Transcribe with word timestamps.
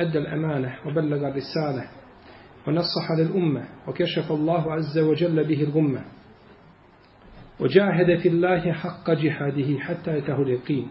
أدى 0.00 0.18
الأمانة 0.18 0.74
وبلغ 0.86 1.28
الرسالة 1.28 1.84
ونصح 2.66 3.12
للأمة 3.18 3.64
وكشف 3.88 4.32
الله 4.32 4.72
عز 4.72 4.98
وجل 4.98 5.44
به 5.48 5.62
الغمة 5.62 6.04
وجاهد 7.60 8.18
في 8.18 8.28
الله 8.28 8.72
حق 8.72 9.10
جهاده 9.10 9.78
حتى 9.78 10.18
يته 10.18 10.42
اليقين. 10.42 10.88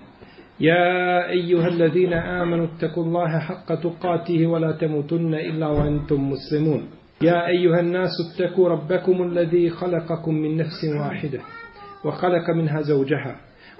يا 0.59 1.29
أيها 1.29 1.67
الذين 1.67 2.13
آمنوا 2.13 2.65
اتقوا 2.65 3.03
الله 3.03 3.39
حق 3.39 3.75
تقاته 3.75 4.47
ولا 4.47 4.71
تموتن 4.71 5.33
إلا 5.33 5.67
وأنتم 5.67 6.29
مسلمون. 6.31 6.89
يا 7.21 7.47
أيها 7.47 7.79
الناس 7.79 8.09
اتقوا 8.27 8.69
ربكم 8.69 9.23
الذي 9.23 9.69
خلقكم 9.69 10.33
من 10.33 10.57
نفس 10.57 10.85
واحدة 10.99 11.39
وخلق 12.05 12.49
منها 12.49 12.81
زوجها 12.81 13.35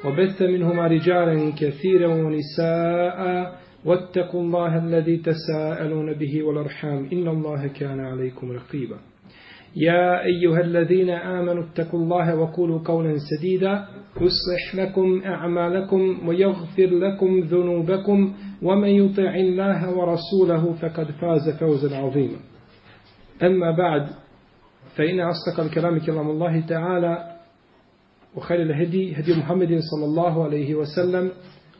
وبث 0.05 0.41
منهما 0.41 0.87
رجالا 0.87 1.53
كثيرا 1.59 2.07
ونساء 2.07 3.51
واتقوا 3.85 4.41
الله 4.41 4.77
الذي 4.77 5.17
تساءلون 5.17 6.13
به 6.13 6.43
والأرحام 6.43 7.09
إن 7.13 7.27
الله 7.27 7.67
كان 7.67 7.99
عليكم 7.99 8.51
رقيبا. 8.51 8.97
يا 9.75 10.25
أيها 10.25 10.61
الذين 10.61 11.09
آمنوا 11.09 11.63
اتقوا 11.63 11.99
الله 11.99 12.35
وقولوا 12.35 12.79
قولا 12.85 13.15
سديدا. 13.17 13.85
يصلح 14.15 14.75
لكم 14.75 15.21
أعمالكم 15.25 16.27
ويغفر 16.27 16.87
لكم 16.87 17.39
ذنوبكم 17.39 18.33
ومن 18.61 18.87
يطع 18.87 19.35
الله 19.35 19.97
ورسوله 19.97 20.73
فقد 20.73 21.11
فاز 21.11 21.49
فوزا 21.59 21.97
عظيما. 21.97 22.37
أما 23.43 23.71
بعد 23.71 24.07
فإن 24.95 25.19
أصدق 25.19 25.59
الكلام 25.59 25.99
كلام 25.99 26.29
الله 26.29 26.59
تعالى 26.59 27.37
وخير 28.35 28.61
الهدي 28.61 29.13
هدي 29.19 29.33
محمد 29.33 29.67
صلى 29.67 30.05
الله 30.05 30.43
عليه 30.43 30.75
وسلم. 30.75 31.31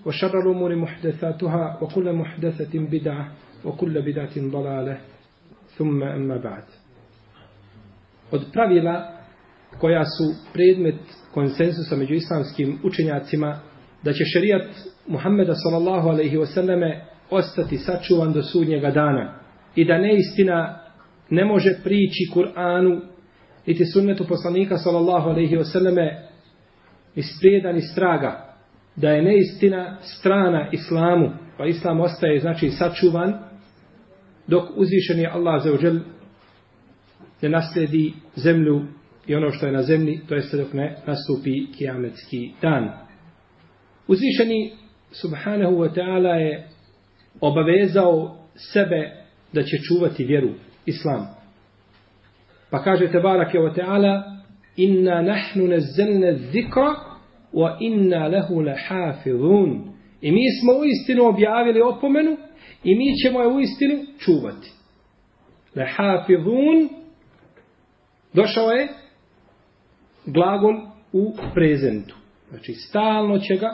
وشر 0.06 0.40
الأمور 0.40 0.76
محدثاتها 0.76 1.78
وكل 1.82 2.12
محدثة 2.12 2.70
بدعة 2.74 3.32
وكل 3.64 4.02
بدعة 4.02 4.36
ضلالة 4.36 4.98
ثم 5.78 6.02
أما 6.02 6.36
بعد 6.36 6.62
od 8.32 8.52
pravila 8.52 9.12
koja 9.78 10.04
su 10.04 10.52
predmet 10.52 10.94
konsensusa 11.34 11.96
među 11.96 12.14
islamskim 12.14 12.78
učenjacima 12.84 13.60
da 14.02 14.12
će 14.12 14.24
šerijat 14.24 14.66
Muhammeda 15.06 15.54
sallallahu 15.54 16.08
alaihi 16.08 16.36
wasallame 16.36 17.00
ostati 17.30 17.78
sačuvan 17.78 18.32
do 18.32 18.42
sudnjega 18.42 18.90
dana 18.90 19.38
i 19.76 19.84
da 19.84 19.98
neistina 19.98 20.78
ne 21.30 21.44
može 21.44 21.74
prići 21.84 22.30
Kur'anu 22.34 23.00
niti 23.66 23.84
sunnetu 23.84 24.24
poslanika 24.28 24.78
sallallahu 24.78 25.28
alaihi 25.28 25.56
wasallame 25.56 26.16
isprijedan 27.14 27.76
iz 27.76 27.84
straga 27.92 28.45
da 28.97 29.09
je 29.09 29.21
neistina 29.21 29.97
strana 30.01 30.69
islamu 30.71 31.31
pa 31.57 31.65
islam 31.65 31.99
ostaje 31.99 32.39
znači 32.39 32.69
sačuvan 32.69 33.33
dok 34.47 34.69
uzvišeni 34.75 35.27
Allah 35.27 35.63
za 35.63 35.73
uđel 35.73 35.99
ne 37.41 37.49
nasledi 37.49 38.13
zemlju 38.35 38.81
i 39.27 39.35
ono 39.35 39.51
što 39.51 39.65
je 39.65 39.71
na 39.71 39.81
zemlji, 39.83 40.21
to 40.27 40.35
jeste 40.35 40.57
dok 40.57 40.73
ne 40.73 40.97
nastupi 41.05 41.71
kijametski 41.77 42.51
dan. 42.61 42.89
Uzvišeni 44.07 44.71
subhanahu 45.11 45.71
wa 45.71 45.93
ta'ala 45.95 46.33
je 46.33 46.67
obavezao 47.41 48.37
sebe 48.55 49.11
da 49.53 49.63
će 49.63 49.77
čuvati 49.77 50.25
vjeru, 50.25 50.49
islam. 50.85 51.27
Pa 52.69 52.83
kaže 52.83 53.11
Tebarake 53.11 53.57
wa 53.57 53.75
ta'ala 53.75 54.23
inna 54.75 55.21
nahnu 55.21 55.67
nazzalna 55.67 56.33
zikra 56.51 57.06
wa 57.57 57.77
inna 57.79 58.27
lahu 58.27 58.61
lahafizun. 58.61 59.93
I 60.21 60.31
mi 60.31 60.45
smo 60.59 60.73
u 60.73 60.85
istinu 60.85 61.25
objavili 61.25 61.81
opomenu 61.81 62.37
i 62.83 62.95
mi 62.95 63.15
ćemo 63.23 63.41
je 63.41 63.47
u 63.47 63.59
istinu 63.59 64.05
čuvati. 64.19 64.71
Lahafizun 65.75 66.89
Došao 68.33 68.71
je 68.71 68.87
glagol 70.25 70.75
u 71.13 71.33
prezentu. 71.53 72.15
Znači, 72.49 72.73
stalno 72.73 73.39
će 73.39 73.55
ga 73.55 73.69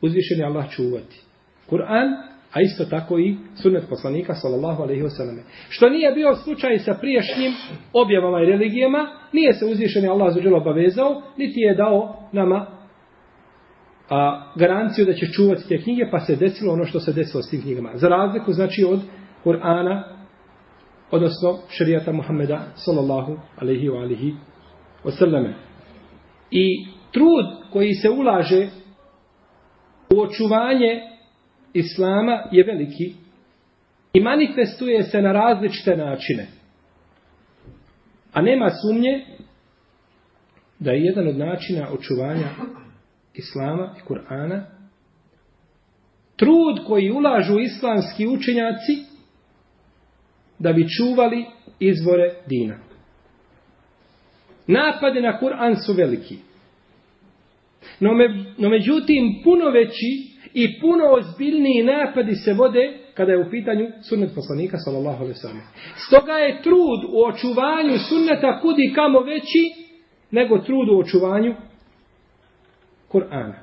uzvišeni 0.00 0.42
Allah 0.44 0.70
čuvati. 0.70 1.20
Kur'an, 1.70 2.08
a 2.52 2.60
isto 2.60 2.84
tako 2.84 3.18
i 3.18 3.36
sunnet 3.62 3.88
poslanika, 3.88 4.34
sallallahu 4.34 4.82
alaihi 4.82 5.02
wasallam. 5.02 5.38
Što 5.68 5.88
nije 5.88 6.12
bio 6.12 6.34
slučaj 6.34 6.78
sa 6.78 6.94
prijašnjim 6.94 7.52
objavama 7.92 8.42
i 8.42 8.46
religijama, 8.46 9.08
nije 9.32 9.52
se 9.52 9.66
uzvišeni 9.66 10.08
Allah 10.08 10.34
zađel 10.34 10.56
obavezao, 10.56 11.22
niti 11.36 11.60
je 11.60 11.74
dao 11.74 12.28
nama 12.32 12.66
a, 14.10 14.52
garanciju 14.56 15.06
da 15.06 15.12
će 15.12 15.26
čuvati 15.26 15.68
te 15.68 15.82
knjige, 15.82 16.08
pa 16.10 16.20
se 16.20 16.36
desilo 16.36 16.72
ono 16.72 16.84
što 16.84 17.00
se 17.00 17.12
desilo 17.12 17.42
s 17.42 17.50
tim 17.50 17.62
knjigama. 17.62 17.90
Za 17.94 18.08
razliku, 18.08 18.52
znači, 18.52 18.84
od 18.84 19.00
Kur'ana, 19.44 20.02
odnosno 21.10 21.58
šarijata 21.68 22.12
Muhammeda 22.12 22.60
sallallahu 22.74 23.38
alaihi 23.56 23.88
wa 23.88 24.02
alihi 24.02 24.34
wasallame. 25.04 25.52
I 26.50 26.86
trud 27.12 27.46
koji 27.72 27.94
se 27.94 28.10
ulaže 28.10 28.68
u 30.14 30.20
očuvanje 30.20 31.17
Islama 31.72 32.42
je 32.52 32.64
veliki 32.64 33.14
i 34.12 34.20
manifestuje 34.20 35.02
se 35.02 35.22
na 35.22 35.32
različite 35.32 35.96
načine. 35.96 36.46
A 38.32 38.42
nema 38.42 38.70
sumnje 38.70 39.24
da 40.78 40.90
je 40.90 41.04
jedan 41.04 41.28
od 41.28 41.36
načina 41.36 41.88
očuvanja 41.92 42.48
Islama 43.34 43.94
i 43.98 44.08
Kur'ana 44.08 44.62
trud 46.36 46.86
koji 46.86 47.10
ulažu 47.10 47.58
islamski 47.60 48.26
učenjaci 48.26 49.04
da 50.58 50.72
bi 50.72 50.88
čuvali 50.88 51.44
izvore 51.80 52.34
dina. 52.46 52.78
Napade 54.66 55.20
na 55.20 55.38
Kur'an 55.40 55.76
su 55.86 55.92
veliki. 55.92 56.36
No, 58.00 58.14
me, 58.14 58.44
no 58.58 58.68
međutim, 58.68 59.40
puno 59.44 59.70
veći 59.70 60.27
i 60.54 60.80
puno 60.80 61.04
ozbiljniji 61.10 61.82
napadi 61.82 62.34
se 62.34 62.52
vode 62.52 62.92
kada 63.14 63.32
je 63.32 63.38
u 63.38 63.50
pitanju 63.50 63.86
sunnet 64.08 64.34
poslanika, 64.34 64.76
sallallahu 64.78 65.22
alaihi 65.22 65.38
sallam. 65.38 65.62
Stoga 65.96 66.32
je 66.32 66.62
trud 66.62 67.00
u 67.12 67.24
očuvanju 67.24 67.98
sunneta 68.08 68.60
kudi 68.60 68.92
kamo 68.94 69.20
veći 69.20 69.64
nego 70.30 70.58
trud 70.58 70.88
u 70.88 70.98
očuvanju 70.98 71.54
Kur'ana. 73.12 73.54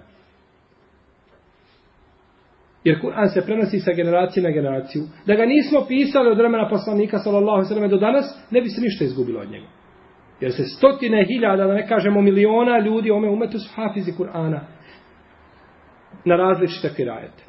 Jer 2.83 3.01
Kur'an 3.01 3.29
se 3.29 3.41
prenosi 3.41 3.79
sa 3.79 3.93
generacije 3.93 4.43
na 4.43 4.49
generaciju. 4.49 5.03
Da 5.25 5.35
ga 5.35 5.45
nismo 5.45 5.85
pisali 5.87 6.29
od 6.29 6.37
vremena 6.37 6.69
poslanika 6.69 7.19
sallallahu 7.19 7.57
alejhi 7.57 7.81
ve 7.81 7.87
do 7.87 7.97
danas, 7.97 8.25
ne 8.51 8.61
bi 8.61 8.69
se 8.69 8.81
ništa 8.81 9.03
izgubilo 9.05 9.41
od 9.41 9.51
njega. 9.51 9.67
Jer 10.39 10.53
se 10.53 10.63
stotine 10.63 11.25
hiljada, 11.25 11.67
da 11.67 11.73
ne 11.73 11.87
kažemo 11.87 12.21
miliona 12.21 12.79
ljudi 12.79 13.11
ome 13.11 13.29
umetu 13.29 13.59
su 13.59 13.69
hafizi 13.75 14.11
Kur'ana 14.11 14.74
na 16.25 16.35
različite 16.35 16.93
kirajete. 16.95 17.43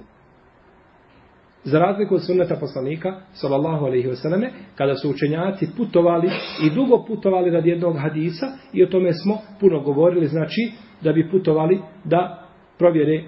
Za 1.64 1.78
razliku 1.78 2.14
od 2.14 2.26
sunneta 2.26 2.56
poslanika, 2.60 3.20
sallallahu 3.32 3.84
alaihi 3.86 4.08
wasallam, 4.08 4.48
kada 4.74 4.94
su 4.94 5.10
učenjaci 5.10 5.68
putovali 5.76 6.28
i 6.66 6.70
dugo 6.74 7.04
putovali 7.08 7.50
radi 7.50 7.70
jednog 7.70 7.96
hadisa, 7.98 8.46
i 8.72 8.82
o 8.82 8.86
tome 8.86 9.12
smo 9.12 9.38
puno 9.60 9.80
govorili, 9.80 10.26
znači 10.26 10.72
da 11.00 11.12
bi 11.12 11.30
putovali 11.30 11.80
da 12.04 12.48
provjere 12.78 13.24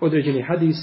određeni 0.00 0.42
hadis 0.42 0.76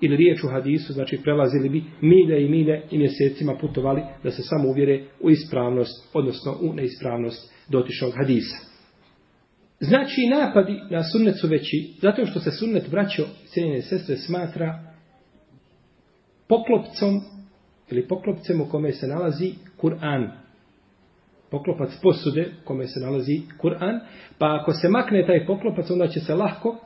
ili 0.00 0.16
riječ 0.16 0.44
u 0.44 0.48
hadisu, 0.48 0.92
znači 0.92 1.20
prelazili 1.22 1.68
bi 1.68 1.84
milje 2.00 2.44
i 2.44 2.48
milje 2.48 2.82
i 2.90 2.98
mjesecima 2.98 3.54
putovali 3.60 4.02
da 4.22 4.30
se 4.30 4.42
samo 4.42 4.68
uvjere 4.68 5.04
u 5.20 5.30
ispravnost, 5.30 6.10
odnosno 6.14 6.56
u 6.60 6.72
neispravnost 6.74 7.54
dotišnog 7.68 8.12
hadisa. 8.16 8.71
Znači 9.82 10.26
napadi 10.26 10.80
na 10.90 11.02
sunnet 11.02 11.40
su 11.40 11.48
veći, 11.48 11.94
zato 12.00 12.26
što 12.26 12.40
se 12.40 12.50
sunnet 12.50 12.90
braćo 12.90 13.22
cijenjene 13.46 13.82
sestre 13.82 14.16
smatra 14.16 14.78
poklopcom 16.48 17.20
ili 17.90 18.08
poklopcem 18.08 18.60
u 18.60 18.66
kome 18.66 18.92
se 18.92 19.06
nalazi 19.06 19.52
Kur'an. 19.80 20.30
Poklopac 21.50 21.90
posude 22.02 22.52
u 22.62 22.66
kome 22.66 22.86
se 22.86 23.00
nalazi 23.00 23.40
Kur'an. 23.62 24.00
Pa 24.38 24.58
ako 24.60 24.72
se 24.72 24.88
makne 24.88 25.26
taj 25.26 25.46
poklopac, 25.46 25.90
onda 25.90 26.08
će 26.08 26.20
se 26.20 26.34
lahko 26.34 26.78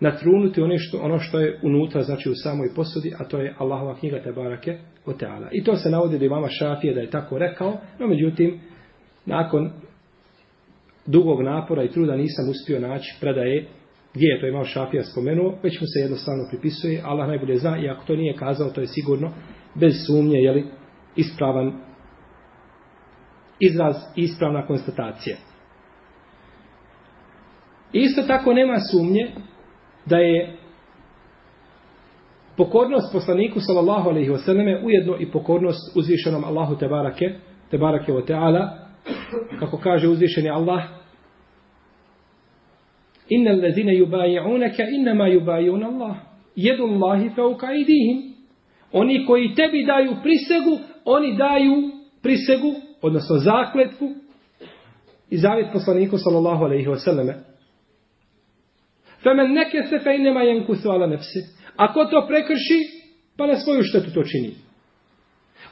natrunuti 0.00 0.60
ono 0.60 0.78
što, 0.78 0.98
ono 0.98 1.18
što 1.18 1.40
je 1.40 1.60
unutra, 1.62 2.02
znači 2.02 2.30
u 2.30 2.34
samoj 2.34 2.74
posudi, 2.74 3.12
a 3.18 3.24
to 3.24 3.38
je 3.38 3.54
Allahova 3.58 3.98
knjiga 3.98 4.22
Tebarake 4.22 4.78
o 5.04 5.12
teala. 5.12 5.48
I 5.52 5.64
to 5.64 5.76
se 5.76 5.90
navodi 5.90 6.18
da 6.18 6.24
imama 6.24 6.48
Šafije 6.48 6.94
da 6.94 7.00
je 7.00 7.10
tako 7.10 7.38
rekao, 7.38 7.78
no 7.98 8.06
međutim, 8.06 8.60
nakon 9.26 9.70
dugog 11.06 11.42
napora 11.42 11.82
i 11.82 11.90
truda 11.90 12.16
nisam 12.16 12.48
uspio 12.50 12.80
naći 12.80 13.16
predaje 13.20 13.68
gdje 14.14 14.26
je 14.26 14.40
to 14.40 14.46
imao 14.46 14.64
Šafija 14.64 15.04
spomenuo, 15.04 15.58
već 15.62 15.80
mu 15.80 15.86
se 15.86 16.00
jednostavno 16.00 16.44
pripisuje, 16.50 17.02
Allah 17.04 17.28
najbolje 17.28 17.56
zna 17.56 17.78
i 17.78 17.88
ako 17.88 18.04
to 18.06 18.16
nije 18.16 18.36
kazao, 18.36 18.70
to 18.70 18.80
je 18.80 18.86
sigurno 18.86 19.32
bez 19.74 19.92
sumnje, 20.06 20.38
jeli, 20.38 20.66
ispravan 21.16 21.72
izraz 23.60 23.96
ispravna 24.16 24.66
konstatacija. 24.66 25.36
Isto 27.92 28.22
tako 28.22 28.52
nema 28.52 28.78
sumnje 28.80 29.30
da 30.06 30.16
je 30.16 30.56
pokornost 32.56 33.12
poslaniku 33.12 33.60
sallallahu 33.60 34.08
alejhi 34.08 34.30
ve 34.30 34.38
selleme 34.38 34.82
ujedno 34.84 35.16
i 35.20 35.30
pokornost 35.30 35.96
uzvišenom 35.96 36.44
Allahu 36.44 36.76
te 36.76 36.88
barake 36.88 37.34
te 37.70 37.78
barake 37.78 38.12
ve 38.12 38.26
taala 38.26 38.85
kako 39.58 39.78
kaže 39.78 40.08
uzvišeni 40.08 40.50
Allah 40.50 40.82
innal 43.28 43.62
ladina 43.62 43.92
yubay'unaka 43.92 44.82
inma 44.90 45.28
yubayi'un 45.28 45.84
Allah 45.84 46.16
yadu 46.56 46.84
Allahi 46.84 47.30
fawqa 47.36 47.66
aydihim 47.66 48.34
oni 48.92 49.26
koji 49.26 49.54
tebi 49.54 49.84
daju 49.86 50.16
prisegu 50.22 50.78
oni 51.04 51.36
daju 51.36 51.90
prisegu 52.22 52.74
odnosno 53.02 53.36
zakletvu 53.38 54.14
i 55.30 55.36
zavjet 55.36 55.72
poslaniku 55.72 56.18
sallallahu 56.18 56.64
alejhi 56.64 56.88
ve 56.88 56.98
selleme 56.98 57.34
Femen 59.26 59.52
neke 59.52 59.82
se 59.82 59.98
fe 59.98 60.14
inema 60.14 60.42
jenkusu 60.42 60.90
ala 60.90 61.06
nefsi. 61.06 61.40
Ako 61.76 62.04
to 62.04 62.26
prekrši, 62.28 62.78
pa 63.36 63.46
na 63.46 63.56
svoju 63.56 63.82
štetu 63.82 64.10
to 64.14 64.22
čini. 64.22 64.54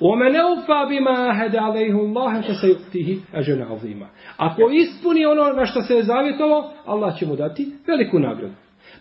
ومن 0.00 0.37
اوفى 0.37 0.87
بما 0.91 1.11
عهد 1.11 1.56
عليه 1.56 1.93
الله 1.93 2.41
Allahe 2.41 2.55
fe 2.61 3.85
se. 3.85 4.06
Ako 4.37 4.70
ispuni 4.70 5.26
ono 5.26 5.52
na 5.52 5.67
što 5.67 5.82
se 5.82 5.94
je 5.94 6.02
zavjetovao, 6.02 6.70
Allah 6.87 7.19
će 7.19 7.26
mu 7.26 7.37
dati 7.37 7.73
veliku 7.87 8.19
nagradu. 8.19 8.55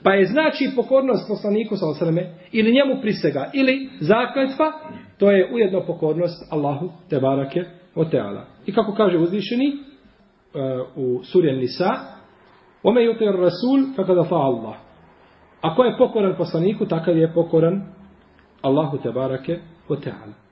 Pa 0.03 0.13
je 0.13 0.25
znači 0.25 0.69
pokornost 0.75 1.27
poslaniku 1.27 1.75
sa 1.75 1.89
osreme, 1.89 2.33
ili 2.51 2.73
njemu 2.73 3.01
prisega, 3.01 3.49
ili 3.53 3.89
zakletva, 3.99 4.71
to 5.17 5.31
je 5.31 5.49
ujedno 5.53 5.85
pokornost 5.87 6.51
Allahu 6.51 6.89
te 7.09 7.19
barake 7.19 7.63
o 7.95 8.05
teala. 8.05 8.45
I 8.65 8.73
kako 8.73 8.93
kaže 8.93 9.17
uzvišeni 9.17 9.73
uh, 9.75 10.61
u 10.95 11.23
surjen 11.23 11.59
Nisa, 11.59 12.13
Ome 12.83 13.01
yuti 13.01 13.25
rasul 13.25 13.95
fakad 13.95 14.27
fa 14.29 14.35
Allah. 14.35 14.75
Ako 15.61 15.83
je 15.83 15.97
pokoran 15.97 16.35
poslaniku, 16.37 16.85
takav 16.85 17.17
je 17.17 17.33
pokoran 17.33 17.81
Allahu 18.61 18.97
te 18.97 19.11
barake 19.11 19.59
o 19.89 19.95
teala. 19.95 20.42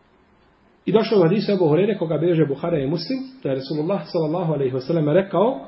I 0.86 0.92
došao 0.92 1.20
u 1.20 1.24
hadisu 1.24 1.52
Ebu 1.52 1.68
Horeire, 1.68 1.98
koga 1.98 2.18
beže 2.18 2.46
Buhara 2.46 2.80
i 2.80 2.88
Muslim, 2.88 3.20
da 3.44 3.50
je 3.50 3.56
Rasulullah 3.56 4.02
sallallahu 4.06 4.54
alaihi 4.54 4.76
wasallam 4.76 5.14
rekao 5.14 5.60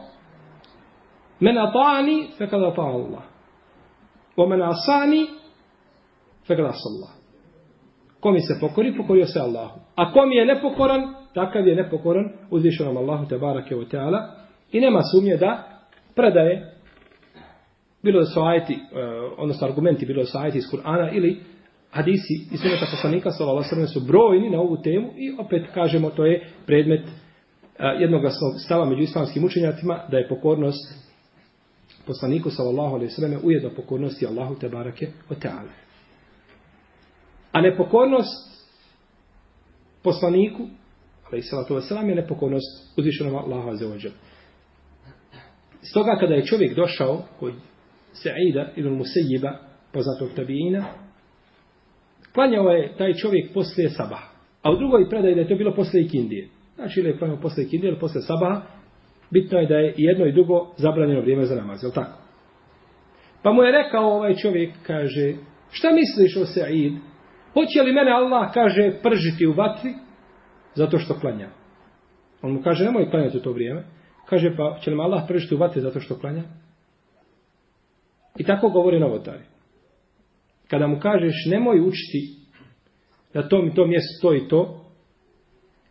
Men 1.40 1.58
ata'ani 1.58 2.28
fakad 2.38 2.62
ata'a 2.64 2.94
Allah. 2.94 3.24
Wa 4.38 4.48
men 4.48 4.62
asani 4.62 5.26
fakad 6.48 6.66
asa 6.66 6.88
Allah. 6.94 7.12
Ko 8.20 8.32
mi 8.32 8.40
se 8.42 8.54
pokori, 8.62 8.98
pokorio 8.98 9.26
se 9.26 9.40
Allahu. 9.40 9.80
A 9.96 10.14
ko 10.14 10.26
mi 10.26 10.36
je 10.36 10.46
nepokoran, 10.46 11.02
takav 11.34 11.68
je 11.68 11.76
nepokoran 11.76 12.30
uzvišenom 12.52 12.98
Allahu 12.98 13.26
te 13.26 13.38
barake 13.38 13.76
o 13.76 13.84
ta'ala. 13.86 14.36
I 14.72 14.80
nema 14.80 15.02
sumnje 15.02 15.38
da 15.38 15.64
predaje, 16.16 16.74
bilo 18.04 18.20
da 18.20 18.26
su 18.26 18.42
ajeti, 18.42 18.74
eh, 18.74 18.80
odnosno 19.38 19.68
argumenti, 19.68 20.06
bilo 20.06 20.22
da 20.22 20.26
su 20.26 20.38
ajeti 20.38 20.58
iz 20.58 20.64
Kur'ana 20.72 21.12
ili 21.12 21.42
hadisi 21.94 22.34
i 22.52 22.58
suneta 22.58 22.86
poslanika 22.92 23.32
sallallahu 23.32 23.76
alejhi 23.76 23.94
su 23.94 24.00
brojni 24.00 24.50
na 24.50 24.60
ovu 24.60 24.78
temu 24.78 25.12
i 25.18 25.36
opet 25.40 25.66
kažemo 25.74 26.10
to 26.10 26.26
je 26.26 26.48
predmet 26.66 27.02
jednog 27.80 28.02
jednoglasnog 28.02 28.54
stava 28.66 28.86
među 28.86 29.02
islamskim 29.02 29.46
učenjacima 29.46 30.00
da 30.12 30.18
je 30.18 30.28
pokornost 30.28 30.94
poslaniku 32.08 32.50
sallallahu 32.50 32.96
alejhi 32.96 33.12
ve 33.12 33.16
selleme 33.16 33.38
ujedno 33.44 33.70
pokornosti 33.76 34.28
Allahu 34.28 34.56
te 34.56 34.70
bareke 34.70 35.08
ve 35.30 35.36
taala. 35.40 35.70
A 37.52 37.62
nepokornost 37.62 38.68
poslaniku 40.04 40.68
alejhi 41.28 41.48
salatu 41.48 41.76
vesselam 41.76 42.10
je 42.10 42.16
nepokornost 42.16 42.98
uzvišenom 42.98 43.36
Allahu 43.36 43.70
azza 43.70 43.88
ve 43.88 43.98
dželle. 43.98 44.16
Stoga 45.82 46.18
kada 46.20 46.36
je 46.36 46.46
čovjek 46.46 46.76
došao 46.76 47.24
kod 47.40 47.54
Sa'ida 48.14 48.72
ibn 48.76 48.90
Musayyiba, 48.90 49.58
poznatog 49.92 50.30
tabiina 50.36 50.86
klanjao 52.34 52.70
je 52.70 52.94
taj 52.98 53.14
čovjek 53.14 53.54
poslije 53.54 53.90
sabaha. 53.90 54.28
A 54.62 54.72
u 54.72 54.78
drugoj 54.78 55.10
predaji 55.10 55.36
da 55.36 55.42
je 55.42 55.48
to 55.48 55.56
bilo 55.56 55.76
poslije 55.76 56.06
ikindije. 56.06 56.48
Znači 56.76 57.00
ili 57.00 57.10
je 57.10 57.18
klanjao 57.18 57.38
poslije 57.42 57.66
ikindije 57.66 57.90
ili 57.90 58.00
poslije 58.00 58.22
sabaha, 58.22 58.62
bitno 59.32 59.60
je 59.60 59.68
da 59.68 59.76
je 59.76 59.94
jedno 59.98 60.26
i 60.26 60.32
drugo 60.32 60.74
zabranjeno 60.78 61.22
vrijeme 61.22 61.46
za 61.46 61.56
namaz, 61.56 61.84
je 61.84 61.88
li 61.88 61.94
tako? 61.94 62.18
Pa 63.44 63.52
mu 63.52 63.64
je 63.64 63.72
rekao 63.72 64.14
ovaj 64.14 64.36
čovjek, 64.36 64.74
kaže, 64.88 65.34
šta 65.72 65.88
misliš 65.92 66.38
o 66.38 66.46
Sa'id? 66.46 66.98
Hoće 67.54 67.82
li 67.82 67.94
mene 67.94 68.12
Allah, 68.12 68.54
kaže, 68.54 68.92
pržiti 69.04 69.48
u 69.48 69.54
vatri? 69.54 69.94
Zato 70.76 70.98
što 70.98 71.20
klanja. 71.20 71.50
On 72.42 72.52
mu 72.52 72.62
kaže, 72.62 72.86
nemoj 72.86 73.10
klanjati 73.10 73.38
u 73.38 73.42
to 73.42 73.52
vrijeme. 73.52 73.84
Kaže, 74.26 74.56
pa 74.58 74.78
će 74.82 74.90
li 74.90 74.96
me 74.96 75.04
Allah 75.04 75.24
pržiti 75.28 75.56
u 75.56 75.58
vatri 75.58 75.82
zato 75.82 76.00
što 76.00 76.20
klanja? 76.20 76.44
I 78.38 78.44
tako 78.44 78.70
govori 78.70 79.00
novotari. 79.00 79.44
Kada 80.74 80.88
mu 80.88 81.00
kažeš, 81.00 81.46
nemoj 81.52 81.80
učiti 81.80 82.22
na 83.34 83.48
tom 83.48 83.68
i 83.68 83.74
tom 83.74 83.90
mjestu 83.90 84.22
to 84.22 84.36
i 84.36 84.48
to, 84.48 84.86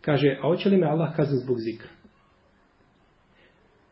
kaže, 0.01 0.39
a 0.43 0.49
hoće 0.49 0.69
li 0.69 0.77
me 0.77 0.87
Allah 0.87 1.17
kazni 1.17 1.39
zbog 1.39 1.57
zikra? 1.59 1.89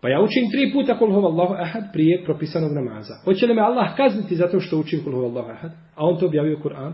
Pa 0.01 0.09
ja 0.09 0.21
učim 0.21 0.51
tri 0.53 0.73
puta 0.73 0.99
kol 0.99 1.13
hova 1.13 1.29
Allahu 1.29 1.55
ahad 1.55 1.85
prije 1.93 2.25
propisanog 2.25 2.73
namaza. 2.73 3.15
Hoće 3.25 3.47
li 3.47 3.55
me 3.55 3.63
Allah 3.63 3.97
kazniti 3.97 4.37
zato 4.37 4.61
što 4.61 4.79
učim 4.79 5.01
kol 5.05 5.13
hova 5.13 5.27
Allahu 5.27 5.51
ahad? 5.51 5.71
A 5.95 6.07
on 6.07 6.19
to 6.19 6.27
objavio 6.27 6.59
Kur'an. 6.65 6.93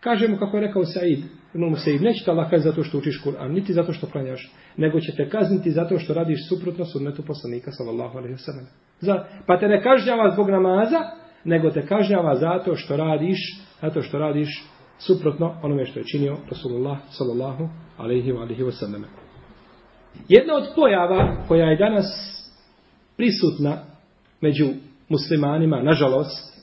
Kaže 0.00 0.28
mu 0.28 0.36
kako 0.36 0.56
je 0.56 0.66
rekao 0.66 0.84
Said, 0.84 1.18
no 1.54 1.68
mu 1.68 1.76
Said, 1.76 2.02
neće 2.02 2.24
te 2.24 2.30
Allah 2.30 2.50
kazniti 2.50 2.70
zato 2.70 2.82
što 2.82 2.98
učiš 2.98 3.22
Kur'an, 3.24 3.48
niti 3.52 3.72
zato 3.72 3.92
što 3.92 4.06
klanjaš, 4.06 4.52
nego 4.76 5.00
će 5.00 5.12
te 5.16 5.28
kazniti 5.28 5.70
zato 5.70 5.98
što 5.98 6.14
radiš 6.14 6.48
suprotno 6.48 6.84
sunnetu 6.84 7.22
poslanika, 7.26 7.70
sallallahu 7.70 8.18
alaihi 8.18 8.34
wasallam. 8.34 8.66
Za, 9.00 9.24
pa 9.46 9.58
te 9.58 9.68
ne 9.68 9.82
kažnjava 9.82 10.30
zbog 10.30 10.50
namaza, 10.50 11.23
nego 11.44 11.70
te 11.70 11.86
kažnjava 11.86 12.34
zato 12.34 12.76
što 12.76 12.96
radiš, 12.96 13.38
zato 13.80 14.02
što 14.02 14.18
radiš 14.18 14.64
suprotno 14.98 15.54
onome 15.62 15.86
što 15.86 15.98
je 15.98 16.04
činio 16.04 16.36
Rasulullah, 16.50 16.98
sallallahu 17.10 17.68
alaihi 17.98 18.32
wasallam. 18.32 19.04
Jedna 20.28 20.54
od 20.54 20.64
pojava 20.74 21.44
koja 21.48 21.66
je 21.66 21.76
danas 21.76 22.04
prisutna 23.16 23.78
među 24.40 24.66
muslimanima, 25.08 25.82
nažalost, 25.82 26.54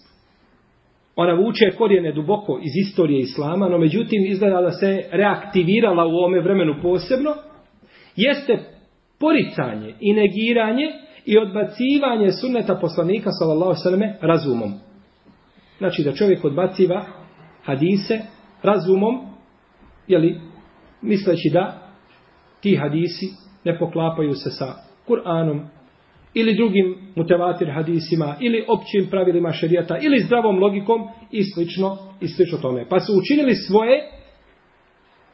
ona 1.16 1.34
vuče 1.34 1.72
korijene 1.78 2.12
duboko 2.12 2.60
iz 2.64 2.88
istorije 2.88 3.20
islama, 3.20 3.70
no 3.70 3.78
međutim 3.78 4.26
izgleda 4.26 4.62
da 4.62 4.72
se 4.72 5.04
reaktivirala 5.12 6.06
u 6.06 6.26
ome 6.26 6.42
vremenu 6.42 6.76
posebno, 6.82 7.34
jeste 8.16 8.60
poricanje 9.20 9.94
i 10.00 10.14
negiranje 10.14 10.86
i 11.26 11.38
odbacivanje 11.38 12.32
sunneta 12.32 12.76
poslanika 12.76 13.30
sallallahu 13.32 13.74
sallam 13.84 14.02
razumom. 14.22 14.74
Znači 15.78 16.04
da 16.04 16.14
čovjek 16.14 16.46
odbaciva 16.46 17.06
hadise 17.64 18.20
razumom, 18.64 19.22
jeli, 20.08 20.42
misleći 21.02 21.50
da 21.54 21.92
ti 22.62 22.76
hadisi 22.76 23.26
ne 23.64 23.80
poklapaju 23.80 24.34
se 24.34 24.50
sa 24.50 24.74
Kur'anom, 25.08 25.66
ili 26.34 26.56
drugim 26.56 26.98
mutevatir 27.16 27.72
hadisima, 27.74 28.36
ili 28.40 28.66
općim 28.68 29.08
pravilima 29.10 29.52
šerijata, 29.52 29.98
ili 29.98 30.20
zdravom 30.20 30.60
logikom 30.60 31.08
i 31.32 31.44
slično, 31.44 31.98
i 32.22 32.28
slično 32.28 32.58
tome. 32.58 32.86
Pa 32.90 33.00
su 33.00 33.14
učinili 33.18 33.56
svoje, 33.56 34.10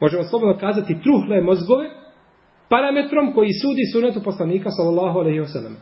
možemo 0.00 0.22
slobodno 0.22 0.58
kazati, 0.58 1.00
truhle 1.02 1.40
mozgove, 1.40 1.90
parametrom 2.68 3.32
koji 3.34 3.52
sudi 3.52 3.82
sunetu 3.92 4.20
poslanika, 4.24 4.70
sallallahu 4.70 5.18
alaihi 5.18 5.40
wasallam. 5.40 5.74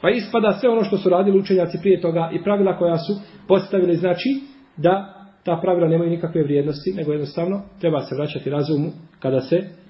Pa 0.00 0.10
ispada 0.10 0.52
sve 0.52 0.68
ono 0.68 0.84
što 0.84 0.98
su 0.98 1.08
radili 1.08 1.38
učenjaci 1.38 1.78
prije 1.80 2.00
toga 2.00 2.30
i 2.32 2.42
pravila 2.42 2.78
koja 2.78 2.98
su 2.98 3.12
postavili, 3.48 3.96
znači 3.96 4.40
da 4.76 5.14
ta 5.44 5.58
pravila 5.62 5.88
nemaju 5.88 6.10
nikakve 6.10 6.42
vrijednosti, 6.42 6.92
nego 6.96 7.12
jednostavno 7.12 7.62
treba 7.80 8.00
se 8.00 8.14
vraćati 8.14 8.50
razumu 8.50 8.90
kada 9.18 9.40
se 9.40 9.80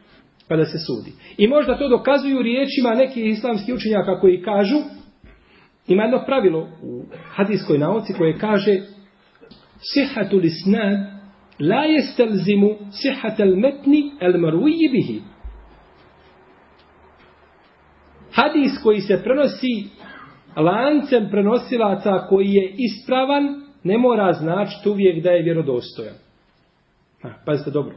kada 0.48 0.64
se 0.64 0.78
sudi. 0.78 1.12
I 1.38 1.48
možda 1.48 1.78
to 1.78 1.88
dokazuju 1.88 2.42
riječima 2.42 2.94
nekih 2.94 3.26
islamskih 3.26 3.74
učenjaka 3.74 4.20
koji 4.20 4.42
kažu, 4.42 4.76
ima 5.88 6.02
jedno 6.02 6.22
pravilo 6.26 6.68
u 6.82 7.02
hadijskoj 7.34 7.78
nauci 7.78 8.12
koje 8.18 8.38
kaže 8.38 8.80
sihatu 9.94 10.36
lisnad 10.36 10.98
la 11.60 11.84
jestelzimu 11.84 12.70
sihatel 12.90 13.56
metni 13.56 14.10
el 14.20 14.38
maruji 14.38 14.88
bihi. 14.92 15.20
Hadis 18.32 18.82
koji 18.82 19.00
se 19.00 19.22
prenosi 19.24 19.88
lancem 20.56 21.28
prenosilaca 21.30 22.26
koji 22.28 22.48
je 22.48 22.74
ispravan, 22.76 23.62
ne 23.84 23.98
mora 23.98 24.32
značiti 24.32 24.88
uvijek 24.88 25.22
da 25.24 25.30
je 25.30 25.42
vjerodostojan. 25.42 26.14
Ha, 27.22 27.28
pazite 27.46 27.70
dobro. 27.70 27.94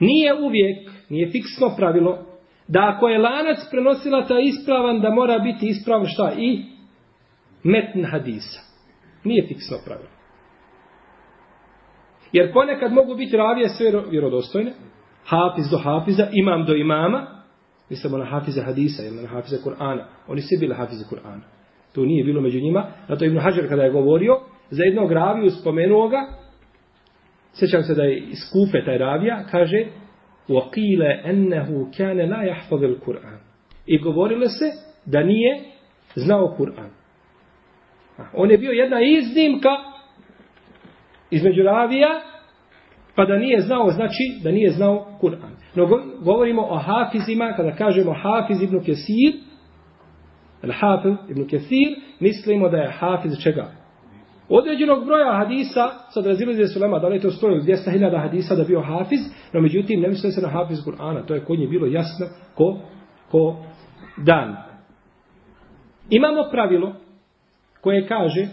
Nije 0.00 0.34
uvijek, 0.34 0.90
nije 1.08 1.30
fiksno 1.30 1.74
pravilo, 1.76 2.18
da 2.68 2.92
ako 2.94 3.08
je 3.08 3.18
lanac 3.18 3.58
prenosilaca 3.70 4.34
ispravan, 4.38 5.00
da 5.00 5.10
mora 5.10 5.38
biti 5.38 5.66
ispravan 5.66 6.06
šta? 6.06 6.32
I 6.38 6.64
metn 7.62 8.04
hadisa. 8.04 8.60
Nije 9.24 9.46
fiksno 9.48 9.76
pravilo. 9.84 10.10
Jer 12.32 12.52
ponekad 12.52 12.92
mogu 12.92 13.14
biti 13.14 13.36
ravije 13.36 13.68
sve 13.68 13.92
vjerodostojne, 14.10 14.72
hafiz 15.24 15.70
do 15.70 15.78
hafiza, 15.78 16.28
imam 16.32 16.64
do 16.64 16.74
imama, 16.74 17.39
mislimo 17.89 18.17
na 18.17 18.25
hafiza 18.25 18.63
hadisa 18.63 19.03
ili 19.03 19.21
na 19.21 19.27
hafiza 19.27 19.57
Kur'ana. 19.65 20.03
Oni 20.27 20.41
svi 20.41 20.57
bili 20.59 20.75
hafize 20.75 21.05
Kur'ana. 21.11 21.41
To 21.93 22.05
nije 22.05 22.23
bilo 22.23 22.41
među 22.41 22.59
njima. 22.59 22.87
Zato 23.07 23.25
Ibn 23.25 23.39
Hajar 23.39 23.69
kada 23.69 23.83
je 23.83 23.91
govorio, 23.91 24.39
za 24.69 24.83
jednog 24.83 25.11
raviju 25.11 25.49
spomenuo 25.49 26.07
ga, 26.07 26.27
sjećam 27.53 27.83
se 27.83 27.93
da 27.93 28.03
je 28.03 28.17
iz 28.17 28.39
Kufe 28.53 28.85
taj 28.85 28.97
ravija, 28.97 29.43
kaže, 29.51 29.85
وَقِيلَ 30.49 31.01
أَنَّهُ 31.25 31.91
كَانَ 31.97 32.19
لَا 32.29 32.43
يَحْفَظِ 32.43 32.83
الْقُرْآنِ 32.83 33.37
I 33.85 33.99
govorile 33.99 34.49
se 34.49 34.65
da 35.05 35.23
nije 35.23 35.59
znao 36.15 36.55
Kur'an. 36.57 36.89
On 38.33 38.51
je 38.51 38.57
bio 38.57 38.71
jedna 38.71 39.01
iznimka 39.01 39.69
između 41.31 41.63
ravija, 41.63 42.21
pa 43.15 43.25
da 43.25 43.37
nije 43.37 43.61
znao, 43.61 43.91
znači 43.91 44.23
da 44.43 44.51
nije 44.51 44.69
znao 44.69 45.17
Kur'an. 45.21 45.58
No 45.74 45.86
govorimo 46.20 46.62
o 46.62 46.78
hafizima, 46.78 47.52
kada 47.56 47.72
kažemo 47.72 48.14
hafiz 48.22 48.62
ibn 48.62 48.80
Kesir, 48.84 49.32
al 50.62 50.72
hafiz 50.72 51.30
ibn 51.30 51.48
Kesir, 51.48 51.88
mislimo 52.20 52.68
da 52.68 52.76
je 52.76 52.92
hafiz 52.92 53.32
čega? 53.42 53.80
Određenog 54.48 55.04
broja 55.04 55.32
hadisa, 55.32 55.90
sad 56.08 56.26
razilazuje 56.26 56.68
su 56.68 56.80
lema, 56.80 56.98
da 56.98 57.08
li 57.08 57.16
je 57.16 57.20
to 57.20 57.30
100 57.30 57.46
ili 57.46 57.62
200.000 57.62 58.22
hadisa 58.22 58.54
da 58.54 58.64
bio 58.64 58.80
hafiz, 58.80 59.20
no 59.52 59.60
međutim 59.60 60.00
ne 60.00 60.08
misle 60.08 60.30
se 60.30 60.40
na 60.40 60.48
hafiz 60.48 60.78
Kur'ana, 60.86 61.26
to 61.26 61.34
je 61.34 61.44
kod 61.44 61.58
nje 61.58 61.66
bilo 61.66 61.86
jasno 61.86 62.26
ko, 62.54 62.78
ko 63.30 63.56
dan. 64.16 64.56
Imamo 66.10 66.50
pravilo 66.50 66.92
koje 67.80 68.06
kaže 68.06 68.48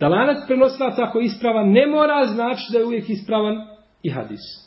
da 0.00 0.08
lanac 0.08 0.36
prenosilaca 0.46 1.02
ako 1.02 1.20
ispravan 1.20 1.68
ne 1.68 1.86
mora 1.86 2.24
znači 2.26 2.62
da 2.72 2.78
je 2.78 2.84
uvijek 2.84 3.10
ispravan 3.10 3.56
i 4.02 4.10
hadis. 4.10 4.65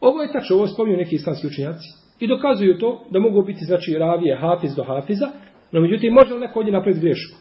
Ovo 0.00 0.22
je 0.22 0.32
tačno, 0.32 0.56
ovo 0.56 0.66
spominju 0.66 0.96
neki 0.96 1.14
islamski 1.14 1.46
učenjaci 1.46 1.88
i 2.20 2.28
dokazuju 2.28 2.78
to 2.78 3.04
da 3.10 3.18
mogu 3.18 3.42
biti 3.42 3.64
znači 3.64 3.94
ravije 3.98 4.36
hafiz 4.36 4.74
do 4.74 4.84
hafiza, 4.84 5.28
no 5.72 5.80
međutim 5.80 6.12
može 6.12 6.34
li 6.34 6.40
neko 6.40 6.58
ovdje 6.58 6.72
napraviti 6.72 7.06
grešku? 7.06 7.38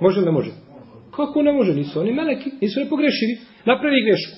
Može 0.00 0.20
li 0.20 0.26
ne 0.26 0.32
može? 0.32 0.50
Kako 1.16 1.42
ne 1.42 1.52
može? 1.52 1.74
Nisu 1.74 2.00
oni 2.00 2.12
meleki, 2.12 2.50
nisu 2.60 2.80
ne 2.80 2.88
pogrešivi. 2.88 3.38
Napravi 3.64 4.04
grešku. 4.06 4.36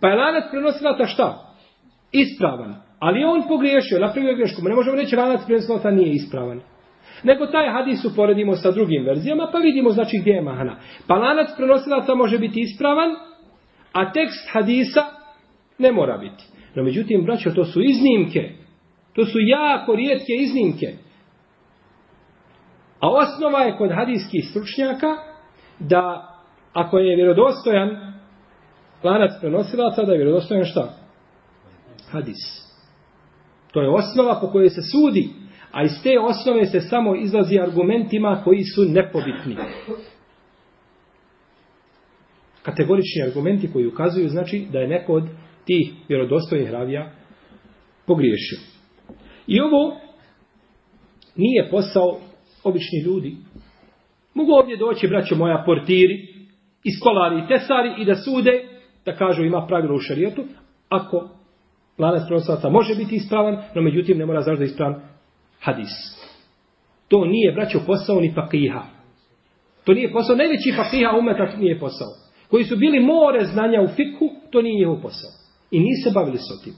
Pa 0.00 0.08
je 0.08 0.16
lanac 0.16 0.44
prenosilaca 0.50 1.06
šta? 1.06 1.54
Ispravan. 2.12 2.74
Ali 2.98 3.24
on 3.24 3.48
pogriješio, 3.48 3.98
napravio 3.98 4.36
grešku. 4.36 4.62
Ma 4.62 4.68
ne 4.68 4.74
možemo 4.74 4.96
reći 4.96 5.16
lanac 5.16 5.40
prenosilaca 5.46 5.90
nije 5.90 6.12
ispravan. 6.12 6.60
Nego 7.22 7.46
taj 7.46 7.68
hadis 7.68 8.04
uporedimo 8.04 8.54
sa 8.54 8.70
drugim 8.70 9.04
verzijama, 9.04 9.48
pa 9.52 9.58
vidimo 9.58 9.90
znači 9.90 10.18
gdje 10.20 10.30
je 10.30 10.42
mahana. 10.42 10.80
Pa 11.06 11.14
lanac 11.14 11.48
prenosilaca 11.56 12.14
može 12.14 12.38
biti 12.38 12.60
ispravan, 12.60 13.10
a 13.92 14.12
tekst 14.12 14.48
hadisa 14.52 15.15
ne 15.78 15.92
mora 15.92 16.18
biti. 16.18 16.44
No 16.74 16.82
međutim, 16.82 17.24
braćo, 17.24 17.50
to 17.50 17.64
su 17.64 17.82
iznimke. 17.82 18.50
To 19.12 19.24
su 19.24 19.38
jako 19.40 19.94
rijetke 19.94 20.32
iznimke. 20.32 20.86
A 23.00 23.08
osnova 23.10 23.60
je 23.60 23.76
kod 23.76 23.90
hadijskih 23.94 24.44
stručnjaka 24.50 25.06
da 25.78 26.32
ako 26.72 26.98
je 26.98 27.16
vjerodostojan 27.16 28.12
lanac 29.02 29.30
prenosilaca, 29.40 30.02
da 30.02 30.12
je 30.12 30.18
vjerodostojan 30.18 30.64
šta? 30.64 30.94
Hadis. 32.10 32.66
To 33.72 33.82
je 33.82 33.88
osnova 33.88 34.40
po 34.40 34.50
kojoj 34.50 34.70
se 34.70 34.82
sudi 34.82 35.30
a 35.76 35.82
iz 35.82 36.02
te 36.02 36.18
osnove 36.20 36.66
se 36.66 36.80
samo 36.80 37.14
izlazi 37.14 37.58
argumentima 37.60 38.40
koji 38.44 38.62
su 38.64 38.84
nepobitni. 38.84 39.56
Kategorični 42.62 43.22
argumenti 43.22 43.72
koji 43.72 43.86
ukazuju 43.86 44.28
znači 44.28 44.66
da 44.72 44.78
je 44.78 44.88
neko 44.88 45.12
od 45.12 45.24
tih 45.66 45.92
vjerodostojnih 46.08 46.70
ravija 46.70 47.10
pogriješio. 48.06 48.58
I 49.46 49.60
ovo 49.60 49.96
nije 51.36 51.68
posao 51.70 52.18
obični 52.64 53.02
ljudi. 53.04 53.36
Mogu 54.34 54.52
ovdje 54.52 54.76
doći, 54.76 55.08
braćo 55.08 55.36
moja, 55.36 55.62
portiri, 55.66 56.36
i 56.84 56.90
skolari, 57.00 57.38
i 57.38 57.48
tesari, 57.48 58.02
i 58.02 58.04
da 58.04 58.14
sude, 58.14 58.64
da 59.04 59.16
kažu 59.16 59.44
ima 59.44 59.66
pravilo 59.68 59.94
u 59.94 59.98
šarijetu, 59.98 60.44
ako 60.88 61.28
lanac 61.98 62.22
prenosaca 62.26 62.68
može 62.68 62.94
biti 62.94 63.14
ispravan, 63.14 63.62
no 63.74 63.82
međutim 63.82 64.18
ne 64.18 64.26
mora 64.26 64.42
zašto 64.42 64.58
da 64.58 64.64
ispravan 64.64 65.00
hadis. 65.60 65.90
To 67.08 67.24
nije, 67.24 67.52
braćo, 67.52 67.80
posao 67.86 68.20
ni 68.20 68.32
fakiha. 68.34 68.82
To 69.84 69.94
nije 69.94 70.12
posao, 70.12 70.36
najveći 70.36 70.72
fakiha 70.76 71.18
umeta 71.18 71.56
nije 71.58 71.78
posao. 71.78 72.08
Koji 72.50 72.64
su 72.64 72.76
bili 72.76 73.00
more 73.00 73.44
znanja 73.44 73.82
u 73.82 73.88
fiku, 73.88 74.30
to 74.50 74.62
nije 74.62 74.78
njihov 74.78 75.02
posao. 75.02 75.45
I 75.70 75.80
nije 75.80 75.96
se 76.04 76.10
bavili 76.14 76.38
s 76.38 76.64
tim. 76.64 76.74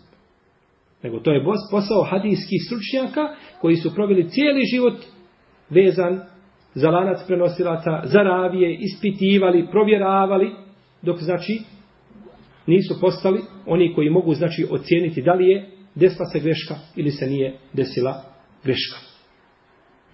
Nego 1.02 1.21
to 1.21 1.33
je 1.33 1.45
posao 1.71 2.02
hadijskih 2.02 2.61
stručnjaka 2.66 3.35
koji 3.61 3.76
su 3.76 3.95
proveli 3.95 4.28
cijeli 4.28 4.62
život 4.75 4.95
vezan 5.71 6.21
za 6.75 6.90
lanac 6.90 7.18
prenosilaca, 7.26 8.00
za 8.04 8.18
ravije, 8.18 8.78
ispitivali, 8.80 9.66
provjeravali, 9.71 10.50
dok 11.02 11.18
znači 11.18 11.61
nisu 12.66 13.00
postali 13.00 13.40
oni 13.66 13.95
koji 13.95 14.11
mogu 14.11 14.35
znači 14.35 14.66
ocijeniti 14.71 15.23
da 15.23 15.33
li 15.33 15.49
je 15.49 15.71
desila 15.95 16.26
se 16.26 16.40
greška 16.40 16.75
ili 16.97 17.11
se 17.11 17.26
nije 17.26 17.59
desila 17.73 18.23
greška. 18.64 18.99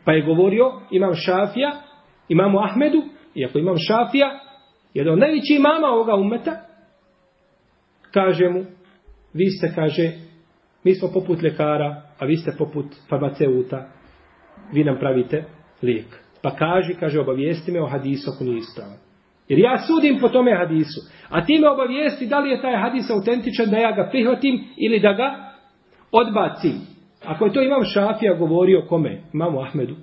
Pa 0.04 0.12
je 0.12 0.26
govorio 0.26 0.72
imam 0.90 1.14
Šafija, 1.14 1.72
imamu 2.28 2.58
Ahmedu, 2.58 3.02
iako 3.34 3.58
imam 3.58 3.76
Šafija, 3.78 4.40
jedan 4.94 5.12
od 5.12 5.18
najvećih 5.18 5.56
imama 5.56 5.86
ovoga 5.86 6.14
umeta, 6.14 6.60
kaže 8.14 8.48
mu, 8.48 8.64
vi 9.34 9.50
ste, 9.50 9.72
kaže, 9.74 10.12
mi 10.84 10.94
smo 10.94 11.08
poput 11.12 11.42
lekara, 11.42 12.02
a 12.18 12.24
vi 12.24 12.36
ste 12.36 12.52
poput 12.58 12.86
farmaceuta, 13.08 13.86
vi 14.72 14.84
nam 14.84 14.98
pravite 14.98 15.44
lijek. 15.82 16.06
Pa 16.42 16.50
kaže, 16.50 16.94
kaže, 17.00 17.20
obavijesti 17.20 17.72
me 17.72 17.82
o 17.82 17.86
hadisu 17.86 18.30
ako 18.34 18.44
nije 18.44 18.58
ispravan. 18.58 18.98
Jer 19.48 19.58
ja 19.58 19.78
sudim 19.78 20.18
po 20.20 20.28
tome 20.28 20.56
hadisu. 20.56 21.00
A 21.28 21.44
ti 21.44 21.58
me 21.58 21.68
obavijesti 21.68 22.26
da 22.26 22.38
li 22.38 22.50
je 22.50 22.62
taj 22.62 22.76
hadis 22.76 23.10
autentičan 23.10 23.70
da 23.70 23.76
ja 23.76 23.92
ga 23.92 24.08
prihvatim 24.10 24.64
ili 24.76 25.00
da 25.00 25.12
ga 25.12 25.52
odbacim. 26.12 26.80
Ako 27.24 27.44
je 27.44 27.52
to 27.52 27.62
imam 27.62 27.84
Šafija 27.84 28.34
govorio 28.34 28.86
kome? 28.88 29.22
Imamu 29.32 29.60
Ahmedu. 29.60 29.96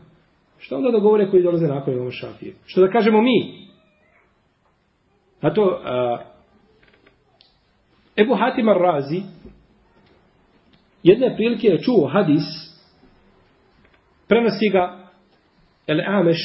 Što 0.59 0.75
onda 0.75 0.91
da 0.91 0.99
govore 0.99 1.29
koji 1.29 1.43
dolaze 1.43 1.67
nakon 1.67 1.93
imam 1.93 2.11
Šafije? 2.11 2.53
Što 2.65 2.81
da 2.81 2.91
kažemo 2.91 3.21
mi? 3.21 3.67
A 5.41 5.53
to 5.53 5.63
uh, 5.63 6.30
Ebu 8.21 8.35
Hatim 8.35 8.69
Ar-Razi 8.69 9.23
jedne 11.03 11.35
prilike 11.35 11.67
je 11.67 11.81
čuo 11.81 12.07
hadis 12.07 12.43
prenosi 14.27 14.69
ga 14.69 15.09
El 15.87 16.01
Ameš 16.07 16.41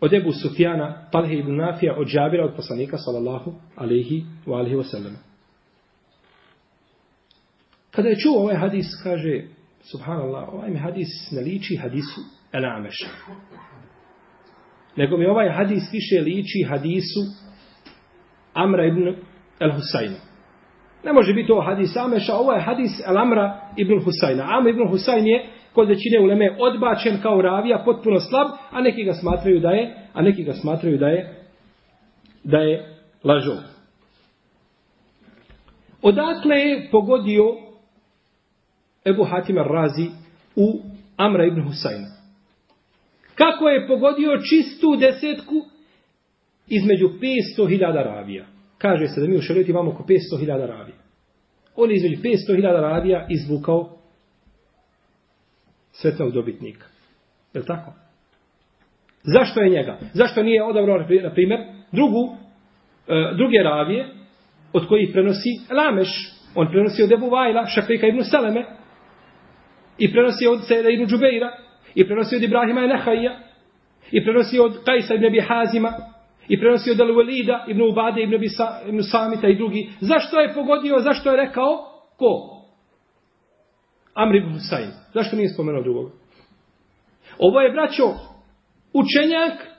od 0.00 0.12
Ebu 0.12 0.32
Sufjana 0.32 1.08
Talhe 1.12 1.34
ibn 1.34 1.56
Nafija 1.56 1.94
od 1.96 2.06
Džabira 2.08 2.44
od 2.44 2.56
poslanika 2.56 2.98
sallallahu 2.98 3.54
alaihi 3.76 4.24
wa 4.46 4.58
alihi 4.58 4.76
wa 4.76 4.84
sallam. 4.90 5.16
Kada 7.90 8.08
je 8.08 8.16
čuo 8.16 8.40
ovaj 8.42 8.56
hadis, 8.56 8.86
kaže, 9.02 9.44
subhanallah, 9.82 10.48
ovaj 10.48 10.70
mi 10.70 10.78
hadis 10.78 11.08
ne 11.32 11.40
liči 11.40 11.76
hadisu 11.76 12.20
El 12.52 12.64
Ameša. 12.64 13.06
Nego 14.96 15.16
mi 15.16 15.26
ovaj 15.26 15.50
hadis 15.50 15.82
više 15.92 16.20
liči 16.20 16.66
hadisu 16.68 17.20
Amra 18.54 18.86
ibn 18.86 19.16
El 19.60 19.70
Husayna. 19.70 20.33
Ne 21.04 21.12
može 21.12 21.32
biti 21.32 21.52
ovo 21.52 21.60
hadis 21.60 21.96
Ameša, 21.96 22.34
ovo 22.34 22.52
je 22.52 22.60
hadis 22.60 22.90
El 23.06 23.18
Amra 23.18 23.60
ibn 23.76 24.04
Husajna. 24.04 24.44
Amra 24.58 24.70
ibn 24.70 24.88
Husajn 24.88 25.26
je 25.26 25.46
kod 25.72 25.88
većine 25.88 26.20
uleme 26.20 26.56
odbačen 26.58 27.22
kao 27.22 27.42
ravija, 27.42 27.82
potpuno 27.84 28.20
slab, 28.20 28.46
a 28.70 28.80
neki 28.80 29.04
ga 29.04 29.12
smatraju 29.12 29.60
da 29.60 29.70
je, 29.70 29.94
a 30.12 30.22
neki 30.22 30.44
ga 30.44 30.52
smatraju 30.52 30.98
da 30.98 31.06
je, 31.06 31.34
da 32.44 32.58
je 32.58 32.96
lažov. 33.24 33.56
Odakle 36.02 36.56
je 36.56 36.88
pogodio 36.90 37.44
Ebu 39.06 39.24
Hatim 39.24 39.56
razi 39.58 40.06
u 40.56 40.80
Amra 41.16 41.44
ibn 41.46 41.62
Husajna? 41.62 42.08
Kako 43.34 43.68
je 43.68 43.88
pogodio 43.88 44.38
čistu 44.38 44.96
desetku 44.96 45.54
između 46.68 47.08
500.000 47.58 48.04
ravija? 48.04 48.46
Kaže 48.78 49.08
se 49.08 49.20
da 49.20 49.26
mi 49.26 49.36
u 49.36 49.42
šarijetu 49.42 49.70
imamo 49.70 49.90
oko 49.90 50.02
500.000 50.02 50.66
ravija. 50.66 50.96
On 51.76 51.90
je 51.90 51.96
između 51.96 52.22
500.000 52.22 52.80
ravija 52.80 53.26
izvukao 53.30 53.98
sretnog 55.92 56.32
dobitnika. 56.32 56.86
Je 57.54 57.60
li 57.60 57.66
tako? 57.66 57.92
Zašto 59.22 59.60
je 59.60 59.70
njega? 59.70 59.98
Zašto 60.12 60.42
nije 60.42 60.64
odabrao, 60.64 60.98
na 61.22 61.34
primjer, 61.34 61.60
drugu, 61.92 62.36
e, 63.08 63.36
druge 63.36 63.58
ravije 63.58 64.08
od 64.72 64.88
kojih 64.88 65.10
prenosi 65.12 65.50
Lameš. 65.70 66.08
On 66.54 66.68
prenosi 66.70 67.02
od 67.02 67.12
Ebu 67.12 67.30
Vajla, 67.30 67.66
Šakrika 67.66 68.06
ibn 68.06 68.22
Saleme, 68.22 68.64
i 69.98 70.12
prenosi 70.12 70.46
od 70.46 70.66
Sejda 70.66 70.88
ibn 70.88 71.06
Džubeira, 71.06 71.50
i 71.94 72.06
prenosi 72.06 72.36
od 72.36 72.42
Ibrahima 72.42 72.84
i 72.84 72.88
Nehajja, 72.88 73.38
i 74.10 74.24
prenosi 74.24 74.58
od 74.58 74.84
Kajsa 74.84 75.14
ibn 75.14 75.26
Abi 75.26 75.40
Hazima, 75.40 75.92
i 76.48 76.60
prenosi 76.60 76.90
od 76.90 76.96
Al-Walida 76.96 77.64
ibn 77.68 77.82
Ubade 77.82 78.22
ibn, 78.22 78.40
Bisa, 78.40 78.80
ibn 78.88 79.02
Samita 79.02 79.48
i 79.48 79.56
drugi. 79.56 79.90
Zašto 80.00 80.40
je 80.40 80.54
pogodio, 80.54 81.00
zašto 81.00 81.30
je 81.30 81.36
rekao? 81.36 81.68
Ko? 82.16 82.60
Amr 84.14 84.36
ibn 84.36 84.48
Husayn. 84.48 84.90
Zašto 85.14 85.36
nije 85.36 85.48
spomenuo 85.48 85.82
drugog? 85.82 86.10
Ovo 87.38 87.60
je, 87.60 87.72
braćo, 87.72 88.02
učenjak 88.92 89.74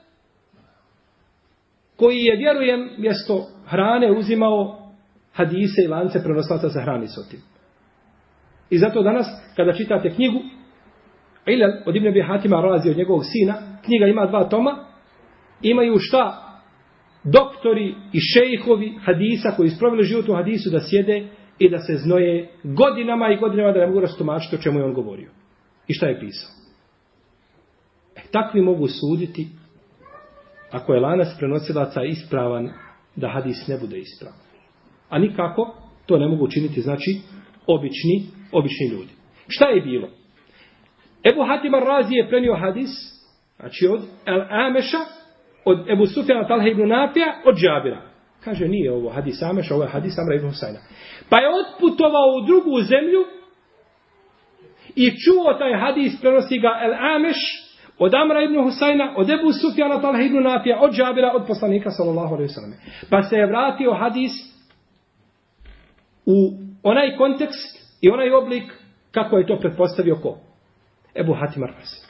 koji 1.95 2.17
je, 2.17 2.37
vjerujem, 2.37 2.89
mjesto 2.97 3.47
hrane 3.65 4.11
uzimao 4.11 4.85
hadise 5.33 5.81
i 5.85 5.87
lance 5.87 6.23
prenoslaca 6.23 6.67
za 6.67 6.81
hrani 6.81 7.07
sotim. 7.07 7.39
I 8.69 8.77
zato 8.77 9.03
danas, 9.03 9.25
kada 9.55 9.73
čitate 9.73 10.09
knjigu, 10.09 10.39
Ilal 11.45 11.71
od 11.85 11.95
Ibn 11.95 12.07
Abi 12.07 12.21
Hatima 12.21 12.61
razi 12.61 12.89
od 12.89 12.97
njegovog 12.97 13.23
sina, 13.25 13.53
knjiga 13.85 14.05
ima 14.05 14.25
dva 14.25 14.49
toma, 14.49 14.85
imaju 15.61 15.95
šta? 15.99 16.44
Doktori 17.25 17.95
i 18.13 18.19
šejhovi 18.19 18.93
hadisa 19.01 19.51
koji 19.57 19.67
isprovili 19.67 20.03
život 20.03 20.29
u 20.29 20.35
hadisu 20.35 20.69
da 20.69 20.79
sjede 20.79 21.27
i 21.59 21.69
da 21.69 21.79
se 21.79 21.97
znoje 21.97 22.49
godinama 22.63 23.29
i 23.29 23.37
godinama 23.37 23.71
da 23.71 23.79
ne 23.79 23.87
mogu 23.87 23.99
rastomačiti 23.99 24.55
o 24.55 24.59
čemu 24.59 24.79
je 24.79 24.85
on 24.85 24.93
govorio. 24.93 25.29
I 25.87 25.93
šta 25.93 26.07
je 26.07 26.19
pisao. 26.19 26.49
E, 28.15 28.21
takvi 28.31 28.61
mogu 28.61 28.87
suditi 28.87 29.47
ako 30.71 30.93
je 30.93 30.99
lanas 30.99 31.35
prenosilaca 31.39 32.03
ispravan 32.03 32.69
da 33.15 33.29
hadis 33.29 33.67
ne 33.67 33.77
bude 33.77 33.97
ispravan. 33.99 34.39
A 35.09 35.19
nikako 35.19 35.75
to 36.05 36.17
ne 36.17 36.27
mogu 36.27 36.45
učiniti, 36.45 36.81
znači, 36.81 37.21
obični, 37.67 38.23
obični 38.51 38.87
ljudi. 38.91 39.11
Šta 39.47 39.69
je 39.69 39.81
bilo? 39.81 40.09
Ebu 41.23 41.43
Hatim 41.47 41.73
Razi 41.73 42.13
je 42.13 42.27
prenio 42.29 42.55
hadis, 42.55 42.89
znači 43.59 43.87
od 43.87 44.01
El 44.25 44.41
Ameša, 44.49 44.97
od 45.65 45.89
Ebu 45.89 46.05
Sufjana 46.05 46.47
Talha 46.47 46.67
ibn 46.67 46.87
Nafija, 46.87 47.41
od 47.45 47.55
Džabira. 47.55 48.01
Kaže, 48.43 48.67
nije 48.67 48.91
ovo 48.91 49.09
hadis 49.09 49.41
Ameša, 49.41 49.75
ovo 49.75 49.83
je 49.83 49.89
hadis 49.89 50.17
Amra 50.17 50.35
ibn 50.35 50.47
Husayna. 50.47 50.79
Pa 51.29 51.39
je 51.39 51.47
otputovao 51.61 52.27
u 52.37 52.45
drugu 52.45 52.81
zemlju 52.81 53.21
i 54.95 55.09
čuo 55.09 55.53
taj 55.53 55.73
hadis, 55.73 56.21
prenosi 56.21 56.59
ga 56.59 56.79
El 56.83 56.93
Ameš, 57.15 57.37
od 57.97 58.13
Amra 58.15 58.43
ibn 58.43 58.55
Husayna, 58.55 59.13
od 59.17 59.29
Ebu 59.29 59.51
Sufjana 59.51 60.01
Talha 60.01 60.21
ibn 60.21 60.43
Nafija, 60.43 60.79
od 60.81 60.91
Džabira, 60.93 61.31
od 61.35 61.47
poslanika, 61.47 61.91
sallallahu 61.91 62.33
alaihi 62.33 62.53
sallam. 62.53 62.73
Pa 63.09 63.23
se 63.23 63.35
je 63.35 63.45
vratio 63.45 63.93
hadis 63.93 64.31
u 66.25 66.57
onaj 66.83 67.17
kontekst 67.17 67.97
i 68.01 68.09
onaj 68.09 68.31
oblik 68.31 68.63
kako 69.11 69.37
je 69.37 69.47
to 69.47 69.59
pretpostavio 69.59 70.15
ko? 70.15 70.37
Ebu 71.15 71.33
Hatim 71.33 71.63
Arfasi. 71.63 72.04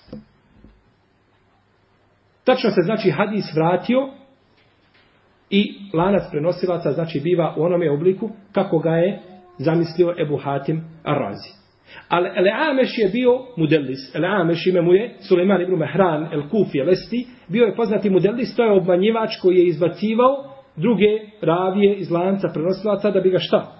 Tačno 2.45 2.69
se 2.69 2.81
znači 2.81 3.11
hadis 3.11 3.45
vratio 3.55 4.09
i 5.49 5.75
lanac 5.93 6.23
prenosilaca 6.31 6.91
znači 6.91 7.19
biva 7.19 7.55
u 7.57 7.63
onome 7.63 7.91
obliku 7.91 8.29
kako 8.51 8.79
ga 8.79 8.89
je 8.89 9.21
zamislio 9.57 10.15
Ebu 10.21 10.37
Hatim 10.37 10.83
Arrazi. 11.03 11.65
Ali 12.09 12.29
El 12.35 12.69
Ameš 12.69 12.97
je 12.97 13.09
bio 13.09 13.39
mudelis. 13.57 14.15
El 14.15 14.25
Ameš 14.25 14.67
ime 14.67 14.81
mu 14.81 14.93
je 14.93 15.15
Suleiman 15.27 15.61
ibn 15.61 15.75
Mehran 15.75 16.33
El 16.33 16.49
Kufi 16.49 16.79
El 16.79 16.89
Esti. 16.89 17.27
Bio 17.47 17.65
je 17.65 17.75
poznati 17.75 18.09
mudelis, 18.09 18.55
to 18.55 18.63
je 18.63 18.71
obmanjivač 18.71 19.29
koji 19.41 19.57
je 19.57 19.67
izbacivao 19.67 20.55
druge 20.75 21.19
ravije 21.41 21.95
iz 21.95 22.11
lanca 22.11 22.47
prenosilaca 22.53 23.11
da 23.11 23.21
bi 23.21 23.29
ga 23.29 23.39
šta? 23.39 23.71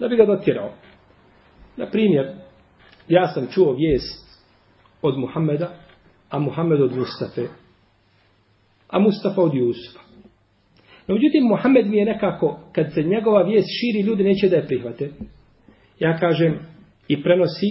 Da 0.00 0.08
bi 0.08 0.16
ga 0.16 0.26
dotjerao. 0.26 0.70
Na 1.76 1.90
primjer, 1.90 2.32
ja 3.08 3.28
sam 3.28 3.46
čuo 3.50 3.72
vijest 3.72 4.42
od 5.02 5.18
Muhammeda, 5.18 5.68
a 6.30 6.38
Muhammed 6.38 6.80
od 6.80 6.96
Mustafe, 6.96 7.42
a 8.88 8.98
Mustafa 8.98 9.40
od 9.42 9.54
Jusufa. 9.54 10.00
No, 11.06 11.14
međutim, 11.14 11.44
Muhammed 11.44 11.86
mi 11.86 11.96
je 11.96 12.04
nekako, 12.04 12.60
kad 12.72 12.92
se 12.94 13.02
njegova 13.02 13.42
vijest 13.42 13.68
širi, 13.80 14.06
ljudi 14.06 14.24
neće 14.24 14.48
da 14.48 14.56
je 14.56 14.66
prihvate. 14.66 15.10
Ja 15.98 16.18
kažem, 16.18 16.58
i 17.08 17.22
prenosi 17.22 17.66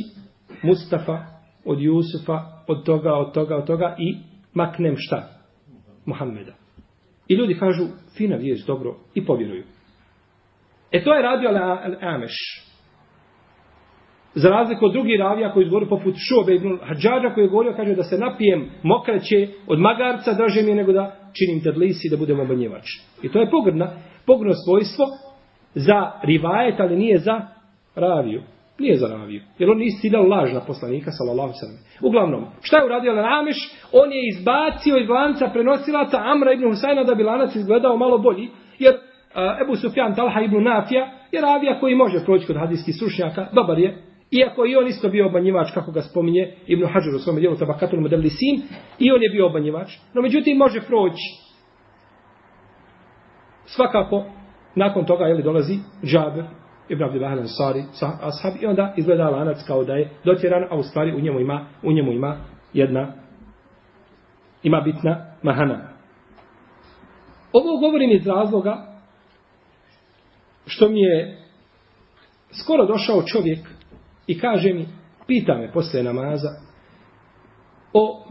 Mustafa 0.61 1.25
od 1.65 1.81
Jusufa, 1.81 2.41
od 2.67 2.85
toga, 2.85 3.13
od 3.13 3.33
toga, 3.33 3.55
od 3.55 3.65
toga, 3.65 3.95
i 3.99 4.15
maknem 4.53 4.95
šta? 4.97 5.29
Mohameda. 6.05 6.53
I 7.27 7.33
ljudi 7.33 7.57
kažu, 7.59 7.83
fina 8.17 8.35
vijest, 8.35 8.67
dobro, 8.67 8.95
i 9.13 9.25
povjeruju. 9.25 9.63
E 10.91 11.03
to 11.03 11.13
je 11.13 11.21
radio 11.21 11.49
Ameš. 12.01 12.65
Za 14.35 14.49
razliku 14.49 14.85
od 14.85 14.91
drugih 14.91 15.19
ravija 15.19 15.51
koji 15.53 15.63
izgovorio 15.63 15.89
poput 15.89 16.15
Šobe 16.17 16.55
ibn 16.55 16.77
Hadžađa 16.83 17.29
koji 17.33 17.43
je 17.43 17.49
govorio, 17.49 17.73
kaže 17.75 17.95
da 17.95 18.03
se 18.03 18.17
napijem 18.17 18.69
mokraće 18.83 19.47
od 19.67 19.79
magarca, 19.79 20.33
draže 20.33 20.61
mi 20.61 20.69
je 20.69 20.75
nego 20.75 20.91
da 20.91 21.15
činim 21.33 21.63
tadlisi 21.63 22.07
i 22.07 22.09
da 22.09 22.17
budem 22.17 22.39
obanjevač. 22.39 22.85
I 23.23 23.31
to 23.31 23.39
je 23.39 23.49
pogrdna, 23.49 23.87
pogrdno 24.25 24.53
svojstvo 24.53 25.05
za 25.73 26.11
rivajet, 26.23 26.79
ali 26.79 26.97
nije 26.97 27.17
za 27.17 27.41
raviju. 27.95 28.41
Nije 28.79 28.95
za 28.95 29.07
raviju. 29.07 29.41
Jer 29.59 29.69
on 29.69 29.77
nisi 29.77 30.09
dao 30.09 30.23
laž 30.23 30.53
na 30.53 30.61
poslanika, 30.67 31.11
sallallahu 31.11 31.53
sallam. 31.53 31.77
Uglavnom, 32.01 32.45
šta 32.61 32.77
je 32.77 32.85
uradio 32.85 33.13
Rameš? 33.13 33.57
On 33.91 34.11
je 34.11 34.27
izbacio 34.27 34.97
iz 34.97 35.09
lanca 35.09 35.49
prenosilaca 35.53 36.17
Amra 36.17 36.53
ibn 36.53 36.69
Husajna 36.69 37.03
da 37.03 37.15
bi 37.15 37.23
lanac 37.23 37.55
izgledao 37.55 37.97
malo 37.97 38.17
bolji. 38.17 38.49
Jer 38.79 38.95
Ebu 39.61 39.75
Sufjan 39.75 40.15
Talha 40.15 40.41
ibn 40.41 40.63
Nafija 40.63 41.11
je 41.31 41.41
ravija 41.41 41.79
koji 41.79 41.95
može 41.95 42.25
proći 42.25 42.47
kod 42.47 42.57
hadijskih 42.57 42.95
stručnjaka. 42.95 43.47
Dobar 43.53 43.79
je, 43.79 43.97
Iako 44.31 44.65
i 44.65 44.75
on 44.75 44.87
isto 44.87 45.09
bio 45.09 45.27
obanjivač, 45.27 45.71
kako 45.73 45.91
ga 45.91 46.01
spominje 46.01 46.53
Ibn 46.67 46.85
Hajar 46.85 47.15
u 47.15 47.19
svom 47.19 47.35
dijelu 47.35 47.55
Tabakatul 47.55 48.01
Modeli 48.01 48.29
i 48.99 49.11
on 49.11 49.23
je 49.23 49.29
bio 49.29 49.47
obanjivač. 49.47 49.97
No 50.13 50.21
međutim, 50.21 50.57
može 50.57 50.81
proći. 50.81 51.45
Svakako, 53.65 54.25
nakon 54.75 55.05
toga, 55.05 55.25
jeli, 55.25 55.43
dolazi 55.43 55.73
Džaber, 56.03 56.45
Ibn 56.89 57.03
Abdullah 57.03 57.31
al-Ansari, 57.31 57.83
ashab, 58.01 58.61
i 58.61 58.65
onda 58.65 58.93
izgleda 58.97 59.29
lanac 59.29 59.57
kao 59.67 59.83
da 59.83 59.93
je 59.93 60.09
dotjeran, 60.23 60.63
a 60.69 60.75
u 60.75 60.83
stvari 60.83 61.15
u 61.15 61.19
njemu 61.19 61.39
ima, 61.39 61.67
u 61.83 61.91
njemu 61.91 62.11
ima 62.11 62.37
jedna, 62.73 63.13
ima 64.63 64.81
bitna 64.81 65.25
mahana. 65.43 65.89
Ovo 67.53 67.79
govorim 67.79 68.11
iz 68.11 68.27
razloga 68.27 68.95
što 70.65 70.89
mi 70.89 71.01
je 71.01 71.37
skoro 72.63 72.85
došao 72.85 73.23
čovjek 73.23 73.59
I 74.27 74.39
kaže 74.39 74.73
mi, 74.73 74.87
pita 75.27 75.57
me 75.57 75.71
posle 75.71 76.03
namaza 76.03 76.49
o 77.93 78.25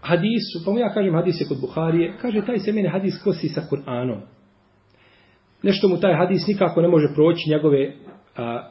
hadisu, 0.00 0.64
pa 0.64 0.70
mu 0.70 0.78
ja 0.78 0.94
kažem 0.94 1.14
hadis 1.14 1.40
je 1.40 1.48
kod 1.48 1.60
Buharije, 1.60 2.14
kaže 2.20 2.46
taj 2.46 2.58
se 2.58 2.72
mene 2.72 2.88
hadis 2.88 3.22
kosi 3.24 3.48
sa 3.48 3.62
Kur'anom. 3.70 4.20
Nešto 5.62 5.88
mu 5.88 6.00
taj 6.00 6.14
hadis 6.14 6.46
nikako 6.46 6.82
ne 6.82 6.88
može 6.88 7.14
proći 7.14 7.50
njegove 7.50 7.92
a, 8.36 8.68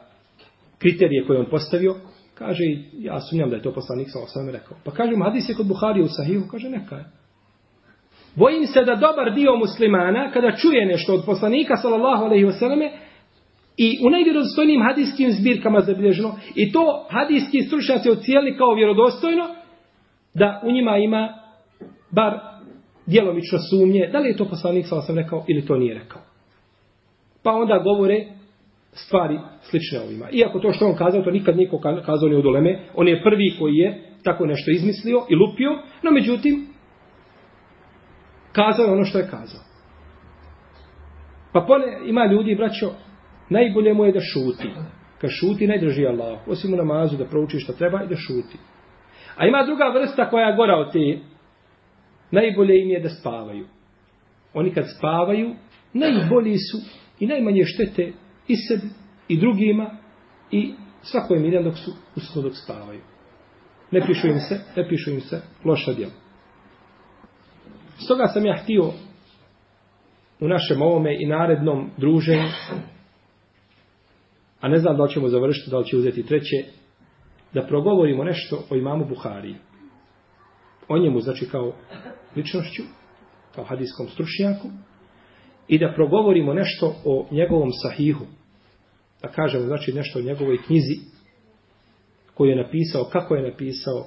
kriterije 0.78 1.26
koje 1.26 1.40
on 1.40 1.46
postavio. 1.50 1.94
Kaže, 2.34 2.64
ja 2.92 3.20
sumnjam 3.20 3.50
da 3.50 3.56
je 3.56 3.62
to 3.62 3.72
poslanik 3.72 4.08
sa 4.10 4.18
osam 4.22 4.48
rekao. 4.48 4.76
Pa 4.84 4.90
kaže 4.90 5.16
mu, 5.16 5.24
hadis 5.24 5.48
je 5.48 5.54
kod 5.54 5.66
Buharije 5.66 6.04
u 6.04 6.08
Sahihu, 6.08 6.48
kaže, 6.50 6.70
neka 6.70 6.96
je. 6.96 7.04
Bojim 8.34 8.66
se 8.66 8.84
da 8.84 8.94
dobar 8.94 9.34
dio 9.34 9.56
muslimana, 9.56 10.30
kada 10.32 10.56
čuje 10.56 10.86
nešto 10.86 11.14
od 11.14 11.24
poslanika, 11.26 11.76
sallallahu 11.76 12.24
alaihi 12.24 12.44
wasallam, 12.44 12.90
I 13.82 13.98
u 14.06 14.10
najvjerodostojnijim 14.10 14.82
hadijskim 14.82 15.30
zbirkama 15.32 15.80
zabilježeno, 15.80 16.36
i 16.54 16.72
to 16.72 17.06
hadijski 17.10 17.62
stručnjaci 17.62 18.10
ocijeli 18.10 18.56
kao 18.56 18.74
vjerodostojno, 18.74 19.44
da 20.34 20.62
u 20.64 20.72
njima 20.72 20.96
ima 20.96 21.28
bar 22.10 22.38
djelomično 23.06 23.58
sumnje, 23.70 24.08
da 24.12 24.18
li 24.18 24.28
je 24.28 24.36
to 24.36 24.44
poslanik, 24.44 24.86
sa 24.86 25.00
sam 25.00 25.16
rekao, 25.16 25.44
ili 25.48 25.66
to 25.66 25.76
nije 25.76 25.94
rekao. 25.94 26.22
Pa 27.42 27.50
onda 27.52 27.78
govore 27.78 28.26
stvari 28.92 29.38
slične 29.62 30.00
ovima. 30.00 30.26
Iako 30.32 30.58
to 30.58 30.72
što 30.72 30.86
on 30.86 30.96
kazao, 30.96 31.22
to 31.22 31.30
nikad 31.30 31.56
niko 31.56 31.78
kazao 31.78 32.28
ni 32.28 32.34
od 32.34 32.46
uleme, 32.46 32.78
on 32.94 33.08
je 33.08 33.22
prvi 33.22 33.56
koji 33.58 33.74
je 33.74 34.02
tako 34.24 34.46
nešto 34.46 34.70
izmislio 34.70 35.26
i 35.28 35.34
lupio, 35.34 35.70
no 36.02 36.10
međutim, 36.10 36.66
kazao 38.52 38.84
je 38.84 38.92
ono 38.92 39.04
što 39.04 39.18
je 39.18 39.30
kazao. 39.30 39.60
Pa 41.52 41.60
pone, 41.60 41.86
ima 42.06 42.26
ljudi, 42.26 42.54
braćo, 42.54 42.90
najbolje 43.50 43.94
mu 43.94 44.04
je 44.04 44.12
da 44.12 44.20
šuti. 44.20 44.68
Kad 45.20 45.30
šuti, 45.30 45.66
najdraži 45.66 46.06
Allah. 46.06 46.48
Osim 46.48 46.74
u 46.74 46.76
namazu 46.76 47.16
da 47.16 47.24
prouči 47.24 47.58
što 47.58 47.72
treba 47.72 48.02
i 48.04 48.08
da 48.08 48.16
šuti. 48.16 48.58
A 49.36 49.46
ima 49.46 49.64
druga 49.66 49.84
vrsta 49.94 50.30
koja 50.30 50.46
je 50.46 50.56
gora 50.56 50.76
od 50.76 50.92
te. 50.92 51.18
Najbolje 52.30 52.82
im 52.82 52.90
je 52.90 53.00
da 53.00 53.08
spavaju. 53.08 53.66
Oni 54.54 54.74
kad 54.74 54.84
spavaju, 54.98 55.54
najbolji 55.92 56.56
su 56.58 56.78
i 57.20 57.26
najmanje 57.26 57.64
štete 57.64 58.12
i 58.48 58.56
sebi 58.56 58.88
i 59.28 59.40
drugima 59.40 59.90
i 60.50 60.74
svako 61.02 61.34
im 61.34 61.64
dok 61.64 61.76
su 61.78 61.90
usno 62.16 62.42
dok 62.42 62.52
spavaju. 62.64 63.00
ne 63.90 64.00
pišu 64.06 64.26
im 64.26 64.38
se, 64.38 64.60
ne 64.76 64.88
pišu 64.88 65.10
im 65.10 65.20
se 65.20 65.42
loša 65.64 65.92
djela. 65.92 66.12
Stoga 68.04 68.26
sam 68.26 68.46
ja 68.46 68.56
htio 68.62 68.92
u 70.40 70.48
našem 70.48 70.82
ovome 70.82 71.16
i 71.20 71.26
narednom 71.26 71.90
druženju, 71.96 72.48
a 74.60 74.68
ne 74.68 74.78
znam 74.78 74.96
da 74.96 75.02
li 75.02 75.10
ćemo 75.10 75.28
završiti, 75.28 75.70
da 75.70 75.78
li 75.78 75.86
će 75.86 75.96
uzeti 75.96 76.26
treće, 76.26 76.64
da 77.54 77.66
progovorimo 77.66 78.24
nešto 78.24 78.64
o 78.70 78.76
imamu 78.76 79.04
Buhariji. 79.08 79.56
O 80.88 80.98
njemu, 80.98 81.20
znači 81.20 81.48
kao 81.48 81.72
ličnošću, 82.36 82.82
kao 83.54 83.64
hadijskom 83.64 84.08
stručnjaku, 84.08 84.68
i 85.68 85.78
da 85.78 85.92
progovorimo 85.94 86.54
nešto 86.54 86.94
o 87.04 87.26
njegovom 87.30 87.70
sahihu, 87.82 88.24
da 89.22 89.28
kažemo 89.28 89.64
znači 89.64 89.92
nešto 89.92 90.18
o 90.18 90.22
njegovoj 90.22 90.58
knjizi 90.66 90.96
koju 92.34 92.50
je 92.50 92.62
napisao, 92.64 93.04
kako 93.04 93.34
je 93.34 93.50
napisao, 93.50 94.06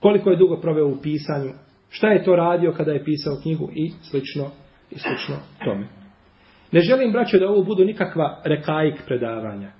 koliko 0.00 0.30
je 0.30 0.36
dugo 0.36 0.60
proveo 0.60 0.88
u 0.88 1.00
pisanju, 1.02 1.50
šta 1.88 2.08
je 2.08 2.24
to 2.24 2.36
radio 2.36 2.72
kada 2.72 2.92
je 2.92 3.04
pisao 3.04 3.36
knjigu 3.42 3.70
i 3.74 3.92
slično 4.10 4.50
i 4.90 4.98
slično 4.98 5.36
tome. 5.64 5.88
Ne 6.72 6.80
želim, 6.80 7.12
braćo, 7.12 7.38
da 7.38 7.48
ovo 7.48 7.62
budu 7.62 7.84
nikakva 7.84 8.42
rekajik 8.44 8.94
predavanja. 9.06 9.72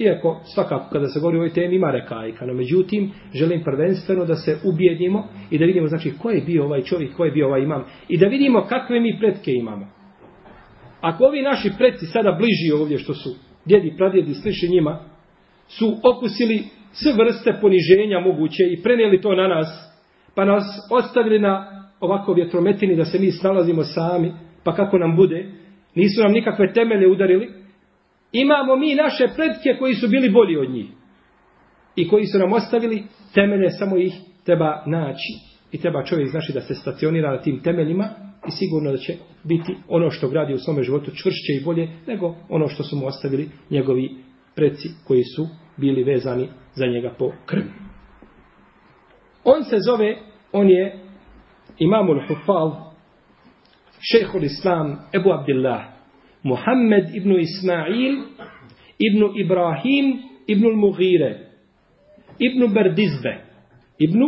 Iako 0.00 0.40
svakako 0.54 0.90
kada 0.92 1.06
se 1.06 1.20
govori 1.20 1.36
o 1.36 1.40
ovoj 1.40 1.52
temi 1.52 1.76
ima 1.76 1.90
rekajka, 1.90 2.46
no 2.46 2.54
međutim 2.54 3.10
želim 3.34 3.62
prvenstveno 3.64 4.24
da 4.24 4.34
se 4.34 4.58
ubijedimo 4.64 5.28
i 5.50 5.58
da 5.58 5.64
vidimo 5.64 5.86
znači 5.86 6.12
ko 6.18 6.30
je 6.30 6.40
bio 6.40 6.64
ovaj 6.64 6.82
čovjek, 6.82 7.16
ko 7.16 7.24
je 7.24 7.30
bio 7.30 7.46
ovaj 7.46 7.62
imam 7.62 7.84
i 8.08 8.18
da 8.18 8.26
vidimo 8.26 8.66
kakve 8.68 9.00
mi 9.00 9.16
pretke 9.18 9.52
imamo. 9.52 9.86
Ako 11.00 11.24
ovi 11.24 11.42
naši 11.42 11.70
predci 11.78 12.06
sada 12.06 12.32
bliži 12.32 12.80
ovdje 12.80 12.98
što 12.98 13.14
su 13.14 13.30
djedi, 13.64 13.94
pradjedi, 13.96 14.34
sliši 14.34 14.68
njima, 14.68 14.98
su 15.68 15.96
okusili 16.02 16.62
sve 16.92 17.12
vrste 17.12 17.58
poniženja 17.60 18.20
moguće 18.20 18.62
i 18.70 18.82
prenijeli 18.82 19.20
to 19.20 19.34
na 19.34 19.48
nas, 19.48 19.68
pa 20.34 20.44
nas 20.44 20.64
ostavili 20.90 21.38
na 21.38 21.82
ovako 22.00 22.32
vjetrometini 22.32 22.96
da 22.96 23.04
se 23.04 23.18
mi 23.18 23.30
snalazimo 23.30 23.84
sami, 23.84 24.32
pa 24.64 24.74
kako 24.74 24.98
nam 24.98 25.16
bude, 25.16 25.46
nisu 25.94 26.22
nam 26.22 26.32
nikakve 26.32 26.72
temelje 26.72 27.08
udarili, 27.08 27.59
imamo 28.32 28.76
mi 28.76 28.94
naše 28.94 29.28
predke 29.36 29.76
koji 29.78 29.94
su 29.94 30.08
bili 30.08 30.30
bolji 30.30 30.56
od 30.56 30.70
njih. 30.70 30.86
I 31.96 32.08
koji 32.08 32.26
su 32.26 32.38
nam 32.38 32.52
ostavili 32.52 33.02
temelje, 33.34 33.70
samo 33.70 33.96
ih 33.96 34.14
treba 34.44 34.82
naći. 34.86 35.32
I 35.72 35.78
treba 35.78 36.04
čovjek 36.04 36.30
znači 36.30 36.52
da 36.52 36.60
se 36.60 36.74
stacionira 36.74 37.30
na 37.30 37.42
tim 37.42 37.62
temeljima 37.62 38.08
i 38.48 38.50
sigurno 38.50 38.92
da 38.92 38.98
će 38.98 39.14
biti 39.44 39.76
ono 39.88 40.10
što 40.10 40.28
gradi 40.28 40.54
u 40.54 40.58
svome 40.58 40.82
životu 40.82 41.10
čvršće 41.10 41.52
i 41.52 41.64
bolje 41.64 41.88
nego 42.06 42.36
ono 42.48 42.68
što 42.68 42.82
su 42.82 42.96
mu 42.96 43.06
ostavili 43.06 43.48
njegovi 43.70 44.10
preci 44.54 44.88
koji 45.06 45.22
su 45.24 45.46
bili 45.76 46.04
vezani 46.04 46.48
za 46.74 46.86
njega 46.86 47.14
po 47.18 47.32
krvi. 47.46 47.70
On 49.44 49.64
se 49.64 49.76
zove, 49.86 50.16
on 50.52 50.68
je 50.68 50.98
imamul 51.78 52.20
hufal, 52.28 52.72
šehhul 54.00 54.44
islam, 54.44 54.98
Ebu 55.14 55.32
Abdillah, 55.32 55.82
Muhammed 56.42 57.14
ibn 57.14 57.40
Ismail 57.40 58.22
ibn 58.98 59.40
Ibrahim 59.44 60.22
ibn 60.46 60.64
Mughire 60.76 61.46
ibn 62.38 62.74
Berdizbe 62.74 63.44
ibn 63.98 64.20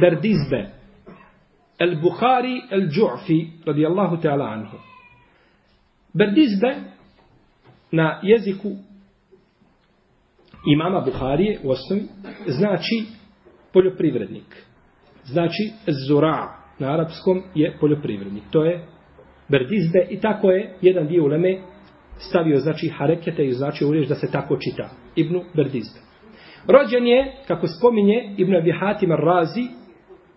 Berdizbe 0.00 0.78
Al-Bukhari 1.80 2.62
Al-Ju'fi 2.70 3.50
radijallahu 3.66 4.20
ta'ala 4.20 4.44
anhu. 4.44 4.76
Berdizbe 6.14 6.76
na 7.92 8.20
jeziku 8.22 8.68
imama 10.66 11.00
Bukhari 11.00 11.58
u 11.64 11.70
osnovi 11.70 12.02
znači 12.46 13.04
poljoprivrednik. 13.72 14.56
Znači 15.24 15.72
zura 16.08 16.48
na 16.78 16.92
arapskom 16.94 17.42
je 17.54 17.76
poljoprivrednik. 17.80 18.42
To 18.50 18.64
je 18.64 18.86
Berdizbe 19.48 20.06
i 20.10 20.20
tako 20.20 20.50
je 20.50 20.74
jedan 20.80 21.06
dio 21.06 21.24
uleme 21.24 21.58
stavio 22.18 22.56
znači 22.56 22.88
harekete 22.88 23.44
i 23.44 23.52
znači 23.52 23.84
u 23.84 23.92
da 24.08 24.14
se 24.14 24.30
tako 24.32 24.56
čita. 24.56 24.88
Ibnu 25.16 25.44
Berdizbe. 25.56 26.00
Rođen 26.66 27.06
je, 27.06 27.32
kako 27.46 27.66
spominje 27.66 28.34
Ibn 28.36 28.56
Abi 28.56 28.72
Hatim 28.72 29.12
Razi, 29.12 29.62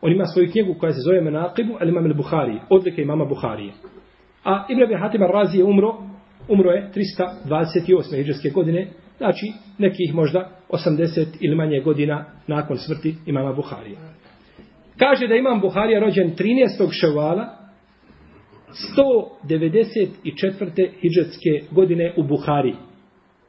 On 0.02 0.12
ima 0.12 0.26
svoju 0.26 0.52
knjigu 0.52 0.74
koja 0.80 0.92
se 0.92 1.00
zove 1.02 1.22
Menaqibu 1.22 1.78
al 1.82 1.90
imam 1.90 2.06
al-Bukhari, 2.06 2.60
odlike 2.70 3.02
imama 3.02 3.26
Buharije. 3.26 3.74
A 4.44 4.66
Ibn 4.70 4.84
Abi 4.84 4.96
Hatim 4.96 5.22
Razi 5.22 5.58
je 5.58 5.64
umro, 5.64 5.98
umro 6.50 6.72
je 6.72 6.90
328. 6.96 8.16
hijđarske 8.16 8.50
godine, 8.50 8.88
znači 9.18 9.46
nekih 9.78 10.14
možda 10.14 10.50
80 10.70 11.26
ili 11.40 11.56
manje 11.56 11.80
godina 11.80 12.26
nakon 12.48 12.78
smrti 12.78 13.16
imama 13.26 13.54
Buharije. 13.54 13.98
Kaže 14.98 15.28
da 15.28 15.36
imam 15.36 15.62
Buharija 15.62 16.00
rođen 16.00 16.30
13. 16.30 17.02
ševala 17.02 17.61
194. 18.98 20.90
hijđetske 21.02 21.50
godine 21.72 22.14
u 22.18 22.24
Buhari. 22.24 22.76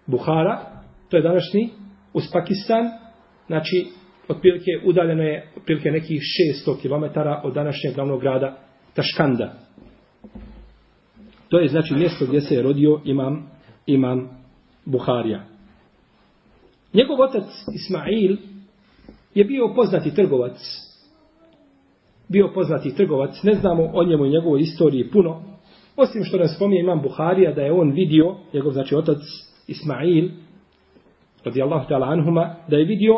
Buhara, 0.07 0.83
to 1.09 1.17
je 1.17 1.23
današnji, 1.23 1.69
uz 2.15 2.25
Pakistan, 2.33 2.85
znači 3.47 3.87
otprilike 4.29 4.71
udaljeno 4.85 5.23
je 5.23 5.51
otprilike 5.57 5.91
nekih 5.91 6.21
600 6.67 6.81
km 6.83 7.05
od 7.45 7.55
današnjeg 7.55 7.95
glavnog 7.95 8.21
grada 8.21 8.59
Taškanda. 8.95 9.53
To 11.49 11.59
je 11.59 11.69
znači 11.69 11.95
mjesto 11.95 12.27
gdje 12.27 12.41
se 12.41 12.55
je 12.55 12.63
rodio 12.63 13.01
imam, 13.05 13.51
imam 13.87 14.31
Buharija. 14.85 15.45
Njegov 16.95 17.21
otac 17.21 17.45
Ismail 17.75 18.37
je 19.35 19.45
bio 19.45 19.73
poznati 19.75 20.15
trgovac. 20.15 20.59
Bio 22.33 22.51
poznati 22.55 22.97
trgovac. 22.97 23.43
Ne 23.43 23.53
znamo 23.53 23.91
o 23.95 24.05
njemu 24.05 24.27
i 24.27 24.31
njegovoj 24.31 24.61
istoriji 24.61 25.11
puno. 25.11 25.43
Osim 25.97 26.25
što 26.25 26.39
nas 26.39 26.57
spominje 26.57 26.81
imam 26.81 27.03
Buharija 27.03 27.53
da 27.53 27.63
je 27.63 27.73
on 27.73 27.91
vidio, 27.91 28.35
njegov 28.55 28.73
znači 28.73 28.95
otac 28.95 29.19
Ismail, 29.69 30.29
radijallahu 31.45 31.89
ta'ala 31.89 32.13
anhuma, 32.13 32.55
da 32.69 32.77
je 32.77 32.85
vidio 32.85 33.15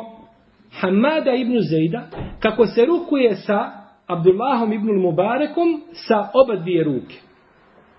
Hamada 0.81 1.35
ibn 1.35 1.57
Zejda, 1.70 2.03
kako 2.40 2.66
se 2.66 2.85
rukuje 2.85 3.35
sa 3.35 3.70
Abdullahom 4.07 4.72
ibn 4.72 5.00
Mubarekom 5.00 5.83
sa 5.92 6.31
oba 6.35 6.57
dvije 6.57 6.85
ruke. 6.85 7.14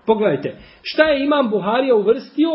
Pogledajte, 0.06 0.56
šta 0.82 1.04
je 1.04 1.24
imam 1.24 1.50
Buharija 1.50 1.94
uvrstio 1.94 2.50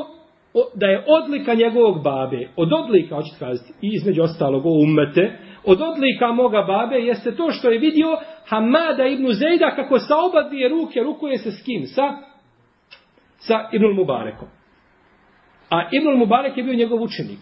da 0.76 0.86
je 0.86 1.06
odlika 1.08 1.54
njegovog 1.54 2.04
babe, 2.04 2.48
od 2.56 2.74
odlika, 2.74 3.16
hoćete 3.16 3.40
kazati, 3.40 3.74
između 3.82 4.22
ostalog 4.22 4.66
o 4.66 4.70
umete, 4.70 5.38
od 5.66 5.82
odlika 5.82 6.32
moga 6.32 6.62
babe 6.62 6.96
jeste 6.96 7.36
to 7.36 7.52
što 7.52 7.70
je 7.72 7.80
vidio 7.80 8.08
Hamada 8.48 9.06
ibn 9.06 9.32
Zejda 9.32 9.76
kako 9.76 10.00
sa 10.00 10.14
oba 10.30 10.50
dvije 10.50 10.70
ruke 10.70 11.00
rukuje 11.00 11.38
se 11.38 11.52
s 11.52 11.64
kim? 11.64 11.86
Sa, 11.86 12.02
sa 13.38 13.70
Ibn 13.72 13.86
Mubarekom. 13.96 14.48
A 15.70 15.90
Ibn 15.92 16.18
Mubarek 16.18 16.58
je 16.58 16.64
bio 16.64 16.74
njegov 16.74 17.02
učenik. 17.02 17.40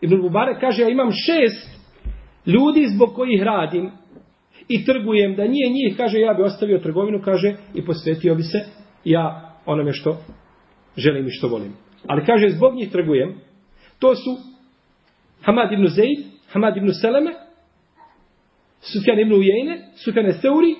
Ibn 0.00 0.16
Mubarek 0.16 0.60
kaže, 0.60 0.82
ja 0.82 0.88
imam 0.88 1.10
šest 1.12 1.82
ljudi 2.46 2.86
zbog 2.96 3.14
kojih 3.14 3.42
radim 3.42 3.90
i 4.68 4.84
trgujem, 4.84 5.36
da 5.36 5.44
nije 5.44 5.70
njih, 5.70 5.96
kaže, 5.96 6.18
ja 6.18 6.34
bi 6.34 6.42
ostavio 6.42 6.78
trgovinu, 6.78 7.20
kaže, 7.24 7.54
i 7.74 7.84
posvetio 7.84 8.34
bi 8.34 8.42
se 8.42 8.58
ja 9.04 9.54
onome 9.66 9.92
što 9.92 10.16
želim 10.96 11.26
i 11.26 11.30
što 11.30 11.48
volim. 11.48 11.72
Ali 12.06 12.24
kaže, 12.26 12.48
zbog 12.48 12.74
njih 12.74 12.90
trgujem, 12.90 13.34
to 13.98 14.14
su 14.14 14.36
Hamad 15.42 15.72
ibn 15.72 15.86
Zaid, 15.86 16.18
Hamad 16.52 16.76
ibn 16.76 16.88
Seleme, 17.00 17.34
Sufjan 18.82 19.20
ibn 19.20 19.32
Ujejne, 19.32 19.78
Sufjan 20.04 20.32
Seuri, 20.32 20.74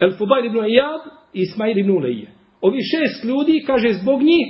El 0.00 0.12
Fubail 0.18 0.44
ibn 0.44 0.56
Iyad 0.56 1.00
i 1.32 1.40
Ismail 1.40 1.78
ibn 1.78 1.90
Ulejje. 1.90 2.28
Ovi 2.60 2.78
šest 2.82 3.24
ljudi, 3.24 3.64
kaže, 3.66 3.92
zbog 3.92 4.22
njih 4.22 4.46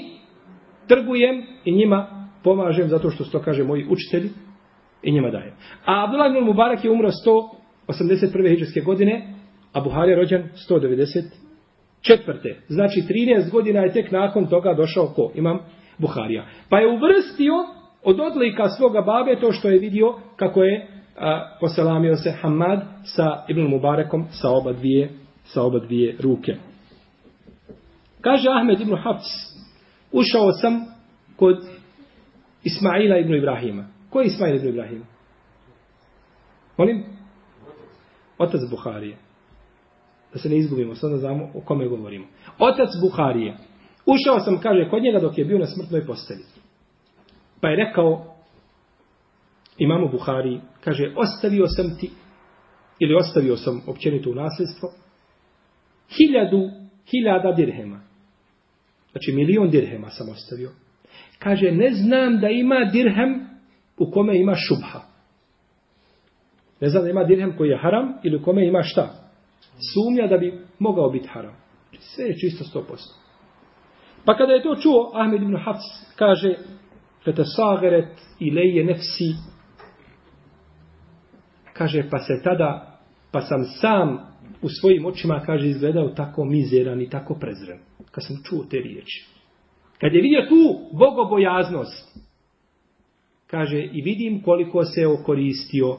trgujem 0.88 1.42
i 1.64 1.72
njima 1.72 2.28
pomažem 2.44 2.88
zato 2.88 3.10
što 3.10 3.24
to 3.24 3.40
kaže 3.42 3.64
moji 3.64 3.86
učitelji 3.90 4.30
i 5.02 5.12
njima 5.12 5.30
daje. 5.30 5.54
A 5.84 6.04
Abdullah 6.04 6.30
ibn 6.30 6.44
Mubarak 6.44 6.84
je 6.84 6.90
umro 6.90 7.10
181. 7.88 8.48
hijđarske 8.48 8.80
godine, 8.80 9.34
a 9.72 9.80
Buhari 9.80 10.10
je 10.10 10.16
rođen 10.16 10.48
194. 10.70 11.22
Znači 12.68 13.00
13 13.08 13.50
godina 13.50 13.80
je 13.80 13.92
tek 13.92 14.10
nakon 14.10 14.46
toga 14.46 14.74
došao 14.74 15.06
ko? 15.06 15.32
Imam 15.34 15.58
Buharija. 15.98 16.46
Pa 16.68 16.78
je 16.78 16.88
uvrstio 16.88 17.52
od 18.06 18.20
odlika 18.20 18.68
svoga 18.68 19.00
babe 19.00 19.40
to 19.40 19.52
što 19.52 19.68
je 19.68 19.78
vidio 19.78 20.14
kako 20.36 20.62
je 20.62 20.88
a, 21.16 21.56
poselamio 21.60 22.16
se 22.16 22.30
Hamad 22.30 22.80
sa 23.04 23.44
Ibn 23.48 23.60
Mubarekom 23.60 24.26
sa 24.30 24.50
oba 24.50 24.72
dvije, 24.72 25.10
sa 25.44 25.62
oba 25.62 25.78
dvije 25.78 26.16
ruke. 26.20 26.56
Kaže 28.20 28.48
Ahmed 28.50 28.80
ibn 28.80 28.96
Hafs, 28.96 29.26
ušao 30.12 30.52
sam 30.52 30.80
kod 31.36 31.56
Ismaila 32.64 33.18
ibn 33.18 33.34
Ibrahima. 33.34 33.86
Ko 34.10 34.20
je 34.20 34.26
Ismail 34.26 34.56
ibn 34.56 34.68
Ibrahim? 34.68 35.04
Molim? 36.76 37.04
Otac 38.38 38.60
Buharije. 38.70 39.16
Da 40.32 40.38
se 40.38 40.48
ne 40.48 40.56
izgubimo, 40.56 40.94
sad 40.94 41.10
da 41.10 41.16
znamo 41.16 41.50
o 41.54 41.60
kome 41.60 41.88
govorimo. 41.88 42.26
Otac 42.58 42.88
Buharije. 43.00 43.56
Ušao 44.06 44.40
sam, 44.40 44.60
kaže, 44.60 44.90
kod 44.90 45.02
njega 45.02 45.18
dok 45.20 45.38
je 45.38 45.44
bio 45.44 45.58
na 45.58 45.66
smrtnoj 45.66 46.06
postelji. 46.06 46.44
Pa 47.60 47.68
je 47.68 47.76
rekao, 47.76 48.36
imamo 49.78 50.08
Buhari, 50.08 50.60
kaže, 50.84 51.12
ostavio 51.16 51.66
sam 51.66 51.96
ti, 52.00 52.10
ili 52.98 53.14
ostavio 53.14 53.56
sam 53.56 53.82
općenito 53.86 54.30
u 54.30 54.34
nasljedstvo, 54.34 54.88
hiljadu, 56.08 56.70
hiljada 57.10 57.52
dirhema. 57.52 58.00
Znači, 59.12 59.32
milion 59.32 59.70
dirhema 59.70 60.10
sam 60.10 60.28
ostavio. 60.28 60.70
Kaže, 61.38 61.70
ne 61.70 61.90
znam 61.90 62.40
da 62.40 62.48
ima 62.48 62.90
dirhem 62.92 63.46
u 63.98 64.10
kome 64.10 64.38
ima 64.38 64.54
šubha. 64.54 65.00
Ne 66.80 66.88
znam 66.88 67.04
da 67.04 67.10
ima 67.10 67.24
dirhem 67.24 67.56
koji 67.56 67.68
je 67.68 67.78
haram 67.78 68.14
ili 68.24 68.36
u 68.36 68.42
kome 68.42 68.66
ima 68.66 68.82
šta? 68.82 69.14
Sumnja 69.94 70.26
da 70.26 70.38
bi 70.38 70.60
mogao 70.78 71.10
biti 71.10 71.28
haram. 71.28 71.56
Znači, 71.90 72.04
sve 72.04 72.24
je 72.24 72.38
čisto 72.38 72.64
sto 72.64 72.84
posto. 72.88 73.14
Pa 74.24 74.36
kada 74.36 74.52
je 74.52 74.62
to 74.62 74.76
čuo, 74.76 75.10
Ahmed 75.14 75.42
ibn 75.42 75.56
Hafs 75.64 76.14
kaže, 76.16 76.54
fete 77.26 77.42
ileje 78.40 78.84
nefsi, 78.84 79.34
kaže, 81.72 82.08
pa 82.10 82.18
se 82.18 82.40
tada, 82.44 82.98
pa 83.32 83.40
sam 83.40 83.64
sam 83.80 84.18
u 84.62 84.68
svojim 84.68 85.06
očima, 85.06 85.42
kaže, 85.46 85.68
izgledao 85.68 86.08
tako 86.08 86.44
mizeran 86.44 87.00
i 87.00 87.10
tako 87.10 87.34
prezren. 87.34 87.78
Kad 88.10 88.24
sam 88.24 88.36
čuo 88.44 88.64
te 88.70 88.76
riječi. 88.76 89.26
Kad 90.00 90.14
je 90.14 90.22
vidio 90.22 90.46
tu 90.48 90.96
bogobojaznost, 90.96 92.18
kaže, 93.46 93.88
i 93.92 94.02
vidim 94.02 94.42
koliko 94.42 94.84
se 94.84 95.06
okoristio 95.06 95.98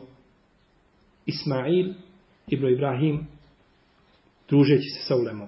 Ismail 1.26 1.94
ibn 2.48 2.68
Ibrahim, 2.68 3.28
družeći 4.50 4.90
se 4.90 5.08
sa 5.08 5.16
ulemom. 5.16 5.48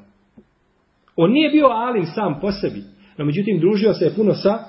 On 1.15 1.32
nije 1.32 1.50
bio 1.50 1.68
alim 1.68 2.06
sam 2.06 2.39
po 2.42 2.52
sebi, 2.52 2.84
no 3.18 3.26
međutim 3.26 3.60
družio 3.60 3.94
se 3.94 4.06
je 4.06 4.15
puno 4.15 4.34
sa 4.34 4.68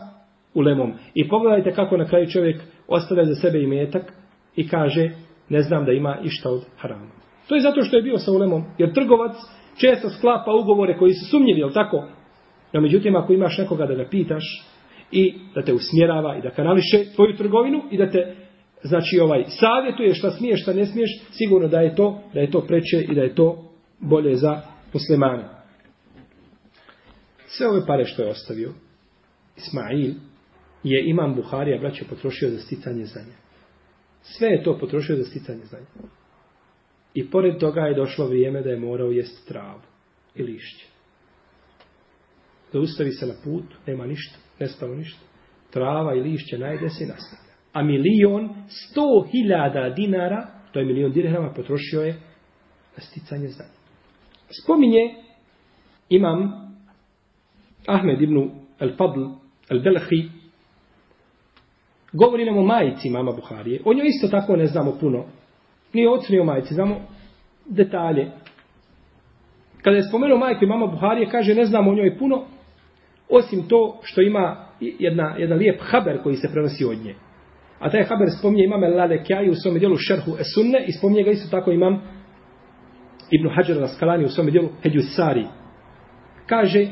ulemom. 0.54 0.92
I 1.14 1.28
pogledajte 1.28 1.72
kako 1.72 1.96
na 1.96 2.08
kraju 2.08 2.30
čovjek 2.30 2.62
ostavlja 2.88 3.24
za 3.24 3.34
sebe 3.34 3.62
imetak 3.62 4.12
i 4.56 4.68
kaže, 4.68 5.10
ne 5.48 5.62
znam 5.62 5.84
da 5.84 5.92
ima 5.92 6.18
išta 6.24 6.50
od 6.50 6.64
harama. 6.76 7.10
To 7.48 7.54
je 7.54 7.60
zato 7.60 7.82
što 7.82 7.96
je 7.96 8.02
bio 8.02 8.18
sa 8.18 8.32
ulemom, 8.32 8.64
jer 8.78 8.92
trgovac 8.92 9.36
često 9.80 10.08
sklapa 10.08 10.52
ugovore 10.52 10.98
koji 10.98 11.12
su 11.12 11.30
sumnjivi, 11.30 11.60
jel 11.60 11.72
tako? 11.72 12.08
No 12.72 12.80
međutim, 12.80 13.16
ako 13.16 13.32
imaš 13.32 13.58
nekoga 13.58 13.86
da 13.86 13.94
ga 13.94 14.08
pitaš 14.10 14.44
i 15.12 15.34
da 15.54 15.62
te 15.62 15.72
usmjerava 15.72 16.36
i 16.36 16.42
da 16.42 16.50
kanališe 16.50 17.04
tvoju 17.14 17.36
trgovinu 17.36 17.82
i 17.90 17.98
da 17.98 18.10
te 18.10 18.34
znači 18.82 19.20
ovaj 19.20 19.44
savjetuje 19.48 20.14
šta 20.14 20.30
smiješ, 20.30 20.62
šta 20.62 20.72
ne 20.72 20.86
smiješ, 20.86 21.10
sigurno 21.30 21.68
da 21.68 21.80
je 21.80 21.94
to 21.94 22.20
da 22.34 22.40
je 22.40 22.50
to 22.50 22.60
preče 22.60 23.00
i 23.10 23.14
da 23.14 23.22
je 23.22 23.34
to 23.34 23.70
bolje 23.98 24.36
za 24.36 24.60
muslimane. 24.92 25.44
Sve 27.46 27.68
ove 27.68 27.86
pare 27.86 28.04
što 28.04 28.22
je 28.22 28.28
ostavio 28.28 28.72
Ismail 29.56 30.12
je 30.82 31.08
imam 31.08 31.34
Buharija 31.34 31.78
braće 31.78 32.04
potrošio 32.08 32.50
za 32.50 32.58
sticanje 32.58 33.04
znanja. 33.04 33.36
Sve 34.22 34.48
je 34.48 34.62
to 34.62 34.78
potrošio 34.78 35.16
za 35.16 35.24
sticanje 35.24 35.64
znanja. 35.64 35.86
I 37.14 37.30
pored 37.30 37.58
toga 37.58 37.80
je 37.80 37.94
došlo 37.94 38.26
vrijeme 38.26 38.62
da 38.62 38.70
je 38.70 38.80
morao 38.80 39.10
jesti 39.10 39.48
travu 39.48 39.80
i 40.34 40.42
lišće. 40.42 40.86
Zaustavi 42.72 43.12
se 43.12 43.26
na 43.26 43.34
put, 43.44 43.64
nema 43.86 44.06
ništa, 44.06 44.38
nestalo 44.60 44.94
ništa. 44.94 45.20
Trava 45.70 46.14
i 46.14 46.20
lišće 46.20 46.58
najde 46.58 46.88
se 46.88 47.04
i 47.04 47.06
nastavlja. 47.06 47.50
A 47.72 47.82
milion, 47.82 48.54
sto 48.68 49.26
hiljada 49.32 49.90
dinara, 49.90 50.48
to 50.72 50.78
je 50.78 50.84
milion 50.84 51.12
dirhama, 51.12 51.52
potrošio 51.54 52.02
je 52.02 52.12
na 52.96 53.02
sticanje 53.02 53.48
znanja. 53.48 53.70
Spominje 54.62 55.14
imam 56.08 56.52
Ahmed 57.86 58.22
ibn 58.22 58.50
al-Fadl 58.80 59.24
al-Belhi 59.68 60.39
govori 62.12 62.44
nam 62.44 62.58
o 62.58 62.62
majici 62.62 63.10
mama 63.10 63.32
Buharije. 63.32 63.80
O 63.84 63.94
njoj 63.94 64.06
isto 64.06 64.28
tako 64.28 64.56
ne 64.56 64.66
znamo 64.66 64.92
puno. 65.00 65.24
Nije 65.92 66.10
ocu 66.10 66.32
ni 66.32 66.40
o 66.40 66.44
majici, 66.44 66.74
znamo 66.74 66.96
detalje. 67.66 68.30
Kada 69.82 69.96
je 69.96 70.02
spomenuo 70.02 70.38
majku 70.38 70.64
i 70.64 70.68
mama 70.68 70.86
Buharije, 70.86 71.30
kaže 71.30 71.54
ne 71.54 71.64
znamo 71.64 71.90
o 71.90 71.94
njoj 71.94 72.18
puno, 72.18 72.44
osim 73.28 73.68
to 73.68 73.98
što 74.02 74.22
ima 74.22 74.66
jedna, 74.80 75.34
jedan 75.38 75.58
lijep 75.58 75.80
haber 75.80 76.22
koji 76.22 76.36
se 76.36 76.48
prenosi 76.52 76.84
od 76.84 76.98
nje. 76.98 77.14
A 77.78 77.90
taj 77.90 78.04
haber 78.04 78.28
spominje 78.38 78.64
imam 78.64 78.82
Lale 78.82 79.24
Kjaju 79.24 79.52
u 79.52 79.54
svom 79.54 79.78
dijelu 79.78 79.96
Šerhu 79.96 80.36
Esunne 80.40 80.84
i 80.86 80.92
spominje 80.92 81.22
ga 81.22 81.30
isto 81.30 81.50
tako 81.50 81.70
imam 81.70 82.02
Ibn 83.30 83.48
Hajar 83.48 83.80
Raskalani 83.80 84.24
u 84.24 84.28
svom 84.28 84.50
dijelu 84.50 84.68
Heđu 84.82 85.00
Kaže 86.46 86.86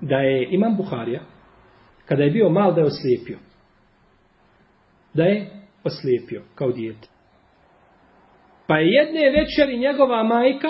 da 0.00 0.16
je 0.16 0.48
imam 0.50 0.76
Buharija 0.76 1.20
kada 2.10 2.22
je 2.22 2.30
bio 2.30 2.48
mal 2.48 2.74
da 2.74 2.80
je 2.80 2.86
oslijepio. 2.86 3.38
Da 5.14 5.22
je 5.22 5.50
oslijepio 5.84 6.42
kao 6.54 6.72
dijete. 6.72 7.08
Pa 8.66 8.78
je 8.78 8.86
jedne 8.86 9.40
večeri 9.40 9.78
njegova 9.78 10.22
majka 10.22 10.68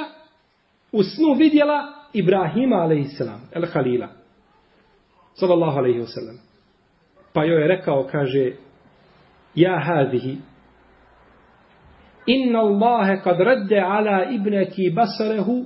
u 0.92 1.02
snu 1.02 1.34
vidjela 1.38 1.82
Ibrahima 2.12 2.76
a.s. 2.76 3.20
El 3.52 3.66
Halila. 3.72 4.08
Sallallahu 5.34 5.78
alaihi 5.78 5.98
wasallam. 5.98 6.38
Pa 7.32 7.44
joj 7.44 7.62
je 7.62 7.68
rekao, 7.68 8.08
kaže, 8.12 8.52
Ja 9.54 9.80
hadihi, 9.84 10.36
inna 12.26 12.58
Allahe 12.58 13.20
kad 13.22 13.40
radde 13.40 13.78
ala 13.78 14.24
ibneki 14.30 14.90
basarehu 14.90 15.64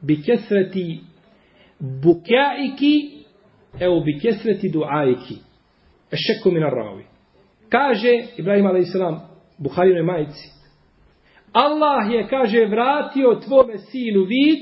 bi 0.00 0.22
kesreti 0.22 1.00
bukaiki 1.80 3.13
evo 3.80 4.00
bi 4.00 4.18
kesreti 4.18 4.68
duajki. 4.68 5.34
Ešeku 6.12 6.50
minar 6.50 6.72
ravi. 6.72 7.04
Kaže 7.68 8.24
Ibrahim 8.36 8.66
a.s. 8.66 8.96
Buharinoj 9.58 10.02
majici, 10.02 10.50
Allah 11.52 12.12
je, 12.12 12.28
kaže, 12.28 12.66
vratio 12.66 13.40
tvome 13.46 13.78
sinu 13.78 14.24
vid 14.24 14.58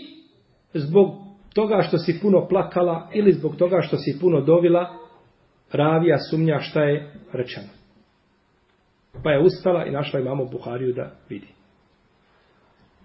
zbog 0.75 1.09
toga 1.55 1.83
što 1.83 1.99
si 1.99 2.19
puno 2.23 2.49
plakala 2.49 3.11
ili 3.15 3.33
zbog 3.33 3.57
toga 3.57 3.81
što 3.81 3.97
si 3.97 4.19
puno 4.21 4.41
dovila, 4.41 4.95
ravija 5.73 6.19
sumnja 6.31 6.59
šta 6.61 6.83
je 6.83 7.13
rečeno. 7.33 7.69
Pa 9.23 9.31
je 9.31 9.41
ustala 9.41 9.85
i 9.85 9.91
našla 9.91 10.21
imamo 10.21 10.45
Buhariju 10.45 10.93
da 10.93 11.11
vidi. 11.29 11.49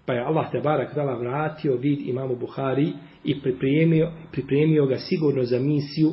Pa 0.06 0.12
je 0.12 0.24
Allah 0.24 0.50
te 0.52 0.60
barak 0.60 0.94
dala 0.94 1.14
vratio 1.18 1.76
vid 1.76 2.00
imamo 2.08 2.34
Buhari 2.34 2.92
i 3.24 3.40
pripremio, 3.40 4.10
pripremio 4.32 4.86
ga 4.86 4.96
sigurno 4.96 5.44
za 5.44 5.58
misiju 5.58 6.10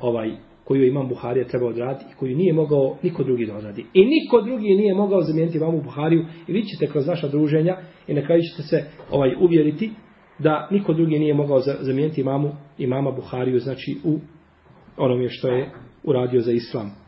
ovaj 0.00 0.30
koju 0.64 0.86
imam 0.86 1.08
Buharija 1.08 1.46
treba 1.46 1.66
odraditi 1.66 2.04
i 2.12 2.16
koju 2.16 2.36
nije 2.36 2.52
mogao 2.52 2.96
niko 3.02 3.24
drugi 3.24 3.46
da 3.46 3.56
odradi. 3.56 3.86
I 3.94 4.04
niko 4.04 4.40
drugi 4.40 4.74
nije 4.74 4.94
mogao 4.94 5.22
zamijeniti 5.22 5.58
imamu 5.58 5.82
Buhariju 5.82 6.24
i 6.48 6.52
vi 6.52 6.62
ćete 6.62 6.92
kroz 6.92 7.06
naša 7.06 7.28
druženja 7.28 7.76
i 8.06 8.14
na 8.14 8.26
kraju 8.26 8.42
ćete 8.42 8.62
se 8.62 8.84
ovaj 9.10 9.34
uvjeriti 9.40 9.90
da 10.38 10.68
niko 10.70 10.92
drugi 10.92 11.18
nije 11.18 11.34
mogao 11.34 11.60
zamijeniti 11.60 12.20
imamu 12.20 12.52
imama 12.78 13.10
Buhariju 13.10 13.58
znači 13.58 13.96
u 14.04 14.18
onome 14.96 15.28
što 15.28 15.48
je 15.48 15.70
uradio 16.04 16.40
za 16.40 16.52
islam. 16.52 17.02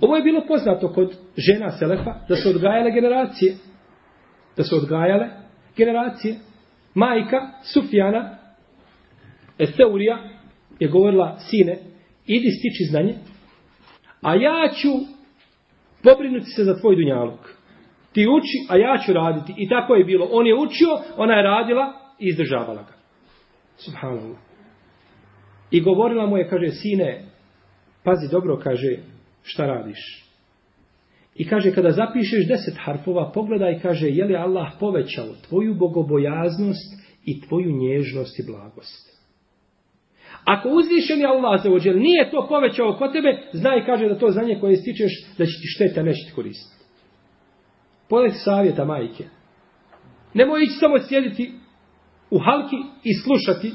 Ovo 0.00 0.16
je 0.16 0.22
bilo 0.22 0.40
poznato 0.48 0.92
kod 0.92 1.16
žena 1.36 1.70
Selefa 1.70 2.14
da 2.28 2.36
su 2.36 2.48
odgajale 2.48 2.90
generacije. 2.90 3.54
Da 4.56 4.62
su 4.62 4.76
odgajale 4.76 5.28
generacije. 5.76 6.34
Majka 6.94 7.50
Sufjana 7.62 8.38
Eseurija 9.58 10.18
je 10.80 10.88
govorila, 10.88 11.36
sine, 11.38 11.78
idi 12.26 12.50
stiči 12.50 12.84
znanje, 12.90 13.14
a 14.22 14.34
ja 14.34 14.68
ću 14.68 14.88
pobrinuti 16.02 16.46
se 16.46 16.64
za 16.64 16.80
tvoj 16.80 16.96
dunjaluk. 16.96 17.54
Ti 18.12 18.28
uči, 18.28 18.66
a 18.68 18.76
ja 18.76 18.98
ću 19.06 19.12
raditi. 19.12 19.54
I 19.56 19.68
tako 19.68 19.94
je 19.94 20.04
bilo. 20.04 20.28
On 20.30 20.46
je 20.46 20.54
učio, 20.54 20.88
ona 21.16 21.34
je 21.34 21.42
radila 21.42 21.92
i 22.18 22.26
izdržavala 22.28 22.82
ga. 22.82 22.94
Subhanallah. 23.76 24.38
I 25.70 25.80
govorila 25.80 26.26
mu 26.26 26.36
je, 26.36 26.48
kaže, 26.48 26.70
sine, 26.70 27.24
pazi 28.04 28.28
dobro, 28.30 28.60
kaže, 28.62 28.96
šta 29.42 29.66
radiš? 29.66 30.23
I 31.34 31.48
kaže, 31.48 31.72
kada 31.74 31.90
zapišeš 31.90 32.48
deset 32.48 32.74
harfova, 32.78 33.30
pogledaj, 33.34 33.78
kaže, 33.82 34.08
je 34.08 34.24
li 34.24 34.36
Allah 34.36 34.72
povećao 34.80 35.34
tvoju 35.48 35.74
bogobojaznost 35.74 37.04
i 37.24 37.40
tvoju 37.40 37.76
nježnost 37.76 38.38
i 38.38 38.46
blagost? 38.46 39.14
Ako 40.44 40.68
uzvišeni 40.68 41.20
je 41.20 41.26
Allah 41.26 41.62
za 41.62 41.72
ođel, 41.72 41.98
nije 41.98 42.30
to 42.30 42.46
povećao 42.48 42.96
kod 42.98 43.12
tebe, 43.12 43.42
znaj 43.52 43.86
kaže 43.86 44.08
da 44.08 44.18
to 44.18 44.30
znanje 44.30 44.58
koje 44.60 44.76
stičeš, 44.76 45.12
da 45.38 45.44
će 45.44 45.52
ti 45.52 45.66
šteta 45.74 46.02
neće 46.02 46.26
ti 46.26 46.32
koristiti. 46.34 46.84
Pogledaj 48.08 48.38
savjeta 48.38 48.84
majke. 48.84 49.24
Nemoj 50.34 50.62
ići 50.62 50.72
samo 50.72 50.98
sjediti 51.08 51.52
u 52.30 52.38
halki 52.38 52.76
i 53.04 53.14
slušati, 53.14 53.72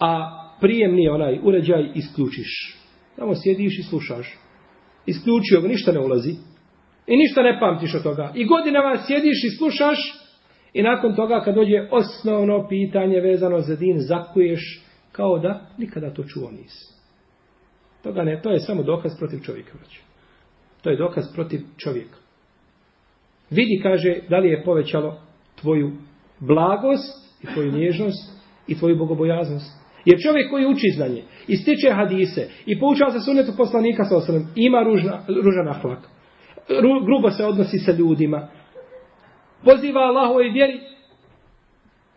a 0.00 0.42
prijemni 0.60 1.08
onaj 1.08 1.38
uređaj 1.42 1.90
isključiš. 1.94 2.78
Samo 3.16 3.34
sjediš 3.34 3.78
i 3.78 3.82
slušaš. 3.82 4.45
Isključio 5.06 5.60
ga, 5.60 5.68
ništa 5.68 5.92
ne 5.92 6.00
ulazi. 6.00 6.34
I 7.06 7.16
ništa 7.16 7.42
ne 7.42 7.58
pamtiš 7.60 7.94
od 7.94 8.02
toga. 8.02 8.32
I 8.34 8.44
godinama 8.44 8.96
sjediš 9.06 9.44
i 9.44 9.56
slušaš, 9.58 9.98
I 10.76 10.82
nakon 10.82 11.16
toga 11.16 11.40
kad 11.44 11.54
dođe 11.54 11.88
osnovno 11.90 12.68
pitanje 12.68 13.20
vezano 13.20 13.60
za 13.60 13.76
din, 13.76 14.00
zakuješ 14.00 14.82
kao 15.12 15.38
da 15.38 15.60
nikada 15.78 16.14
to 16.14 16.24
čuo 16.24 16.50
nisi. 16.50 16.94
Toga 18.02 18.22
ne, 18.22 18.40
to 18.42 18.50
je 18.50 18.60
samo 18.60 18.82
dokaz 18.82 19.12
protiv 19.18 19.40
čovjeka. 19.40 19.72
Znači. 19.76 20.00
To 20.82 20.90
je 20.90 20.96
dokaz 20.96 21.24
protiv 21.34 21.60
čovjeka. 21.76 22.16
Vidi, 23.50 23.80
kaže, 23.82 24.20
da 24.28 24.38
li 24.38 24.48
je 24.48 24.64
povećalo 24.64 25.20
tvoju 25.60 25.92
blagost 26.40 27.42
i 27.42 27.46
tvoju 27.46 27.72
nježnost 27.72 28.42
i 28.66 28.78
tvoju 28.78 28.96
bogobojaznost. 28.96 29.85
Jer 30.06 30.18
čovjek 30.22 30.50
koji 30.50 30.66
uči 30.66 30.92
znanje 30.96 31.22
i 31.48 31.56
stiče 31.56 31.90
hadise 31.90 32.48
i 32.66 32.80
poučava 32.80 33.10
se 33.10 33.20
sunetu 33.20 33.52
poslanika 33.56 34.04
sa 34.04 34.16
osrem, 34.16 34.48
ima 34.54 34.82
ružna, 34.82 35.24
ružan 35.28 35.68
ahlak. 35.68 35.98
Ru, 36.82 37.04
grubo 37.04 37.30
se 37.30 37.44
odnosi 37.44 37.78
sa 37.78 37.92
ljudima. 37.92 38.48
Poziva 39.64 40.00
Allahove 40.00 40.50
vjeri, 40.50 40.80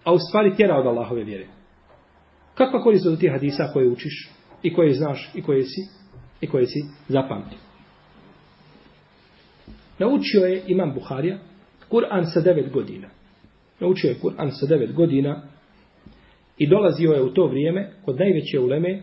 a 0.04 0.14
u 0.14 0.18
stvari 0.20 0.56
tjera 0.56 0.78
od 0.78 0.86
Allahove 0.86 1.24
vjere. 1.24 1.48
Kakva 2.56 2.84
korist 2.84 3.06
od 3.06 3.20
tih 3.20 3.32
hadisa 3.32 3.70
koje 3.74 3.90
učiš 3.90 4.30
i 4.64 4.74
koje 4.74 4.94
znaš 4.94 5.32
i 5.36 5.42
koje 5.42 5.64
si 5.64 5.82
i 6.42 6.48
koje 6.48 6.68
si 6.68 6.80
zapamtio? 7.08 7.58
Naučio 10.00 10.46
je 10.46 10.64
Imam 10.68 10.94
Buharija 10.94 11.38
Kur'an 11.90 12.26
sa 12.34 12.42
devet 12.42 12.74
godina. 12.74 13.08
Naučio 13.80 14.10
je 14.10 14.20
Kur'an 14.22 14.52
sa 14.52 14.66
devet 14.66 14.94
godina 14.94 15.42
i 16.60 16.68
dolazio 16.68 17.12
je 17.12 17.22
u 17.22 17.34
to 17.34 17.48
vrijeme 17.48 17.92
kod 18.06 18.20
najveće 18.20 18.60
uleme 18.60 19.02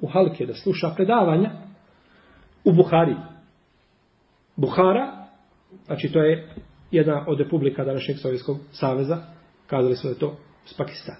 u 0.00 0.06
Halke 0.06 0.46
da 0.46 0.54
sluša 0.54 0.92
predavanja 0.96 1.50
u 2.64 2.72
Buhari. 2.72 3.14
Buhara, 4.56 5.26
znači 5.86 6.12
to 6.12 6.22
je 6.22 6.48
jedna 6.90 7.24
od 7.26 7.40
republika 7.40 7.84
današnjeg 7.84 8.18
Sovjetskog 8.18 8.56
saveza, 8.72 9.18
kazali 9.66 9.96
smo 9.96 10.10
da 10.10 10.18
to 10.18 10.36
s 10.64 10.74
Pakistan. 10.76 11.16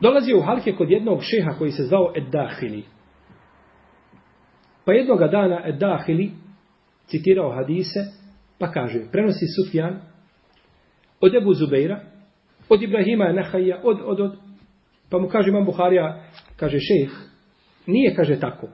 Dolazio 0.00 0.38
u 0.38 0.42
Halke 0.42 0.72
kod 0.72 0.90
jednog 0.90 1.20
šeha 1.22 1.58
koji 1.58 1.70
se 1.70 1.82
zvao 1.82 2.12
Eddahili. 2.16 2.84
Pa 4.84 4.92
jednoga 4.92 5.28
dana 5.28 5.62
Eddahili 5.64 6.30
citirao 7.06 7.52
hadise, 7.52 8.00
pa 8.58 8.70
kaže, 8.72 9.00
prenosi 9.12 9.46
Sufjan 9.56 10.00
od 11.20 11.34
Ebu 11.34 11.54
Zubeira, 11.54 12.11
od 12.72 12.82
Ibrahima 12.82 13.32
Nahaja, 13.32 13.80
od, 13.82 14.00
od, 14.04 14.20
od, 14.20 14.36
pa 15.10 15.18
mu 15.18 15.28
kaže 15.28 15.48
imam 15.48 15.64
Buharija, 15.64 16.24
kaže 16.56 16.78
šejh, 16.78 17.10
nije, 17.86 18.14
kaže 18.14 18.40
tako. 18.40 18.68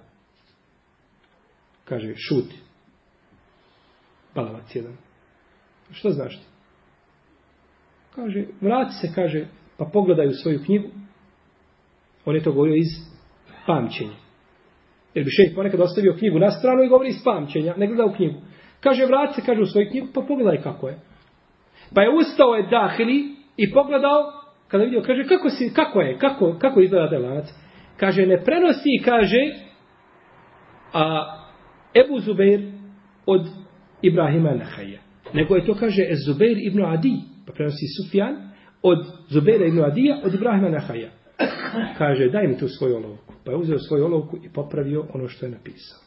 Kaže, 1.84 2.14
šuti. 2.16 2.56
Balavac 4.34 4.74
jedan. 4.74 4.96
Što 5.90 6.10
znaš 6.10 6.36
ti? 6.36 6.46
Kaže, 8.14 8.44
vrati 8.60 8.92
se, 9.00 9.12
kaže, 9.14 9.46
pa 9.76 9.84
pogledaj 9.92 10.26
u 10.26 10.32
svoju 10.42 10.60
knjigu. 10.64 10.88
On 12.24 12.34
je 12.34 12.42
to 12.42 12.52
govorio 12.52 12.74
iz 12.74 12.90
pamćenja. 13.66 14.16
Jer 15.14 15.24
bi 15.24 15.30
šejh 15.30 15.54
ponekad 15.54 15.80
ostavio 15.80 16.16
knjigu 16.18 16.38
na 16.38 16.50
stranu 16.50 16.82
i 16.82 16.88
govori 16.88 17.08
iz 17.08 17.24
pamćenja, 17.24 17.74
ne 17.76 17.86
gleda 17.86 18.04
u 18.04 18.14
knjigu. 18.16 18.40
Kaže, 18.80 19.06
vrati 19.06 19.34
se, 19.34 19.46
kaže, 19.46 19.60
u 19.60 19.66
svoju 19.66 19.90
knjigu, 19.90 20.06
pa 20.14 20.20
pogledaj 20.28 20.62
kako 20.62 20.88
je. 20.88 20.98
Pa 21.94 22.02
je 22.02 22.10
ustao 22.10 22.54
je 22.54 22.68
Dahili 22.70 23.37
i 23.58 23.72
pogledao, 23.72 24.32
kada 24.68 24.84
vidio, 24.84 25.02
kaže, 25.02 25.24
kako, 25.28 25.50
si, 25.50 25.72
kako 25.74 26.00
je, 26.00 26.18
kako, 26.18 26.58
kako 26.58 26.80
izgleda 26.80 27.10
taj 27.10 27.18
lanac? 27.18 27.46
Kaže, 27.96 28.26
ne 28.26 28.42
prenosi, 28.44 29.02
kaže, 29.04 29.42
a 30.92 31.34
Ebu 31.94 32.20
Zubeir 32.20 32.60
od 33.26 33.46
Ibrahima 34.02 34.54
Nahaja. 34.54 35.00
Nego 35.34 35.56
je 35.56 35.66
to, 35.66 35.74
kaže, 35.74 36.02
Zubeir 36.26 36.58
ibn 36.60 36.84
Adi, 36.84 37.14
pa 37.46 37.52
prenosi 37.52 37.86
Sufjan, 37.96 38.36
od 38.82 39.06
Zubeira 39.28 39.66
ibn 39.66 39.84
Adija, 39.84 40.20
od 40.24 40.34
Ibrahima 40.34 40.68
Nahaja. 40.68 41.10
Kaže, 41.98 42.28
daj 42.28 42.46
mi 42.46 42.58
tu 42.58 42.68
svoju 42.68 42.96
olovku. 42.96 43.34
Pa 43.44 43.50
je 43.50 43.56
uzeo 43.56 43.78
svoju 43.78 44.04
olovku 44.04 44.36
i 44.36 44.52
popravio 44.52 45.06
ono 45.14 45.28
što 45.28 45.46
je 45.46 45.52
napisao. 45.52 45.98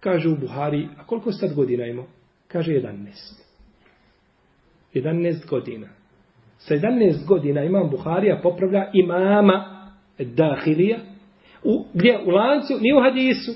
Kaže 0.00 0.28
u 0.28 0.36
Buhari, 0.36 0.88
a 0.98 1.06
koliko 1.06 1.32
sad 1.32 1.54
godina 1.54 1.86
imao? 1.86 2.06
Kaže, 2.48 2.72
11. 2.72 3.45
11 5.00 5.48
godina. 5.48 5.86
Sa 6.58 6.74
11 6.74 7.26
godina 7.26 7.64
imam 7.64 7.90
Buharija 7.90 8.40
popravlja 8.42 8.90
imama 8.92 9.88
Dahilija. 10.18 10.98
U, 11.64 11.84
gdje? 11.94 12.18
U 12.26 12.30
lancu, 12.30 12.74
nije 12.80 12.96
u 12.96 13.00
hadisu. 13.00 13.52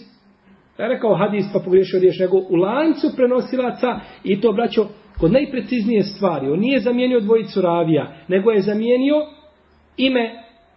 Ja 0.79 0.89
rekao 0.89 1.15
hadis 1.15 1.45
pa 1.53 1.61
pogriješio 1.65 2.01
riješ, 2.01 2.19
nego 2.19 2.37
u 2.37 2.57
lancu 2.57 3.07
prenosilaca 3.17 4.01
i 4.25 4.41
to 4.41 4.53
braćo 4.53 4.87
kod 5.19 5.33
najpreciznije 5.33 6.03
stvari. 6.03 6.51
On 6.51 6.61
nije 6.61 6.81
zamijenio 6.81 7.21
dvojicu 7.21 7.61
ravija, 7.61 8.13
nego 8.29 8.51
je 8.51 8.61
zamijenio 8.61 9.15
ime 9.97 10.31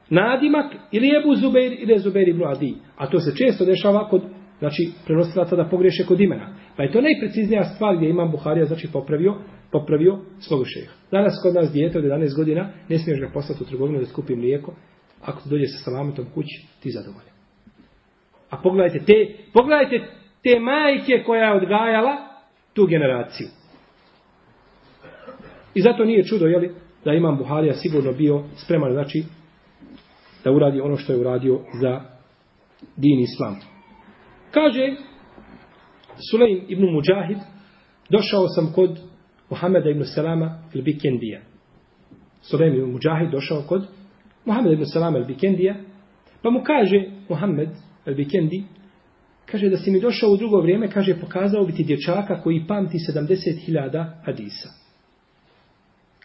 nadimak 0.10 0.76
ili 0.91 1.17
Ebu 1.19 1.36
Zubeir 1.36 1.76
ili 1.80 1.99
Zubeir 1.99 2.30
ibn 2.30 2.43
Adi. 2.43 2.76
A 2.97 3.08
to 3.10 3.19
se 3.19 3.36
često 3.36 3.65
dešava 3.65 4.10
kod 4.10 4.21
znači 4.60 4.91
prenosilaca 5.06 5.56
da 5.56 5.69
pogriješe 5.69 6.06
kod 6.06 6.21
imena. 6.21 6.56
Pa 6.78 6.84
je 6.84 6.91
to 6.91 7.02
najpreciznija 7.02 7.63
stvar 7.63 7.95
gdje 7.95 8.10
imam 8.10 8.32
Buharija 8.32 8.65
znači 8.65 8.88
popravio 8.93 9.36
popravio 9.74 10.20
svog 10.40 10.64
šeha. 10.66 10.94
Danas 11.12 11.34
kod 11.44 11.54
nas 11.54 11.72
dijete 11.72 11.98
od 11.98 12.04
11 12.04 12.36
godina 12.36 12.70
ne 12.90 13.00
smiješ 13.00 13.20
ga 13.20 13.30
poslati 13.34 13.64
u 13.64 13.68
trgovinu 13.68 14.00
da 14.00 14.06
skupi 14.06 14.36
mlijeko. 14.36 14.74
Ako 15.22 15.50
dođe 15.50 15.66
sa 15.68 15.84
salametom 15.84 16.26
kući, 16.34 16.66
ti 16.80 16.92
zadovoljan. 16.92 17.36
A 18.50 18.58
pogledajte 18.58 19.06
te, 19.06 19.14
pogledajte 19.54 20.08
te 20.44 20.60
majke 20.60 21.24
koja 21.26 21.44
je 21.44 21.58
odgajala 21.58 22.16
tu 22.74 22.86
generaciju. 22.86 23.48
I 25.74 25.82
zato 25.82 26.06
nije 26.06 26.24
čudo, 26.24 26.46
jeli, 26.46 26.72
da 27.06 27.14
imam 27.14 27.38
Buharija 27.38 27.74
sigurno 27.74 28.14
bio 28.14 28.44
spreman, 28.56 28.92
znači, 28.92 29.24
da 30.44 30.52
uradi 30.52 30.82
ono 30.82 30.98
što 30.98 31.14
je 31.14 31.20
uradio 31.20 31.60
za 31.82 32.02
din 32.98 33.20
islam. 33.20 33.60
Kaže 34.52 34.96
Sulejm 36.32 36.62
ibn 36.68 36.84
Mujahid, 36.84 37.38
došao 38.10 38.48
sam 38.48 38.74
kod 38.76 39.12
Muhameda 39.54 39.89
ibn 39.89 40.04
Salama 40.04 40.63
il 40.74 40.82
Bikendija. 40.82 41.42
Sulejm 42.42 42.76
ibn 42.76 42.92
Mujahid 42.92 43.32
došao 43.32 43.62
kod 43.62 43.88
Muhameda 44.46 44.74
ibn 44.74 44.86
Salama 44.86 45.18
il 45.18 45.26
Bikendija, 45.26 45.76
pa 46.42 46.50
mu 46.50 46.63
kaže 46.63 47.06
Muhammed 47.30 47.70
il 48.06 48.16
Bikendi, 48.16 48.63
kaže 49.46 49.70
da 49.70 49.78
si 49.78 49.92
mi 49.92 50.00
došao 50.00 50.30
u 50.30 50.38
drugo 50.38 50.62
vrijeme, 50.62 50.89
kaže 50.89 51.20
pokazao 51.20 51.66
bi 51.66 51.74
ti 51.74 51.84
dječaka 51.84 52.42
koji 52.42 52.66
pamti 52.68 52.98
70.000 52.98 54.06
hadisa. 54.26 54.70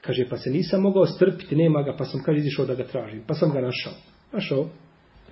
Kaže, 0.01 0.29
pa 0.31 0.37
se 0.37 0.51
nisam 0.51 0.83
mogao 0.83 1.07
strpiti, 1.07 1.57
nema 1.57 1.83
ga, 1.83 1.97
pa 1.99 2.05
sam, 2.05 2.23
kaže, 2.25 2.39
izišao 2.39 2.67
da 2.67 2.75
ga 2.75 2.85
tražim. 2.85 3.23
Pa 3.27 3.35
sam 3.35 3.51
ga 3.53 3.61
našao. 3.61 3.93
Našao. 4.33 4.69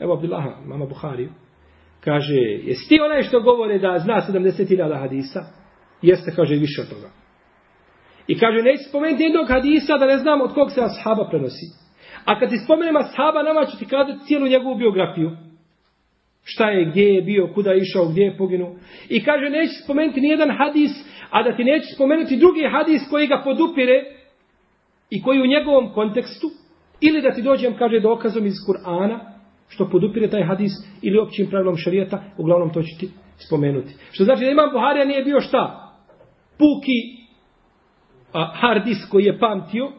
Evo 0.00 0.14
Abdullaha, 0.14 0.61
mama 0.66 0.87
Buhariju. 0.87 1.30
Kaže, 2.00 2.35
jesi 2.64 2.88
ti 2.88 3.00
onaj 3.00 3.22
što 3.22 3.40
govore 3.40 3.78
da 3.78 3.98
zna 3.98 4.26
70.000 4.28 5.00
hadisa? 5.00 5.44
Jeste, 6.02 6.32
kaže, 6.37 6.54
više 6.54 6.80
od 6.82 6.88
toga. 6.88 7.25
I 8.26 8.38
kaže, 8.38 8.62
neće 8.62 8.82
spomenuti 8.88 9.22
jednog 9.22 9.48
hadisa 9.48 9.98
da 9.98 10.06
ne 10.06 10.18
znam 10.18 10.40
od 10.40 10.54
kog 10.54 10.70
se 10.72 10.80
ashaba 10.80 11.28
prenosi. 11.30 11.66
A 12.24 12.38
kad 12.38 12.48
ti 12.50 12.56
spomenem 12.64 12.96
ashaba, 12.96 13.42
nama 13.42 13.66
ću 13.66 13.78
ti 13.78 13.86
kazati 13.86 14.24
cijelu 14.26 14.46
njegovu 14.46 14.74
biografiju. 14.74 15.30
Šta 16.44 16.70
je, 16.70 16.84
gdje 16.84 17.02
je 17.02 17.22
bio, 17.22 17.50
kuda 17.54 17.70
je 17.70 17.80
išao, 17.80 18.08
gdje 18.08 18.22
je 18.22 18.36
poginuo. 18.36 18.76
I 19.08 19.24
kaže, 19.24 19.50
neće 19.50 19.72
spomenuti 19.84 20.20
nijedan 20.20 20.50
hadis, 20.58 20.90
a 21.30 21.42
da 21.42 21.56
ti 21.56 21.64
neće 21.64 21.86
spomenuti 21.94 22.36
drugi 22.36 22.64
hadis 22.72 23.02
koji 23.10 23.26
ga 23.26 23.42
podupire 23.44 24.02
i 25.10 25.22
koji 25.22 25.40
u 25.40 25.46
njegovom 25.46 25.92
kontekstu, 25.92 26.46
ili 27.00 27.22
da 27.22 27.30
ti 27.30 27.42
dođem, 27.42 27.76
kaže, 27.78 28.00
dokazom 28.00 28.46
iz 28.46 28.54
Kur'ana, 28.68 29.18
što 29.68 29.88
podupire 29.90 30.30
taj 30.30 30.42
hadis, 30.42 30.72
ili 31.02 31.18
općim 31.18 31.46
pravilom 31.50 31.76
šarijeta, 31.76 32.22
uglavnom 32.38 32.72
to 32.72 32.82
ću 32.82 32.98
ti 33.00 33.08
spomenuti. 33.46 33.94
Što 34.10 34.24
znači 34.24 34.44
da 34.44 34.50
imam 34.50 34.70
Buharija 34.72 35.04
nije 35.04 35.24
bio 35.24 35.40
šta? 35.40 35.92
Puki 36.58 37.25
a, 38.37 38.53
hard 38.55 38.85
disk 38.85 39.11
koji 39.11 39.25
je 39.25 39.38
pamtio, 39.38 39.92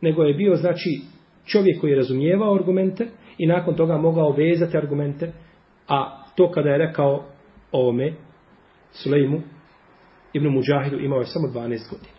nego 0.00 0.22
je 0.22 0.34
bio, 0.34 0.56
znači, 0.56 1.00
čovjek 1.46 1.80
koji 1.80 1.90
je 1.90 1.96
razumijevao 1.96 2.54
argumente 2.54 3.08
i 3.38 3.46
nakon 3.46 3.74
toga 3.74 3.96
mogao 3.96 4.32
vezati 4.32 4.76
argumente, 4.76 5.32
a 5.88 6.24
to 6.36 6.50
kada 6.50 6.70
je 6.70 6.78
rekao 6.78 7.24
ovome, 7.72 8.12
Sulejmu, 8.92 9.40
Ibn 10.32 10.48
Muđahidu, 10.48 10.98
imao 10.98 11.18
je 11.18 11.26
samo 11.26 11.48
12 11.48 11.90
godina. 11.90 12.14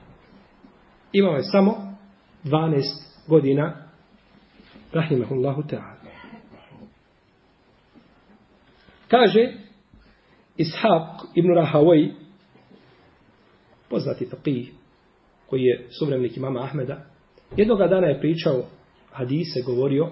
Imao 1.11 1.35
je 1.35 1.43
samo 1.43 1.97
12 2.43 2.81
godina, 3.27 3.87
rahimahullahu 4.93 5.61
ta'ala. 5.61 5.95
Kaže, 9.07 9.53
Ishaq 10.57 11.27
ibn 11.35 11.53
Rahavoj, 11.55 12.11
poznati 13.89 14.25
faqih, 14.25 14.71
koji 15.49 15.61
je 15.61 15.87
suvremnik 15.99 16.37
imama 16.37 16.63
Ahmeda, 16.63 16.97
jednog 17.57 17.77
dana 17.77 18.07
je 18.07 18.19
pričao 18.19 18.63
hadise, 19.11 19.61
govorio, 19.65 20.07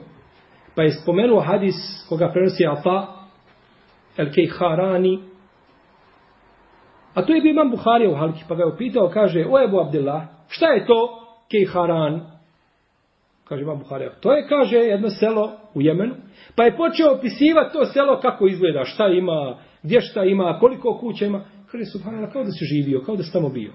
pa 0.76 0.84
je 0.84 0.92
spomenuo 0.92 1.40
hadis 1.40 1.76
koga 2.10 2.32
prenosi 2.34 2.68
Ata 2.68 3.28
El 4.18 4.32
Kejharani, 4.34 5.20
a 7.14 7.26
to 7.26 7.34
je 7.34 7.42
bio 7.42 7.52
imam 7.52 7.72
Buharija 7.72 8.10
u 8.10 8.16
Halki, 8.16 8.44
pa 8.48 8.56
ga 8.56 8.64
je 8.64 8.74
upitao, 8.74 9.10
kaže, 9.10 9.46
o 9.50 9.64
Ebu 9.64 9.80
Abdillah, 9.80 10.22
šta 10.48 10.68
je 10.68 10.86
to 10.86 11.10
Kejharan? 11.52 12.22
Kaže 13.44 13.62
imam 13.62 13.80
Buharija. 13.80 14.12
To 14.20 14.34
je, 14.34 14.48
kaže, 14.48 14.78
jedno 14.78 15.10
selo 15.10 15.52
u 15.74 15.82
Jemenu. 15.82 16.16
Pa 16.56 16.64
je 16.64 16.78
počeo 16.78 17.14
opisivati 17.14 17.74
to 17.74 17.86
selo 17.86 18.20
kako 18.20 18.48
izgleda, 18.48 18.86
šta 18.86 19.08
ima, 19.08 19.58
gdje 19.84 20.02
šta 20.02 20.24
ima, 20.24 20.58
koliko 20.60 20.98
kuća 20.98 21.26
ima. 21.26 21.46
Kaže, 21.72 21.86
subhanallah, 21.86 22.34
kao 22.34 22.44
da 22.44 22.52
si 22.52 22.66
živio, 22.66 23.02
kao 23.06 23.16
da 23.16 23.24
si 23.24 23.34
tamo 23.34 23.50
bio. 23.50 23.72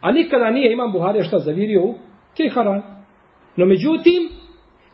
A 0.00 0.12
nikada 0.12 0.50
nije 0.50 0.72
imam 0.72 0.92
Buharija 0.92 1.24
šta 1.24 1.38
zavirio 1.38 1.82
u 1.82 1.94
Teharan. 2.36 2.82
No 3.56 3.66
međutim, 3.66 4.28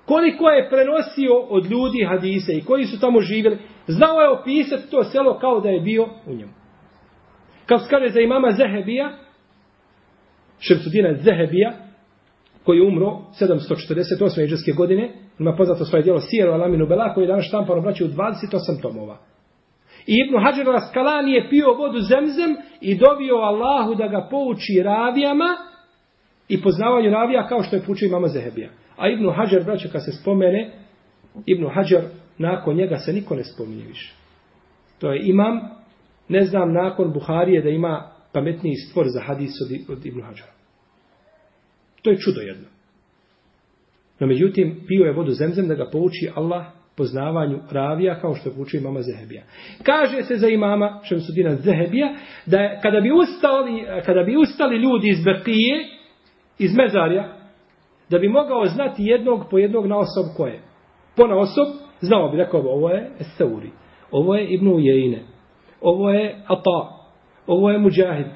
koliko 0.05 0.49
je 0.49 0.69
prenosio 0.69 1.39
od 1.49 1.71
ljudi 1.71 2.05
hadise 2.09 2.53
i 2.53 2.65
koji 2.65 2.85
su 2.85 3.01
tamo 3.01 3.21
živjeli, 3.21 3.59
znao 3.87 4.21
je 4.21 4.29
opisati 4.29 4.91
to 4.91 5.05
selo 5.05 5.39
kao 5.39 5.61
da 5.61 5.69
je 5.69 5.81
bio 5.81 6.05
u 6.27 6.35
njemu. 6.35 6.53
Kao 7.67 7.79
se 7.79 7.91
kaže 7.91 8.13
za 8.13 8.21
imama 8.21 8.51
Zehebija, 8.51 9.13
Šemsudina 10.59 11.15
Zehebija, 11.15 11.73
koji 12.65 12.79
je 12.79 12.87
umro 12.87 13.21
748. 13.41 14.45
iđeske 14.45 14.73
godine, 14.73 15.13
ima 15.39 15.55
poznato 15.57 15.85
svoje 15.85 16.03
djelo 16.03 16.21
Sijeru 16.21 16.53
Alaminu 16.53 16.87
Bela, 16.87 17.15
koji 17.15 17.25
je 17.25 17.29
danas 17.29 17.47
štampano 17.49 17.81
braći 17.81 18.05
u 18.05 18.09
28 18.09 18.83
tomova. 18.83 19.19
I 20.07 20.15
Ibnu 20.27 20.39
Hađar 20.41 20.67
Raskalani 20.67 21.33
je 21.33 21.49
pio 21.51 21.75
vodu 21.75 22.01
zemzem 22.01 22.57
i 22.81 22.95
dovio 22.95 23.35
Allahu 23.35 23.95
da 23.95 24.09
ga 24.09 24.29
pouči 24.31 24.83
ravijama 24.85 25.57
i 26.49 26.63
poznavanju 26.63 27.11
ravija 27.11 27.49
kao 27.49 27.63
što 27.63 27.77
je 27.77 27.83
poučio 27.83 28.07
imama 28.07 28.29
Zehebija. 28.29 28.71
A 28.97 29.09
Ibnu 29.09 29.31
Hađar, 29.31 29.65
braće, 29.65 29.89
kad 29.89 30.05
se 30.05 30.13
spomene, 30.13 30.73
Ibnu 31.47 31.69
Hađar, 31.75 32.03
nakon 32.39 32.77
njega 32.77 32.97
se 32.97 33.13
niko 33.13 33.37
ne 33.37 33.45
spominje 33.45 33.85
više. 33.85 34.15
To 34.99 35.13
je 35.13 35.21
imam, 35.29 35.61
ne 36.29 36.45
znam, 36.45 36.73
nakon 36.73 37.13
Buharije 37.13 37.63
da 37.63 37.69
ima 37.69 38.11
pametniji 38.33 38.75
stvor 38.75 39.07
za 39.09 39.21
hadis 39.21 39.53
od, 39.61 39.97
od 39.97 40.07
Ibnu 40.07 40.23
Hađara. 40.23 40.53
To 42.03 42.11
je 42.11 42.19
čudo 42.19 42.41
jedno. 42.41 42.69
No 44.21 44.27
međutim, 44.27 44.81
pio 44.87 45.05
je 45.05 45.13
vodu 45.13 45.31
zemzem 45.31 45.69
da 45.69 45.75
ga 45.75 45.91
pouči 45.93 46.31
Allah 46.35 46.67
poznavanju 46.97 47.59
ravija 47.71 48.21
kao 48.21 48.35
što 48.35 48.49
je 48.49 48.55
učio 48.59 48.79
imama 48.79 49.03
Zehebija. 49.03 49.43
Kaže 49.83 50.23
se 50.23 50.37
za 50.37 50.49
imama 50.49 51.01
Šemsudina 51.03 51.57
Zehebija 51.57 52.15
da 52.47 52.59
je, 52.59 52.81
kada 52.83 53.01
bi 53.01 53.11
ustali, 53.13 54.03
kada 54.07 54.23
bi 54.23 54.37
ustali 54.37 54.77
ljudi 54.77 55.09
iz 55.09 55.25
Bekije, 55.25 55.85
iz 56.59 56.77
Mezarja, 56.77 57.29
da 58.11 58.19
bi 58.19 58.29
mogao 58.29 58.67
znati 58.67 59.03
jednog 59.05 59.45
po 59.51 59.59
jednog 59.59 59.87
na 59.87 59.99
osob 59.99 60.27
koje. 60.37 60.61
Po 61.17 61.27
na 61.27 61.37
osob, 61.39 61.67
znao 62.01 62.29
bi, 62.31 62.37
rekao 62.37 62.63
bi, 62.63 62.69
ovo 62.69 62.91
je 62.91 63.11
Seuri, 63.37 63.71
ovo 64.11 64.35
je 64.35 64.47
Ibnu 64.47 64.75
Ujejne, 64.75 65.23
ovo 65.81 66.11
je 66.11 66.43
Ata, 66.47 67.05
ovo 67.47 67.71
je 67.71 67.79
Mujahid. 67.79 68.27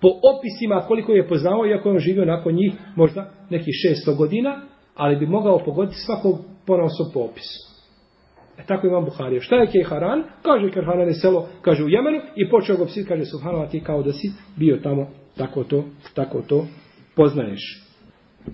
Po 0.00 0.08
opisima 0.08 0.80
koliko 0.88 1.12
je 1.12 1.28
poznao, 1.28 1.66
iako 1.66 1.88
je 1.88 1.92
on 1.92 1.98
živio 1.98 2.24
nakon 2.24 2.54
njih, 2.54 2.72
možda 2.96 3.30
nekih 3.50 3.74
600 4.06 4.16
godina, 4.16 4.60
ali 4.94 5.16
bi 5.16 5.26
mogao 5.26 5.58
pogoditi 5.64 5.96
svakog 6.06 6.38
po 6.66 6.76
na 6.76 6.84
osob 6.84 7.06
po 7.14 7.20
opisu. 7.20 7.67
E 8.58 8.66
tako 8.66 8.86
imam 8.86 9.04
Buharija. 9.04 9.40
Šta 9.40 9.56
je 9.56 9.66
Kejharan? 9.66 10.24
Kaže 10.42 10.70
Kejharan 10.70 11.08
je 11.08 11.14
selo, 11.14 11.48
kaže 11.62 11.84
u 11.84 11.88
Jemenu 11.88 12.20
i 12.36 12.50
počeo 12.50 12.76
ga 12.76 12.84
psiti, 12.84 13.08
kaže 13.08 13.24
Subhanova 13.24 13.66
ti 13.66 13.80
kao 13.80 14.02
da 14.02 14.12
si 14.12 14.32
bio 14.56 14.76
tamo, 14.76 15.06
tako 15.36 15.64
to, 15.64 15.84
tako 16.14 16.42
to 16.42 16.66
poznaješ. 17.16 17.84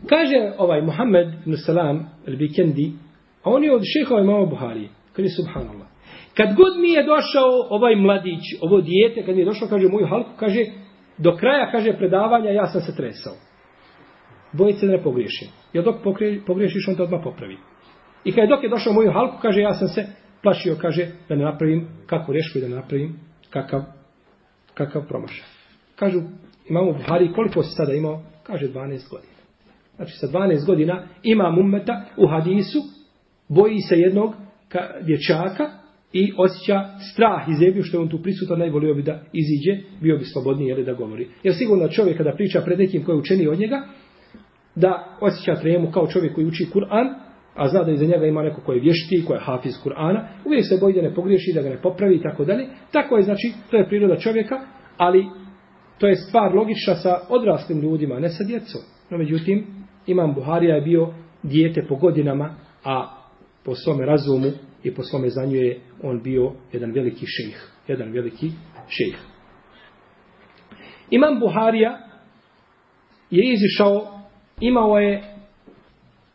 Kaže 0.07 0.52
ovaj 0.59 0.82
Muhammed 0.82 1.28
ibn 1.46 1.57
Salam 1.57 2.11
al-Bikendi, 2.26 2.92
a 3.42 3.50
on 3.50 3.64
je 3.64 3.74
od 3.74 3.82
šehova 3.84 4.20
imama 4.20 4.46
Buharije, 4.46 4.88
kaže 5.12 5.28
Subhanallah. 5.28 5.88
Kad 6.36 6.55
god 6.57 6.80
mi 6.80 6.90
je 6.90 7.02
došao 7.02 7.66
ovaj 7.70 7.96
mladić, 7.96 8.42
ovo 8.61 8.80
dijete, 8.80 9.22
kad 9.26 9.34
mi 9.34 9.40
je 9.40 9.44
došao, 9.44 9.68
kaže 9.68 9.88
moju 9.88 10.07
halku, 10.07 10.30
kaže, 10.36 10.64
do 11.18 11.36
kraja, 11.36 11.70
kaže, 11.72 11.98
predavanja, 11.98 12.50
ja 12.50 12.66
sam 12.66 12.80
se 12.80 12.96
tresao. 12.96 13.34
Bojice 14.52 14.78
se 14.78 14.86
da 14.86 14.92
ne 14.92 15.02
pogriješim. 15.02 15.48
Jer 15.72 15.84
dok 15.84 15.96
pogriješiš, 16.46 16.88
on 16.88 16.96
to 16.96 17.02
odmah 17.02 17.20
popravi. 17.24 17.57
I 18.25 18.33
kad 18.33 18.45
je 18.45 18.49
dok 18.49 18.62
je 18.62 18.68
došao 18.68 18.93
moju 18.93 19.12
halku, 19.12 19.37
kaže, 19.43 19.61
ja 19.61 19.75
sam 19.75 19.89
se 19.89 20.07
plašio, 20.43 20.77
kaže, 20.81 21.07
da 21.29 21.35
ne 21.35 21.45
napravim 21.45 21.89
kakvu 22.07 22.35
rešku 22.35 22.59
i 22.59 22.61
da 22.61 22.68
ne 22.68 22.77
napravim 22.77 23.20
kakav, 23.51 23.83
kakav 24.75 25.09
promašaj. 25.09 25.45
Kažu, 25.97 26.20
imamo 26.68 26.93
Buhari, 26.93 27.33
koliko 27.33 27.62
se 27.62 27.70
sada 27.77 27.93
imao? 27.93 28.22
Kaže, 28.43 28.68
12 28.68 29.11
godina. 29.11 29.35
Znači, 29.97 30.12
sa 30.12 30.27
12 30.27 30.66
godina 30.66 31.07
ima 31.22 31.51
mummeta 31.51 32.05
u 32.16 32.27
hadisu, 32.27 32.79
boji 33.49 33.81
se 33.81 33.97
jednog 33.97 34.35
ka, 34.68 34.81
dječaka 35.01 35.70
i 36.12 36.33
osjeća 36.37 36.85
strah 37.12 37.49
i 37.49 37.55
zebiju 37.55 37.85
što 37.85 37.97
je 37.97 38.01
on 38.01 38.09
tu 38.09 38.22
prisutan, 38.22 38.59
najvolio 38.59 38.95
bi 38.95 39.03
da 39.03 39.20
iziđe, 39.33 39.83
bio 40.01 40.18
bi 40.18 40.25
slobodniji 40.25 40.68
jeli, 40.68 40.85
da 40.85 40.93
govori. 40.93 41.29
Jer 41.43 41.55
sigurno 41.55 41.89
čovjek 41.89 42.16
kada 42.16 42.33
priča 42.33 42.61
pred 42.61 42.79
nekim 42.79 43.05
koji 43.05 43.14
je 43.14 43.18
učeni 43.18 43.49
od 43.49 43.59
njega, 43.59 43.87
da 44.75 45.16
osjeća 45.20 45.55
tremu 45.55 45.91
kao 45.91 46.07
čovjek 46.07 46.35
koji 46.35 46.47
uči 46.47 46.66
Kur'an, 46.75 47.14
a 47.55 47.68
zna 47.68 47.82
da 47.82 47.92
iza 47.92 48.05
njega 48.05 48.26
ima 48.26 48.42
neko 48.42 48.61
koji 48.61 48.76
je 48.76 48.82
vješti, 48.82 49.24
koji 49.26 49.36
je 49.36 49.44
hafiz 49.44 49.72
Kur'ana, 49.84 50.26
uvijek 50.44 50.64
se 50.68 50.78
boji 50.80 50.94
da 50.94 51.02
ne 51.02 51.14
pogriješi, 51.14 51.52
da 51.55 51.62
ga 51.62 51.68
ne 51.68 51.82
popravi 51.82 52.14
i 52.14 52.22
tako 52.22 52.44
dalje. 52.44 52.66
Tako 52.92 53.16
je, 53.16 53.22
znači, 53.22 53.52
to 53.70 53.76
je 53.76 53.88
priroda 53.88 54.16
čovjeka, 54.16 54.61
ali 54.96 55.26
to 55.98 56.07
je 56.07 56.16
stvar 56.16 56.55
logična 56.55 56.94
sa 56.94 57.20
odraslim 57.28 57.80
ljudima, 57.80 58.18
ne 58.18 58.28
sa 58.28 58.44
djecom. 58.44 58.80
No, 59.11 59.18
međutim, 59.18 59.66
Imam 60.07 60.34
Buharija 60.34 60.74
je 60.74 60.82
bio 60.82 61.14
dijete 61.42 61.86
po 61.88 61.96
godinama, 61.96 62.55
a 62.84 63.24
po 63.64 63.74
svome 63.74 64.07
razumu 64.07 64.50
i 64.82 64.94
po 64.94 65.02
svome 65.02 65.28
znanju 65.28 65.57
je 65.57 65.80
on 66.02 66.22
bio 66.22 66.52
jedan 66.72 66.92
veliki 66.92 67.26
šejh. 67.26 67.70
Jedan 67.88 68.12
veliki 68.12 68.50
šejh. 68.88 69.16
Imam 71.11 71.40
Buharija 71.40 71.98
je 73.30 73.52
izišao, 73.52 74.20
imao 74.61 74.98
je 74.98 75.34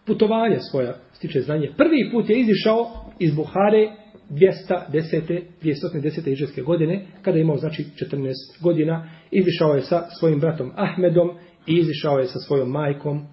putovanje 0.09 0.57
svoja, 0.71 0.93
stiče 1.13 1.41
znanje. 1.41 1.71
Prvi 1.77 2.09
put 2.11 2.29
je 2.29 2.39
izišao 2.39 2.87
iz 3.19 3.35
Buhare 3.35 3.91
210. 4.29 5.41
210. 5.61 6.31
iđeske 6.31 6.61
godine, 6.61 7.05
kada 7.21 7.37
je 7.37 7.41
imao 7.41 7.57
znači 7.57 7.85
14 8.01 8.31
godina, 8.61 9.09
izišao 9.31 9.73
je 9.73 9.81
sa 9.81 10.07
svojim 10.19 10.39
bratom 10.39 10.71
Ahmedom 10.75 11.29
i 11.67 11.73
izišao 11.73 12.19
je 12.19 12.27
sa 12.27 12.39
svojom 12.39 12.69
majkom 12.69 13.27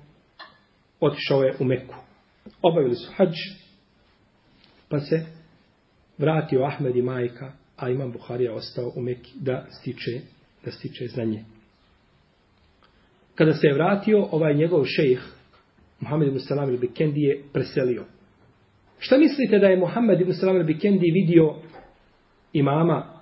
otišao 1.00 1.42
je 1.42 1.54
u 1.60 1.64
Meku. 1.64 1.94
Obavili 2.62 2.94
su 2.94 3.12
hađ, 3.16 3.34
pa 4.88 5.00
se 5.00 5.26
vratio 6.18 6.64
Ahmed 6.64 6.96
i 6.96 7.02
majka, 7.02 7.52
a 7.76 7.90
imam 7.90 8.12
Buharija 8.12 8.54
ostao 8.54 8.92
u 8.96 9.02
Meki 9.02 9.32
da 9.40 9.66
stiče, 9.70 10.20
da 10.64 10.70
stiče 10.70 11.06
znanje. 11.06 11.44
Kada 13.34 13.52
se 13.52 13.66
je 13.66 13.74
vratio, 13.74 14.28
ovaj 14.30 14.54
njegov 14.54 14.84
šejh, 14.84 15.35
Muhammed 16.00 16.28
ibn 16.28 16.38
Salam 16.38 16.68
ili 16.68 16.78
Bikendi 16.78 17.20
je 17.20 17.42
preselio. 17.52 18.04
Šta 18.98 19.18
mislite 19.18 19.58
da 19.58 19.66
je 19.66 19.76
Muhammed 19.76 20.20
ibn 20.20 20.32
Salam 20.32 20.56
ili 20.56 20.64
Bikendi 20.64 21.10
vidio 21.10 21.54
imama 22.52 23.16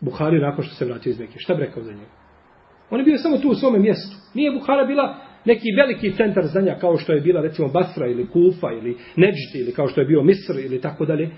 Buhariju 0.00 0.40
nakon 0.40 0.64
što 0.64 0.74
se 0.74 0.84
vratio 0.84 1.10
iz 1.10 1.20
Mekije? 1.20 1.38
Šta 1.38 1.54
bi 1.54 1.60
rekao 1.60 1.82
za 1.82 1.92
njega? 1.92 2.10
On 2.90 3.00
je 3.00 3.04
bio 3.04 3.18
samo 3.18 3.38
tu 3.38 3.48
u 3.48 3.54
svome 3.54 3.78
mjestu. 3.78 4.16
Nije 4.34 4.52
Buhara 4.52 4.84
bila 4.84 5.16
neki 5.44 5.68
veliki 5.76 6.16
centar 6.16 6.46
znanja 6.46 6.76
kao 6.80 6.96
što 6.96 7.12
je 7.12 7.20
bila 7.20 7.40
recimo 7.40 7.68
Basra 7.68 8.06
ili 8.06 8.26
Kufa 8.26 8.72
ili 8.72 8.96
Neđdi 9.16 9.58
ili 9.58 9.72
kao 9.72 9.88
što 9.88 10.00
je 10.00 10.06
bio 10.06 10.22
Misr 10.22 10.58
ili 10.64 10.80
tako 10.80 11.04
dalje 11.04 11.30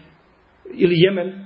ili 0.74 0.94
Jemen 0.96 1.44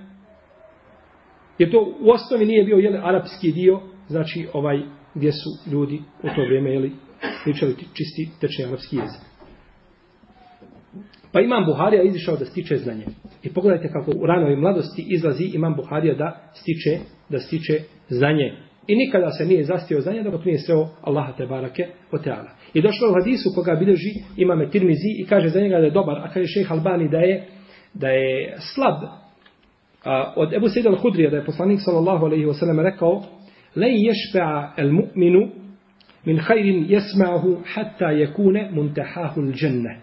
jer 1.58 1.70
to 1.70 1.96
u 2.00 2.10
osnovi 2.10 2.46
nije 2.46 2.64
bio 2.64 2.76
jeli, 2.76 2.98
arapski 3.02 3.52
dio 3.52 3.80
znači 4.08 4.46
ovaj 4.52 4.80
gdje 5.14 5.32
su 5.32 5.70
ljudi 5.72 6.00
u 6.22 6.28
to 6.36 6.42
vrijeme 6.46 6.70
jeli, 6.70 6.92
pričali 7.44 7.74
čisti 7.74 8.28
tečni 8.40 8.64
arapski 8.64 8.96
jezik 8.96 9.20
pa 11.32 11.40
imam 11.40 11.64
Buharija 11.64 12.02
izišao 12.02 12.36
da 12.36 12.44
stiče 12.44 12.76
znanje 12.76 13.06
i 13.42 13.52
pogledajte 13.52 13.88
kako 13.92 14.10
u 14.10 14.26
ranoj 14.26 14.56
mladosti 14.56 15.06
izlazi 15.08 15.44
imam 15.54 15.74
Buharija 15.76 16.14
da 16.14 16.50
stiče 16.54 16.98
da 17.28 17.38
stiče 17.38 17.80
znanje 18.08 18.52
I 18.86 18.96
nikada 18.96 19.30
se 19.30 19.46
nije 19.46 19.64
zastio 19.64 20.00
znanje 20.00 20.22
dok 20.22 20.44
nije 20.44 20.58
sreo 20.58 20.88
Allaha 21.02 21.32
te 21.32 21.46
barake 21.46 21.86
o 22.12 22.18
teala. 22.18 22.50
I 22.74 22.82
došlo 22.82 23.10
u 23.10 23.14
hadisu 23.14 23.48
koga 23.54 23.74
bilježi 23.74 24.10
imame 24.36 24.70
Tirmizi 24.70 25.10
i 25.18 25.26
kaže 25.26 25.48
za 25.48 25.60
njega 25.60 25.78
da 25.78 25.84
je 25.84 25.90
dobar, 25.90 26.18
a 26.18 26.28
kaže 26.32 26.46
šejh 26.46 26.72
Albani 26.72 27.08
da 27.08 27.18
je, 27.18 27.46
da 27.94 28.08
je 28.08 28.56
slab. 28.74 29.02
A, 30.04 30.32
od 30.36 30.52
Ebu 30.52 30.68
Sejda 30.68 30.90
al-Hudrija 30.90 31.30
da 31.30 31.36
je 31.36 31.44
poslanik 31.44 31.80
sallallahu 31.84 32.26
alaihi 32.26 32.44
wa 32.44 32.54
sallam 32.58 32.80
rekao 32.80 33.22
Lej 33.76 33.94
ješpe'a 33.94 34.72
el 34.76 34.90
mu'minu 34.92 35.61
min 36.24 36.38
hajrin 36.38 36.86
jesma'hu 36.88 37.62
hatta 37.74 38.10
jekune 38.10 38.70
muntahahul 38.72 39.52
dženne. 39.52 40.00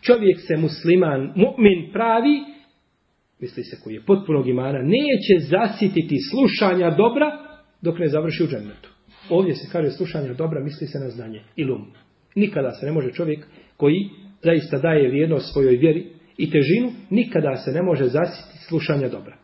Čovjek 0.00 0.40
se 0.40 0.56
musliman, 0.56 1.32
mu'min 1.36 1.92
pravi, 1.92 2.40
misli 3.40 3.64
se 3.64 3.80
koji 3.84 3.94
je 3.94 4.04
potpunog 4.06 4.48
imana, 4.48 4.78
neće 4.82 5.46
zasititi 5.48 6.16
slušanja 6.30 6.90
dobra, 6.90 7.38
dok 7.82 7.98
ne 7.98 8.08
završi 8.08 8.44
u 8.44 8.46
džennetu. 8.46 8.88
Ovdje 9.30 9.54
se 9.54 9.68
kaže 9.72 9.90
slušanje 9.90 10.34
dobra, 10.34 10.60
misli 10.60 10.86
se 10.86 10.98
na 10.98 11.08
znanje, 11.08 11.40
ilum. 11.56 11.92
Nikada 12.34 12.70
se 12.70 12.86
ne 12.86 12.92
može 12.92 13.12
čovjek 13.12 13.46
koji 13.76 14.08
zaista 14.42 14.78
daje 14.78 15.08
vrijednost 15.08 15.52
svojoj 15.52 15.76
vjeri 15.76 16.06
i 16.36 16.50
težinu, 16.50 16.92
nikada 17.10 17.56
se 17.56 17.72
ne 17.72 17.82
može 17.82 18.04
zasiti 18.04 18.58
slušanja 18.68 19.08
dobra. 19.08 19.36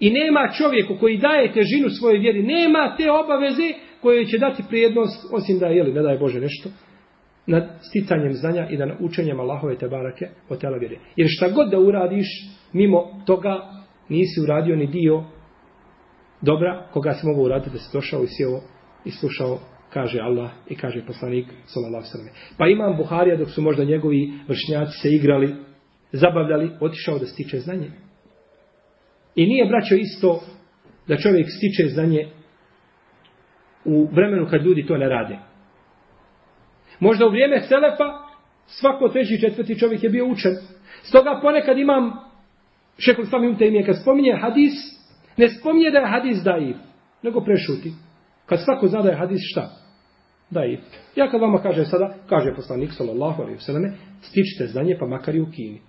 I 0.00 0.10
nema 0.10 0.52
čovjeku 0.58 0.96
koji 1.00 1.18
daje 1.18 1.52
težinu 1.52 1.90
svojoj 1.90 2.18
vjeri, 2.18 2.42
nema 2.42 2.94
te 2.96 3.10
obaveze 3.10 3.72
koje 4.02 4.26
će 4.26 4.38
dati 4.38 4.62
prijednost, 4.68 5.28
osim 5.32 5.58
da, 5.58 5.66
jeli, 5.66 5.92
ne 5.92 6.02
daje 6.02 6.18
Bože 6.18 6.40
nešto, 6.40 6.68
nad 7.46 7.78
sticanjem 7.80 8.32
znanja 8.32 8.68
i 8.70 8.76
nad 8.76 8.90
učenjem 9.00 9.40
Allahove 9.40 9.78
te 9.78 9.88
barake 9.88 10.28
o 10.48 10.56
telavire. 10.56 10.96
Jer 11.16 11.28
šta 11.30 11.48
god 11.48 11.70
da 11.70 11.78
uradiš, 11.78 12.26
mimo 12.72 13.22
toga 13.26 13.60
nisi 14.08 14.40
uradio 14.40 14.76
ni 14.76 14.86
dio 14.86 15.24
dobra 16.42 16.88
koga 16.92 17.12
se 17.12 17.26
mogu 17.26 17.42
uraditi 17.42 17.70
da 17.70 17.78
se 17.78 17.90
došao 17.92 18.22
i 18.22 18.26
sjeo 18.26 18.60
i 19.04 19.10
slušao 19.10 19.58
kaže 19.92 20.18
Allah 20.20 20.50
i 20.68 20.76
kaže 20.76 21.06
poslanik 21.06 21.46
sallallahu 21.66 22.06
alejhi 22.14 22.30
Pa 22.58 22.66
imam 22.66 22.96
Buharija 22.96 23.36
dok 23.36 23.50
su 23.50 23.62
možda 23.62 23.84
njegovi 23.84 24.32
vršnjaci 24.48 24.98
se 25.02 25.08
igrali, 25.10 25.54
zabavljali, 26.12 26.70
otišao 26.80 27.18
da 27.18 27.26
stiče 27.26 27.58
znanje. 27.58 27.90
I 29.34 29.46
nije 29.46 29.66
braćo 29.66 29.94
isto 29.94 30.40
da 31.08 31.16
čovjek 31.16 31.46
stiče 31.48 31.88
znanje 31.88 32.28
u 33.84 34.08
vremenu 34.12 34.46
kad 34.50 34.64
ljudi 34.64 34.86
to 34.86 34.96
ne 34.96 35.08
rade. 35.08 35.38
Možda 37.00 37.26
u 37.26 37.30
vrijeme 37.30 37.60
Selefa 37.60 38.30
svako 38.66 39.08
treći 39.08 39.40
četvrti 39.40 39.78
čovjek 39.78 40.02
je 40.02 40.10
bio 40.10 40.26
učen. 40.26 40.52
Stoga 41.02 41.38
ponekad 41.42 41.78
imam 41.78 42.12
šekol 42.98 43.24
sami 43.24 43.48
u 43.48 43.56
temije 43.56 43.86
kad 43.86 44.00
spominje 44.02 44.38
hadis, 44.40 44.72
ne 45.36 45.48
spominje 45.48 45.90
da 45.90 45.98
je 45.98 46.06
hadis 46.06 46.42
daif, 46.42 46.76
nego 47.22 47.40
prešuti. 47.40 47.92
Kad 48.46 48.60
svako 48.64 48.86
zna 48.86 49.02
da 49.02 49.08
je 49.08 49.16
hadis 49.16 49.40
šta? 49.52 49.70
Daif. 50.50 50.80
Ja 51.16 51.30
kad 51.30 51.40
vama 51.40 51.62
kažem 51.62 51.84
sada, 51.84 52.14
kaže 52.28 52.54
poslanik 52.54 52.92
sallallahu 52.92 53.42
alaihi 53.42 53.58
vseleme, 53.58 53.92
stičite 54.20 54.66
znanje 54.66 54.96
pa 55.00 55.06
makar 55.06 55.34
i 55.34 55.40
u 55.40 55.46
Kini. 55.50 55.80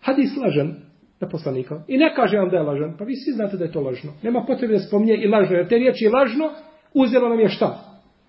Hadis 0.00 0.36
lažan 0.36 0.74
na 1.20 1.28
poslanika. 1.28 1.82
I 1.88 1.98
ne 1.98 2.14
kaže 2.14 2.38
vam 2.38 2.48
da 2.48 2.56
je 2.56 2.62
lažan, 2.62 2.96
pa 2.98 3.04
vi 3.04 3.16
svi 3.16 3.32
znate 3.32 3.56
da 3.56 3.64
je 3.64 3.72
to 3.72 3.80
lažno. 3.80 4.12
Nema 4.22 4.44
potrebe 4.46 4.74
da 4.74 4.80
spominje 4.80 5.14
i 5.14 5.28
lažno, 5.28 5.56
jer 5.56 5.68
te 5.68 5.76
riječi 5.76 6.08
lažno 6.08 6.50
uzelo 6.94 7.28
nam 7.28 7.40
je 7.40 7.48
šta? 7.48 7.84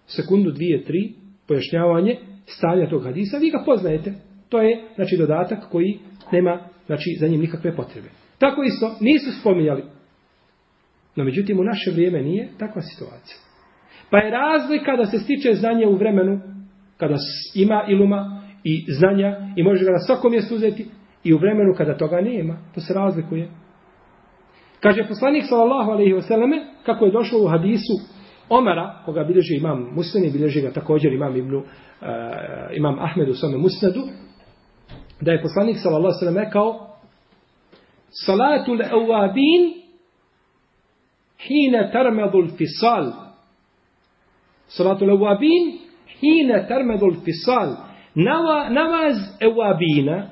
Sekundu, 0.07 0.51
dvije, 0.51 0.83
tri, 0.83 1.13
pojašnjavanje 1.47 2.17
stanja 2.45 2.89
tog 2.89 3.03
hadisa, 3.03 3.37
vi 3.37 3.49
ga 3.49 3.63
poznajete. 3.65 4.13
To 4.49 4.61
je, 4.61 4.83
znači, 4.95 5.17
dodatak 5.17 5.69
koji 5.71 5.99
nema, 6.31 6.59
znači, 6.85 7.17
za 7.19 7.27
njim 7.27 7.41
nikakve 7.41 7.75
potrebe. 7.75 8.09
Tako 8.37 8.63
isto, 8.63 8.95
nisu 8.99 9.39
spominjali. 9.39 9.83
No, 11.15 11.23
međutim, 11.23 11.59
u 11.59 11.63
naše 11.63 11.91
vrijeme 11.91 12.21
nije 12.21 12.49
takva 12.59 12.81
situacija. 12.81 13.37
Pa 14.09 14.17
je 14.17 14.31
razlika 14.31 14.95
da 14.97 15.05
se 15.05 15.19
stiče 15.19 15.53
znanje 15.53 15.87
u 15.87 15.95
vremenu 15.95 16.41
kada 16.97 17.15
ima 17.55 17.85
iluma 17.89 18.41
i 18.63 18.85
znanja 18.87 19.37
i 19.55 19.63
može 19.63 19.85
ga 19.85 19.91
na 19.91 19.99
svakom 19.99 20.31
mjestu 20.31 20.55
uzeti 20.55 20.85
i 21.23 21.33
u 21.33 21.37
vremenu 21.37 21.73
kada 21.77 21.97
toga 21.97 22.21
nema. 22.21 22.57
To 22.75 22.81
se 22.81 22.93
razlikuje. 22.93 23.49
Kaže 24.79 25.07
poslanik 25.07 25.43
sallallahu 25.49 25.91
alejhi 25.91 26.13
ve 26.13 26.21
selleme 26.21 26.65
kako 26.85 27.05
je 27.05 27.11
došlo 27.11 27.39
u 27.43 27.47
hadisu 27.47 27.93
Omara, 28.49 29.01
koga 29.05 29.23
bilježi 29.23 29.55
imam 29.55 29.89
Muslim 29.95 30.23
i 30.23 30.31
bilježi 30.31 30.61
ga 30.61 30.71
također 30.71 31.13
imam 31.13 31.35
Ibnu, 31.35 31.57
uh, 31.57 31.65
imam 32.73 32.99
Ahmed 32.99 33.29
u 33.29 33.33
svome 33.33 33.57
Musnadu, 33.57 34.01
da 35.21 35.31
je 35.31 35.41
poslanik 35.41 35.77
sallallahu 35.77 36.19
sallam 36.19 36.37
rekao 36.37 36.89
Salatu 38.11 38.71
awabin 38.71 39.73
hina 41.37 41.91
tarmadul 41.91 42.47
fisal. 42.57 43.11
Salatu 44.67 45.05
awabin 45.05 45.79
hina 46.19 46.67
tarmadul 46.67 47.15
fisal. 47.25 47.75
Nava, 48.15 48.69
namaz 48.69 49.15
awabina, 49.41 50.29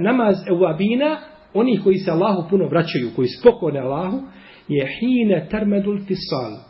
namaz 0.00 0.36
awabina, 0.48 1.18
oni 1.54 1.80
koji 1.84 1.98
se 1.98 2.10
Allahu 2.10 2.48
puno 2.50 2.66
vraćaju, 2.66 3.10
koji 3.16 3.28
spokone 3.28 3.80
Allahu, 3.80 4.20
je 4.68 4.86
hine 5.00 5.48
termedul 5.50 5.98
fisal. 6.06 6.69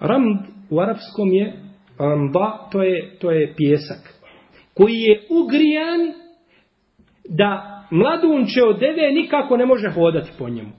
Ramd 0.00 0.38
u 0.70 0.80
arapskom 0.80 1.32
je 1.32 1.52
ramba, 1.98 2.68
to 2.72 2.82
je, 2.82 3.16
to 3.18 3.30
je 3.30 3.54
pjesak, 3.56 4.14
koji 4.74 4.94
je 4.94 5.20
ugrijan 5.30 6.00
da 7.28 7.76
mladunče 7.90 8.64
od 8.64 8.78
deve 8.78 9.12
nikako 9.12 9.56
ne 9.56 9.66
može 9.66 9.90
hodati 9.90 10.30
po 10.38 10.48
njemu. 10.48 10.70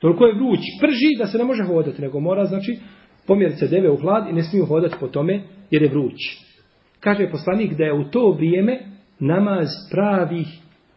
Toliko 0.00 0.26
je 0.26 0.34
vruć, 0.34 0.60
prži 0.80 1.18
da 1.18 1.26
se 1.26 1.38
ne 1.38 1.44
može 1.44 1.64
hodati, 1.64 2.02
nego 2.02 2.20
mora, 2.20 2.44
znači, 2.44 2.78
pomjeriti 3.26 3.58
se 3.58 3.68
deve 3.68 3.90
u 3.90 3.96
hlad 3.96 4.28
i 4.28 4.32
ne 4.32 4.42
smiju 4.42 4.66
hodati 4.66 4.96
po 5.00 5.08
tome 5.08 5.40
jer 5.70 5.82
je 5.82 5.88
vruć. 5.88 6.18
Kaže 7.00 7.30
poslanik 7.30 7.72
da 7.72 7.84
je 7.84 7.92
u 7.92 8.04
to 8.04 8.30
vrijeme 8.30 8.80
namaz 9.18 9.68
pravih 9.90 10.46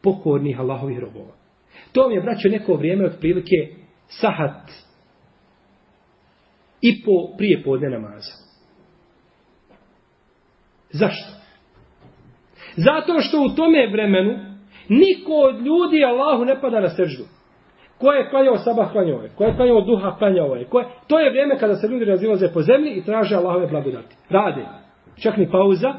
pokornih 0.04 0.60
Allahovih 0.60 1.00
robova. 1.00 1.34
To 1.92 2.02
vam 2.02 2.12
je, 2.12 2.22
braćo, 2.22 2.50
neko 2.50 2.74
vrijeme 2.74 3.06
otprilike 3.06 3.56
sahat 4.08 4.85
i 6.88 7.02
po 7.06 7.38
prije 7.38 7.64
podne 7.64 7.90
namaza. 7.90 8.32
Zašto? 10.92 11.32
Zato 12.76 13.20
što 13.20 13.42
u 13.42 13.56
tome 13.56 13.88
vremenu 13.92 14.34
niko 14.90 15.34
od 15.34 15.62
ljudi 15.66 16.04
Allahu 16.04 16.46
ne 16.46 16.62
pada 16.62 16.80
na 16.80 16.90
seždu. 16.90 17.24
Ko 17.98 18.12
je 18.12 18.30
klanjao 18.30 18.58
sabah 18.58 18.92
klanjao 18.92 19.22
je, 19.22 19.30
ko 19.36 19.44
je 19.44 19.56
klanjao 19.56 19.82
duha 19.82 20.16
klanjao 20.18 20.56
je. 20.56 20.66
Ko 20.66 20.80
je... 20.80 20.86
To 21.08 21.20
je 21.20 21.30
vrijeme 21.30 21.58
kada 21.58 21.76
se 21.76 21.88
ljudi 21.88 22.06
razilaze 22.06 22.54
po 22.54 22.62
zemlji 22.62 22.92
i 22.92 23.04
traže 23.04 23.36
Allahove 23.36 23.68
blagodati. 23.68 24.16
Rade. 24.30 24.66
Čak 25.24 25.38
ni 25.38 25.52
pauza 25.52 25.94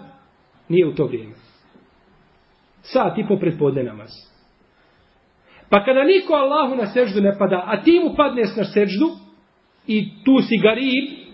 nije 0.68 0.86
u 0.86 0.94
to 0.94 1.04
vrijeme. 1.06 1.34
Sat 2.82 3.18
i 3.18 3.26
po 3.28 3.36
predpodne 3.36 3.82
namaz. 3.82 4.10
Pa 5.70 5.84
kada 5.84 6.04
niko 6.04 6.34
Allahu 6.34 6.76
na 6.76 6.86
seždu 6.86 7.20
ne 7.20 7.38
pada, 7.38 7.62
a 7.66 7.82
ti 7.82 8.00
mu 8.04 8.14
padneš 8.16 8.56
na 8.56 8.64
seždu, 8.64 9.25
i 9.86 10.08
tu 10.24 10.38
si 10.48 10.56
garib, 10.62 11.26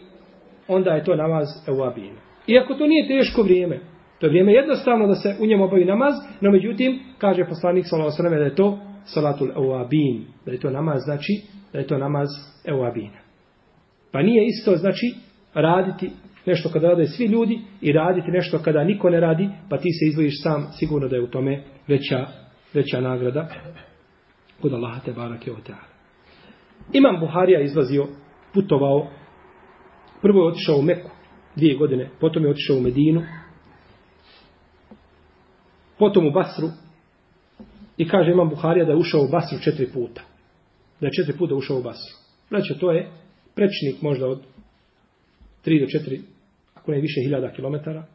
onda 0.69 0.91
je 0.91 1.05
to 1.05 1.17
namaz 1.17 1.49
evabin. 1.69 2.15
Iako 2.47 2.75
to 2.75 2.87
nije 2.87 3.09
teško 3.09 3.43
vrijeme, 3.43 3.81
to 4.19 4.27
je 4.27 4.31
vrijeme 4.31 4.53
jednostavno 4.53 5.07
da 5.07 5.15
se 5.15 5.37
u 5.41 5.47
njemu 5.47 5.65
obavi 5.65 5.85
namaz, 5.85 6.15
no 6.41 6.51
međutim, 6.51 7.01
kaže 7.19 7.45
poslanik 7.45 7.85
sallallahu 7.87 8.23
da 8.23 8.45
je 8.45 8.55
to 8.55 8.79
salatul 9.05 9.51
evabin, 9.51 10.25
da 10.47 10.53
je 10.53 10.61
to 10.61 10.71
namaz, 10.71 11.03
znači 11.05 11.43
da 11.73 11.79
je 11.79 11.87
to 11.87 11.99
namaz 11.99 12.29
evabina. 12.65 13.19
Pa 14.13 14.23
nije 14.23 14.47
isto, 14.47 14.77
znači, 14.77 15.15
raditi 15.55 16.11
nešto 16.47 16.69
kada 16.69 16.89
rade 16.89 17.07
svi 17.07 17.25
ljudi 17.25 17.59
i 17.81 17.93
raditi 17.93 18.31
nešto 18.31 18.59
kada 18.59 18.85
niko 18.85 19.11
ne 19.11 19.21
radi, 19.21 19.49
pa 19.71 19.79
ti 19.79 19.89
se 19.93 20.07
izvojiš 20.07 20.43
sam, 20.43 20.67
sigurno 20.79 21.09
da 21.09 21.17
je 21.17 21.23
u 21.23 21.31
tome 21.31 21.63
veća, 21.89 22.27
veća 22.75 23.01
nagrada 23.01 23.49
kod 24.61 24.73
Allaha 24.73 25.01
te 25.05 25.13
barake 25.13 25.53
o 25.53 25.57
Imam 26.93 27.21
Buharija 27.21 27.61
izlazio 27.61 28.07
putovao, 28.55 29.11
prvo 30.23 30.43
je 30.43 30.49
otišao 30.49 30.77
u 30.77 30.83
Meku, 30.83 31.11
dvije 31.57 31.77
godine, 31.77 32.11
potom 32.21 32.45
je 32.45 32.51
otišao 32.51 32.77
u 32.77 32.81
Medinu, 32.81 33.23
potom 35.99 36.27
u 36.27 36.31
Basru, 36.31 36.69
i 37.97 38.09
kaže 38.09 38.31
imam 38.31 38.49
Buharija 38.49 38.85
da 38.85 38.93
je 38.93 38.99
ušao 38.99 39.23
u 39.23 39.29
Basru 39.29 39.59
četiri 39.59 39.93
puta. 39.93 40.23
Da 41.01 41.07
je 41.07 41.13
četiri 41.13 41.39
puta 41.39 41.55
ušao 41.55 41.79
u 41.79 41.83
Basru. 41.83 42.17
Znači, 42.49 42.75
to 42.81 42.93
je 42.93 43.11
prečnik 43.55 44.03
možda 44.03 44.29
od 44.29 44.43
tri 45.63 45.81
do 45.81 45.87
četiri, 45.87 46.21
ako 46.75 46.93
ne 46.93 47.01
više 47.01 47.21
hiljada 47.21 47.53
kilometara, 47.53 48.07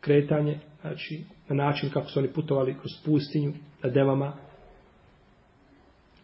kretanje, 0.00 0.58
znači, 0.80 1.24
na 1.48 1.56
način 1.56 1.90
kako 1.90 2.08
su 2.08 2.18
oni 2.18 2.28
putovali 2.28 2.74
kroz 2.78 2.92
pustinju, 3.04 3.52
na 3.82 3.90
devama, 3.90 4.36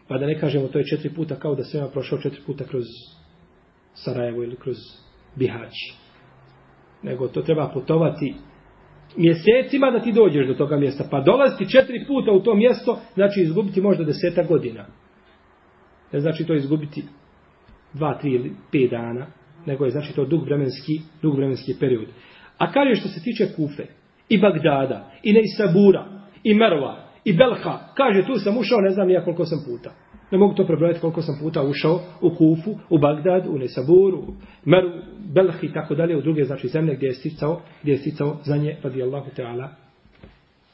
pa 0.08 0.18
da 0.18 0.26
ne 0.26 0.40
kažemo 0.40 0.68
to 0.68 0.78
je 0.78 0.86
četiri 0.86 1.14
puta 1.14 1.36
kao 1.36 1.54
da 1.54 1.64
se 1.64 1.78
ima 1.78 1.88
prošao 1.88 2.18
četiri 2.18 2.40
puta 2.46 2.64
kroz 2.64 2.84
Sarajevo 4.04 4.42
ili 4.42 4.56
kroz 4.56 4.76
Bihać. 5.36 5.74
Nego 7.02 7.28
to 7.28 7.42
treba 7.42 7.70
putovati 7.74 8.34
mjesecima 9.16 9.90
da 9.90 10.00
ti 10.00 10.12
dođeš 10.12 10.46
do 10.46 10.54
toga 10.54 10.76
mjesta. 10.76 11.04
Pa 11.10 11.20
dolaziti 11.20 11.70
četiri 11.70 12.04
puta 12.06 12.32
u 12.32 12.40
to 12.40 12.54
mjesto, 12.54 12.98
znači 13.14 13.40
izgubiti 13.40 13.80
možda 13.80 14.04
deseta 14.04 14.42
godina. 14.42 14.86
Ne 16.12 16.20
znači 16.20 16.44
to 16.44 16.54
izgubiti 16.54 17.04
dva, 17.92 18.18
tri 18.18 18.30
ili 18.30 18.52
pet 18.72 18.90
dana, 18.90 19.26
nego 19.66 19.84
je 19.84 19.90
znači 19.90 20.14
to 20.14 20.24
dug 20.24 20.44
vremenski, 20.44 21.00
dug 21.22 21.36
vremenski 21.36 21.74
period. 21.80 22.08
A 22.58 22.72
kaže 22.72 22.94
što 22.94 23.08
se 23.08 23.22
tiče 23.22 23.46
Kufe, 23.56 23.86
i 24.28 24.38
Bagdada, 24.38 25.10
i 25.22 25.32
Neisabura, 25.32 26.06
i 26.42 26.54
Merva, 26.54 27.06
i 27.24 27.32
Belha, 27.32 27.78
kaže 27.96 28.26
tu 28.26 28.34
sam 28.34 28.58
ušao, 28.58 28.80
ne 28.80 28.90
znam 28.90 29.10
ja 29.10 29.24
koliko 29.24 29.44
sam 29.44 29.58
puta. 29.66 29.90
Ne 30.30 30.38
mogu 30.38 30.54
to 30.54 30.66
prebrojati 30.66 31.00
koliko 31.00 31.22
sam 31.22 31.38
puta 31.40 31.62
ušao 31.62 32.00
u 32.20 32.30
Kufu, 32.30 32.78
u 32.90 32.98
Bagdad, 32.98 33.46
u 33.46 33.58
Nesabur, 33.58 34.14
u 34.14 34.24
Meru, 34.64 34.90
Belh 35.34 35.64
i 35.64 35.72
tako 35.72 35.94
dalje, 35.94 36.16
u 36.16 36.22
druge 36.22 36.44
znači 36.44 36.68
zemlje 36.68 36.94
gdje 36.94 37.06
je 37.06 37.14
sticao, 37.14 37.60
gdje 37.82 37.92
je 37.92 37.98
sticao 37.98 38.36
znanje 38.44 38.76
radijallahu 38.82 39.30
ta'ala 39.36 39.68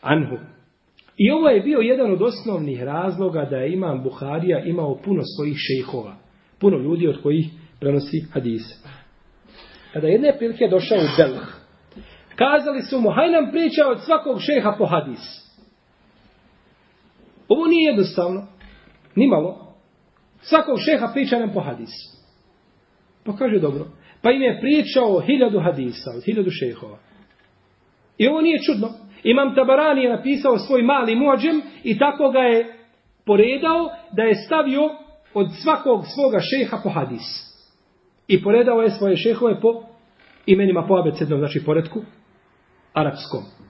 anhu. 0.03 0.37
I 1.17 1.31
ovo 1.31 1.49
je 1.49 1.61
bio 1.61 1.79
jedan 1.79 2.13
od 2.13 2.23
osnovnih 2.23 2.83
razloga 2.83 3.45
da 3.51 3.57
je 3.57 3.73
imam 3.73 4.03
Buharija 4.03 4.65
imao 4.65 4.99
puno 5.05 5.23
svojih 5.37 5.57
šejhova. 5.59 6.15
Puno 6.61 6.79
ljudi 6.79 7.09
od 7.09 7.23
kojih 7.23 7.47
prenosi 7.81 8.27
hadise. 8.33 8.75
Kada 9.93 10.07
jedne 10.07 10.35
prilike 10.39 10.69
došao 10.71 10.99
u 10.99 11.17
Belh, 11.17 11.47
kazali 12.37 12.83
su 12.83 13.01
mu, 13.01 13.11
haj 13.11 13.31
nam 13.31 13.51
priča 13.51 13.89
od 13.89 14.05
svakog 14.05 14.39
šeha 14.41 14.75
po 14.79 14.87
hadis. 14.87 15.43
Ovo 17.49 17.67
nije 17.67 17.91
jednostavno. 17.91 18.47
Nimalo. 19.15 19.75
Svakog 20.41 20.79
šeha 20.91 21.11
priča 21.13 21.39
nam 21.39 21.53
po 21.55 21.61
hadisu. 21.61 22.13
Pa 23.25 23.37
kaže 23.37 23.59
dobro. 23.59 23.85
Pa 24.23 24.31
im 24.31 24.43
je 24.43 24.61
pričao 24.61 25.21
hiljadu 25.21 25.61
hadisa, 25.61 26.11
od 26.17 26.25
hiljadu 26.25 26.51
šehova. 26.51 26.99
I 28.19 28.29
ovo 28.29 28.41
nije 28.41 28.59
čudno. 28.63 28.89
Imam 29.23 29.55
Tabarani 29.55 30.03
je 30.03 30.17
napisao 30.17 30.59
svoj 30.59 30.83
mali 30.83 31.15
muadžem 31.15 31.63
i 31.85 31.99
tako 31.99 32.31
ga 32.31 32.39
je 32.39 32.77
poredao 33.27 33.91
da 34.13 34.23
je 34.23 34.35
stavio 34.35 34.83
od 35.35 35.47
svakog 35.63 36.05
svoga 36.15 36.39
šeha 36.41 36.77
po 36.83 36.89
hadis. 36.89 37.53
I 38.29 38.43
poredao 38.43 38.83
je 38.83 38.91
svoje 38.91 39.17
šehove 39.17 39.61
po 39.61 39.83
imenima 40.47 40.85
po 40.89 40.95
abecednom, 40.95 41.39
znači 41.39 41.65
poredku, 41.65 42.03
arapskom. 42.93 43.62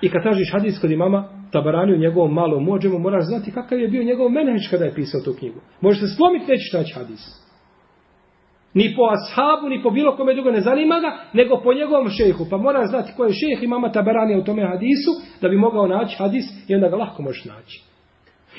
I 0.00 0.10
kad 0.10 0.22
tražiš 0.22 0.52
hadis 0.52 0.78
kod 0.80 0.90
imama 0.90 1.28
Tabarani 1.52 1.94
u 1.94 1.98
njegovom 1.98 2.34
malom 2.34 2.64
mođemu, 2.64 2.98
moraš 2.98 3.24
znati 3.24 3.52
kakav 3.52 3.80
je 3.80 3.88
bio 3.88 4.02
njegov 4.02 4.28
menheđ 4.28 4.70
kada 4.70 4.84
je 4.84 4.94
pisao 4.94 5.20
tu 5.20 5.32
knjigu. 5.38 5.60
Možeš 5.80 6.00
se 6.00 6.16
slomiti, 6.16 6.50
nećeš 6.50 6.72
naći 6.72 6.94
hadis. 6.94 7.48
Ni 8.74 8.94
po 8.96 9.02
ashabu, 9.14 9.68
ni 9.68 9.82
po 9.82 9.90
bilo 9.90 10.16
kome 10.16 10.34
drugo 10.34 10.50
ne 10.50 10.60
zanima 10.60 11.00
ga, 11.00 11.10
nego 11.32 11.60
po 11.64 11.74
njegovom 11.74 12.08
šehu. 12.08 12.46
Pa 12.50 12.56
moraš 12.56 12.88
znati 12.88 13.12
ko 13.16 13.24
je 13.24 13.32
šeh 13.32 13.62
imama 13.62 13.92
Tabarani 13.92 14.40
u 14.40 14.44
tome 14.44 14.62
hadisu, 14.62 15.10
da 15.40 15.48
bi 15.48 15.56
mogao 15.56 15.86
naći 15.86 16.16
hadis 16.18 16.44
i 16.68 16.74
onda 16.74 16.88
ga 16.88 16.96
lahko 16.96 17.22
možeš 17.22 17.44
naći. 17.44 17.82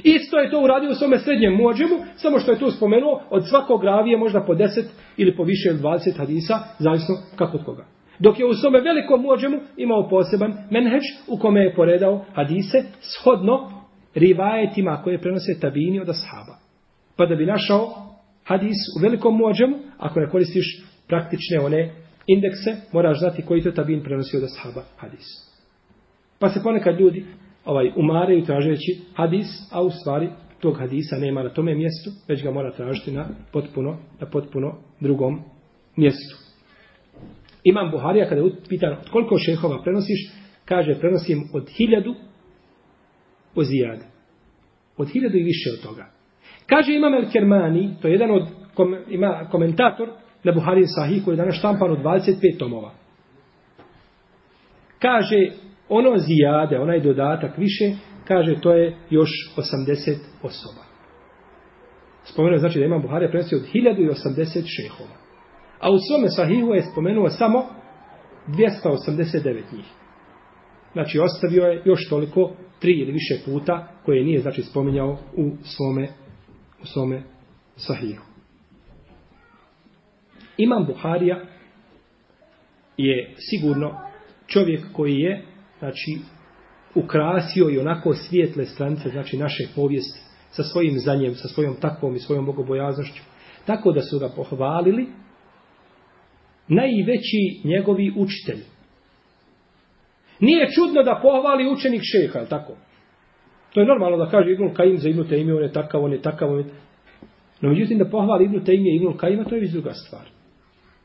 Isto 0.04 0.38
je 0.38 0.52
to 0.52 0.62
uradio 0.64 0.92
u 0.92 0.94
svome 0.94 1.18
srednjem 1.18 1.54
muadžemu, 1.54 1.96
samo 2.16 2.40
što 2.40 2.52
je 2.52 2.60
tu 2.60 2.72
spomenuo, 2.72 3.22
od 3.30 3.50
svakog 3.50 3.84
ravije 3.84 4.18
možda 4.18 4.44
po 4.48 4.54
10 4.54 4.68
ili 5.18 5.36
po 5.36 5.44
više 5.44 5.72
od 5.72 5.80
20 5.82 6.18
hadisa, 6.18 6.60
zavisno 6.80 7.16
kako 7.36 7.58
od 7.58 7.66
koga. 7.66 7.86
Dok 8.20 8.40
je 8.40 8.46
u 8.46 8.54
svome 8.54 8.82
velikom 8.82 9.22
muadžemu 9.22 9.58
imao 9.78 10.10
poseban 10.10 10.54
menheđ 10.72 11.04
u 11.28 11.38
kome 11.38 11.62
je 11.62 11.76
poredao 11.76 12.26
hadise 12.34 12.84
shodno 13.02 13.72
rivajetima 14.16 15.02
koje 15.04 15.22
prenose 15.22 15.60
tabini 15.62 16.00
od 16.00 16.10
ashaba. 16.10 16.56
Pa 17.16 17.26
da 17.26 17.36
bi 17.36 17.46
našao 17.46 17.88
hadis 18.44 18.78
u 18.98 19.04
velikom 19.04 19.38
muadžemu, 19.38 19.76
ako 19.98 20.20
ne 20.20 20.30
koristiš 20.30 20.86
praktične 21.08 21.60
one 21.60 21.92
indekse, 22.28 22.76
moraš 22.94 23.20
znati 23.20 23.42
koji 23.42 23.64
to 23.64 23.72
tabin 23.72 24.04
prenosi 24.04 24.38
od 24.38 24.44
ashaba 24.44 24.84
hadis. 24.98 25.26
Pa 26.40 26.50
se 26.50 26.60
ponekad 26.64 27.00
ljudi 27.00 27.26
ovaj 27.66 27.92
umaraju 27.96 28.46
tražeći 28.46 29.00
hadis, 29.16 29.48
a 29.72 29.82
u 29.82 29.90
stvari 29.90 30.30
tog 30.60 30.78
hadisa 30.80 31.16
nema 31.16 31.44
na 31.44 31.50
tome 31.50 31.76
mjestu, 31.76 32.10
već 32.28 32.44
ga 32.44 32.52
mora 32.52 32.72
tražiti 32.72 33.12
na 33.12 33.28
potpuno, 33.52 33.98
na 34.20 34.28
potpuno 34.28 34.78
drugom 35.00 35.42
mjestu. 35.96 36.49
Imam 37.70 37.92
Buharija 37.92 38.30
kada 38.30 38.42
je 38.42 38.52
pitan 38.70 38.96
koliko 39.12 39.38
šehova 39.38 39.82
prenosiš, 39.84 40.32
kaže 40.66 41.00
prenosim 41.00 41.50
od 41.54 41.70
hiljadu 41.78 42.16
o 43.56 43.64
zijade. 43.64 44.06
Od 44.98 45.10
hiljadu 45.10 45.38
i 45.38 45.44
više 45.44 45.70
od 45.74 45.90
toga. 45.90 46.06
Kaže 46.66 46.94
Imam 46.94 47.14
El 47.14 47.32
Kermani, 47.32 47.90
to 48.02 48.08
je 48.08 48.12
jedan 48.12 48.32
od 48.32 48.48
kom, 48.74 48.96
ima 49.10 49.48
komentator 49.52 50.10
na 50.44 50.52
Buhari 50.52 50.84
Sahih 50.88 51.24
koji 51.26 51.34
je 51.34 51.38
danas 51.38 51.56
štampan 51.56 51.92
od 51.92 52.00
25 52.00 52.58
tomova. 52.60 52.92
Kaže, 55.00 55.52
ono 55.90 56.18
zijade, 56.18 56.80
onaj 56.80 57.00
dodatak 57.00 57.58
više, 57.58 57.92
kaže, 58.28 58.62
to 58.62 58.74
je 58.74 58.96
još 59.10 59.30
80 59.58 60.18
osoba. 60.44 60.84
Spomenuo 62.24 62.60
znači 62.60 62.80
da 62.80 62.86
imam 62.86 63.02
Buhari 63.02 63.28
prenosio 63.30 63.58
od 63.58 63.66
1080 63.74 64.64
šehova. 64.78 65.29
A 65.80 65.92
u 65.92 65.98
svome 66.08 66.30
Sahihu 66.30 66.74
je 66.74 66.82
spomenuo 66.92 67.30
samo 67.30 67.66
289 68.48 69.74
njih. 69.74 69.86
Znači, 70.94 71.20
ostavio 71.20 71.64
je 71.64 71.82
još 71.86 72.10
toliko, 72.10 72.52
tri 72.80 72.92
ili 72.92 73.12
više 73.12 73.36
puta, 73.46 73.88
koje 74.06 74.24
nije, 74.24 74.40
znači, 74.40 74.62
spominjao 74.62 75.18
u 75.38 75.52
svome 75.64 76.08
u 76.82 76.86
svome 76.86 77.24
sahihu. 77.76 78.24
Imam 80.58 80.86
Buharija 80.86 81.46
je 82.98 83.34
sigurno 83.38 84.02
čovjek 84.48 84.86
koji 84.94 85.16
je 85.16 85.46
znači 85.80 86.18
ukrasio 86.96 87.70
i 87.70 87.80
onako 87.80 88.14
svijetle 88.14 88.66
stranice 88.66 89.10
znači 89.10 89.38
naše 89.38 89.64
povijesti 89.76 90.20
sa 90.52 90.64
svojim 90.64 91.00
zanjem, 91.00 91.36
sa 91.36 91.48
svojom 91.48 91.76
takvom 91.76 92.16
i 92.16 92.20
svojom 92.20 92.46
bogobojaznošću. 92.46 93.24
Tako 93.66 93.92
da 93.92 94.02
su 94.02 94.20
ga 94.20 94.30
pohvalili 94.36 95.08
najveći 96.70 97.62
njegovi 97.64 98.14
učitelji. 98.18 98.64
Nije 100.40 100.68
čudno 100.72 101.04
da 101.04 101.20
pohvali 101.22 101.70
učenik 101.70 102.02
šeha, 102.04 102.46
tako? 102.46 102.74
To 103.74 103.80
je 103.80 103.86
normalno 103.86 104.18
da 104.18 104.32
kaže 104.32 104.52
Ibnul 104.52 104.74
Kajim 104.74 104.98
za 104.98 105.10
Ibnul 105.10 105.28
Tejmije, 105.28 105.56
on 105.56 105.64
je 105.64 105.72
takav, 105.72 106.04
on 106.04 106.12
je 106.14 106.22
takav, 106.22 106.52
on 106.52 106.58
je... 106.58 106.66
No, 107.62 107.70
međutim, 107.70 107.98
da 107.98 108.10
pohvali 108.10 108.46
Ibnul 108.46 108.64
Tejmije 108.64 108.94
i 108.94 108.96
Ibnul 108.96 109.18
Kajima, 109.18 109.44
to 109.44 109.56
je 109.56 109.62
već 109.62 109.72
druga 109.72 109.94
stvar. 109.94 110.28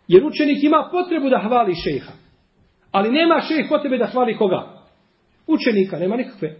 Jer 0.08 0.24
učenik 0.24 0.64
ima 0.64 0.88
potrebu 0.90 1.28
da 1.28 1.38
hvali 1.38 1.74
šeha. 1.74 2.12
Ali 2.90 3.12
nema 3.12 3.40
šejh 3.40 3.66
potrebe 3.68 3.98
da 3.98 4.06
hvali 4.06 4.36
koga? 4.36 4.84
Učenika, 5.46 5.98
nema 5.98 6.16
nikakve. 6.16 6.56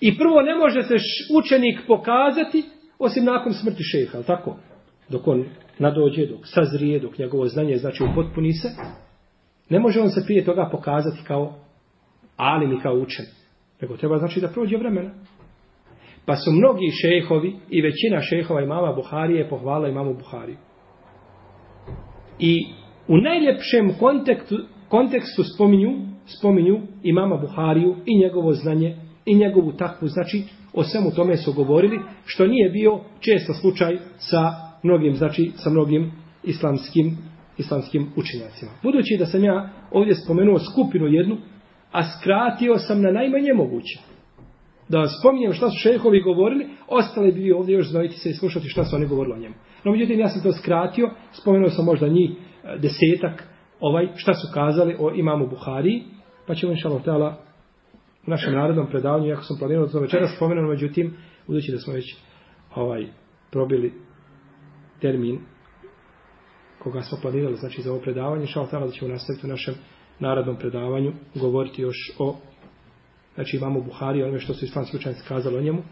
I 0.00 0.18
prvo 0.18 0.42
ne 0.42 0.54
može 0.54 0.82
se 0.82 0.94
učenik 1.34 1.80
pokazati 1.86 2.64
osim 2.98 3.24
nakon 3.24 3.52
smrti 3.52 3.82
šeha, 3.82 4.16
ali 4.16 4.26
tako? 4.26 4.56
Dok 5.08 5.28
on 5.28 5.44
nadođe, 5.78 6.26
dok 6.26 6.40
sazrije, 6.44 7.00
dok 7.00 7.18
njegovo 7.18 7.46
znanje 7.46 7.76
znači 7.76 8.04
upotpuni 8.04 8.52
se, 8.52 8.68
ne 9.70 9.78
može 9.78 10.00
on 10.00 10.10
se 10.10 10.24
prije 10.24 10.44
toga 10.44 10.68
pokazati 10.72 11.24
kao 11.26 11.54
alim 12.36 12.72
i 12.72 12.80
kao 12.82 12.94
učen. 12.94 13.26
Nego 13.80 13.96
treba 13.96 14.18
znači 14.18 14.40
da 14.40 14.48
prođe 14.48 14.76
vremena. 14.76 15.10
Pa 16.26 16.36
su 16.36 16.50
mnogi 16.50 16.90
šehovi 17.02 17.56
i 17.70 17.82
većina 17.82 18.20
šehova 18.20 18.62
imama 18.62 18.92
Buharije 18.92 19.48
pohvala 19.48 19.88
imamu 19.88 20.14
Buhariju. 20.14 20.56
I 22.38 22.66
u 23.08 23.16
najljepšem 23.16 23.94
kontekstu, 23.98 24.56
kontekstu 24.88 25.42
spominju, 25.54 25.90
spominju 26.38 26.80
imama 27.02 27.36
Buhariju 27.36 27.96
i 28.06 28.18
njegovo 28.18 28.52
znanje 28.52 28.96
i 29.24 29.34
njegovu 29.34 29.72
takvu, 29.72 30.08
znači 30.08 30.42
o 30.72 30.82
svemu 30.82 31.10
tome 31.10 31.36
su 31.36 31.52
govorili, 31.52 31.98
što 32.24 32.46
nije 32.46 32.70
bio 32.70 33.00
često 33.20 33.52
slučaj 33.54 33.98
sa 34.18 34.65
mnogim, 34.86 35.14
znači 35.14 35.52
sa 35.56 35.70
mnogim 35.70 36.12
islamskim, 36.44 37.16
islamskim 37.58 38.12
učenjacima. 38.16 38.70
Budući 38.82 39.16
da 39.18 39.26
sam 39.26 39.44
ja 39.44 39.70
ovdje 39.90 40.14
spomenuo 40.14 40.58
skupinu 40.58 41.06
jednu, 41.06 41.36
a 41.92 42.02
skratio 42.02 42.78
sam 42.78 43.02
na 43.02 43.10
najmanje 43.10 43.52
moguće. 43.54 43.98
Da 44.88 45.06
spominjem 45.20 45.52
šta 45.52 45.70
su 45.70 45.76
šehovi 45.78 46.20
govorili, 46.22 46.66
ostale 46.88 47.32
bi 47.32 47.52
ovdje 47.52 47.74
još 47.74 47.90
znojiti 47.90 48.14
se 48.14 48.30
i 48.30 48.34
slušati 48.34 48.68
šta 48.68 48.84
su 48.84 48.96
oni 48.96 49.06
govorili 49.06 49.34
o 49.34 49.40
njemu. 49.40 49.54
No, 49.84 49.92
međutim, 49.92 50.20
ja 50.20 50.28
sam 50.28 50.42
to 50.42 50.52
skratio, 50.52 51.10
spomenuo 51.32 51.70
sam 51.70 51.84
možda 51.84 52.08
njih 52.08 52.30
e, 52.30 52.78
desetak, 52.78 53.48
ovaj, 53.80 54.08
šta 54.14 54.34
su 54.34 54.48
kazali 54.54 54.96
o 54.98 55.14
imamu 55.14 55.48
Buhari, 55.48 56.02
pa 56.46 56.54
ćemo 56.54 56.72
inša 56.72 56.88
Allah 56.88 57.34
u 58.26 58.30
našem 58.30 58.54
narodnom 58.54 58.86
predavanju, 58.86 59.26
jako 59.26 59.42
sam 59.42 59.58
planirao 59.58 59.86
za 59.86 60.00
večera 60.00 60.28
spomenuo, 60.36 60.70
međutim, 60.70 61.16
budući 61.46 61.72
da 61.72 61.78
smo 61.78 61.92
već 61.92 62.16
ovaj, 62.74 63.06
probili 63.50 63.92
termin 65.00 65.38
koga 66.78 67.02
smo 67.02 67.18
planirali, 67.22 67.56
znači 67.56 67.82
za 67.82 67.92
ovo 67.92 68.00
predavanje, 68.00 68.46
Šal 68.46 68.68
tala 68.70 68.86
da 68.86 68.92
ćemo 68.92 69.10
nastaviti 69.10 69.46
u 69.46 69.50
našem 69.50 69.74
narodnom 70.20 70.56
predavanju 70.56 71.12
govoriti 71.34 71.82
još 71.82 71.96
o 72.18 72.36
znači 73.34 73.56
imamo 73.56 73.80
Buhari, 73.80 74.22
onome 74.22 74.38
što 74.38 74.54
su 74.54 74.64
islamski 74.64 74.96
učenjaci 74.96 75.28
kazali 75.28 75.56
o 75.56 75.60
njemu 75.60 75.82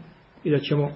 i 0.43 0.51
da 0.51 0.59
ćemo 0.59 0.91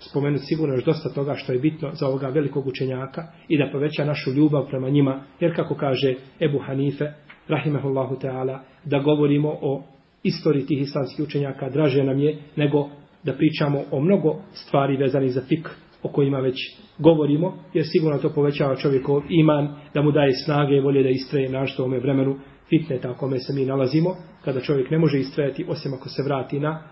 spomenuti 0.00 0.44
sigurno 0.44 0.74
još 0.74 0.84
dosta 0.84 1.08
toga 1.08 1.34
što 1.34 1.52
je 1.52 1.58
bitno 1.58 1.90
za 1.94 2.06
ovoga 2.06 2.28
velikog 2.28 2.66
učenjaka 2.66 3.26
i 3.48 3.58
da 3.58 3.70
poveća 3.72 4.04
našu 4.04 4.32
ljubav 4.32 4.66
prema 4.68 4.88
njima, 4.88 5.24
jer 5.40 5.56
kako 5.56 5.74
kaže 5.74 6.14
Ebu 6.40 6.58
Hanife, 6.58 7.04
rahimehullahu 7.48 8.14
ta'ala, 8.14 8.58
da 8.84 8.98
govorimo 8.98 9.48
o 9.48 9.82
istoriji 10.22 10.66
tih 10.66 10.80
islamskih 10.80 11.24
učenjaka, 11.24 11.70
draže 11.70 12.04
nam 12.04 12.18
je 12.18 12.38
nego 12.56 12.88
da 13.22 13.32
pričamo 13.32 13.82
o 13.90 14.00
mnogo 14.00 14.42
stvari 14.52 14.96
vezanih 14.96 15.32
za 15.32 15.40
fik 15.40 15.68
o 16.02 16.08
kojima 16.08 16.38
već 16.38 16.76
govorimo, 16.98 17.56
jer 17.74 17.84
sigurno 17.88 18.18
to 18.18 18.30
povećava 18.30 18.76
čovjekov 18.76 19.22
iman, 19.28 19.68
da 19.94 20.02
mu 20.02 20.12
daje 20.12 20.32
snage 20.44 20.76
i 20.76 20.80
volje 20.80 21.02
da 21.02 21.08
istraje 21.08 21.48
našto 21.48 21.82
u 21.82 21.86
ome 21.86 21.98
vremenu. 21.98 22.36
Fitneta 22.68 23.10
u 23.10 23.14
kome 23.14 23.38
se 23.38 23.52
mi 23.52 23.64
nalazimo, 23.64 24.16
kada 24.44 24.60
čovjek 24.60 24.90
ne 24.90 24.98
može 24.98 25.18
istrajati 25.18 25.64
osim 25.68 25.94
ako 25.94 26.08
se 26.08 26.22
vrati 26.22 26.60
na 26.60 26.82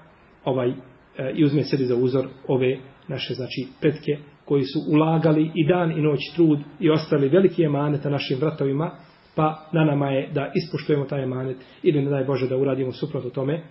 ovaj 0.45 0.69
e, 0.69 0.75
i 1.35 1.45
uzme 1.45 1.63
sebi 1.63 1.85
za 1.85 1.97
uzor 1.97 2.27
ove 2.49 2.79
naše 3.09 3.35
znači 3.35 3.67
petke 3.81 4.19
koji 4.45 4.63
su 4.63 4.81
ulagali 4.89 5.51
i 5.55 5.67
dan 5.67 5.93
i 5.93 6.03
noć 6.03 6.21
trud 6.35 6.59
i 6.81 6.91
ostali 6.91 7.29
veliki 7.29 7.65
emanet 7.65 8.05
na 8.05 8.11
našim 8.11 8.39
vratovima, 8.39 8.91
pa 9.35 9.69
na 9.73 9.85
nama 9.85 10.11
je 10.11 10.31
da 10.33 10.53
ispoštujemo 10.55 11.05
taj 11.05 11.23
emanet. 11.23 11.57
Ili 11.83 12.03
ne 12.03 12.11
daj 12.11 12.25
Bože 12.25 12.49
da 12.49 12.57
uradimo 12.57 12.93
suprotno 12.93 13.31
tome, 13.31 13.63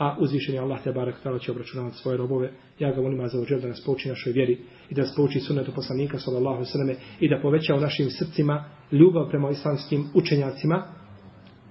a 0.00 0.16
uzvišen 0.18 0.54
je 0.54 0.60
Allah 0.60 0.82
te 0.84 0.92
barek 0.92 1.14
tala 1.22 1.38
će 1.38 1.52
obračunavati 1.52 1.96
svoje 1.96 2.16
robove. 2.16 2.52
Ja 2.78 2.92
ga 2.92 3.02
molim 3.02 3.28
za 3.28 3.40
ođel 3.40 3.60
da 3.60 3.68
nas 3.68 3.84
pouči 3.84 4.08
našoj 4.08 4.32
vjeri 4.32 4.58
i 4.90 4.94
da 4.94 5.02
nas 5.02 5.14
pouči 5.16 5.40
sunnetu 5.40 5.72
poslanika 5.74 6.18
sallallahu 6.18 6.64
sallam 6.64 6.96
i 7.20 7.28
da 7.28 7.40
poveća 7.42 7.74
u 7.74 7.80
našim 7.80 8.10
srcima 8.10 8.64
ljubav 8.92 9.28
prema 9.30 9.50
islamskim 9.50 10.04
učenjacima, 10.14 10.82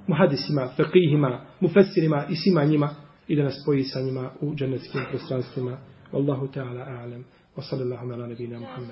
muhadisima, 0.07 0.69
faqihima, 0.77 1.39
mufessirima 1.59 2.25
i 2.29 2.35
svima 2.35 2.63
njima 2.63 2.89
i 3.27 3.35
da 3.35 3.43
nas 3.43 3.61
spoji 3.63 3.83
sa 3.83 4.01
njima 4.01 4.31
u 4.41 4.55
džennetskim 4.55 5.01
prostranstvima. 5.09 5.77
Wallahu 6.13 6.53
ta'ala 6.53 6.85
a'lam. 6.85 7.23
Wa 7.57 7.61
sallallahu 7.61 8.11
ala 8.11 8.27
nabina 8.27 8.59
Muhammad. 8.59 8.87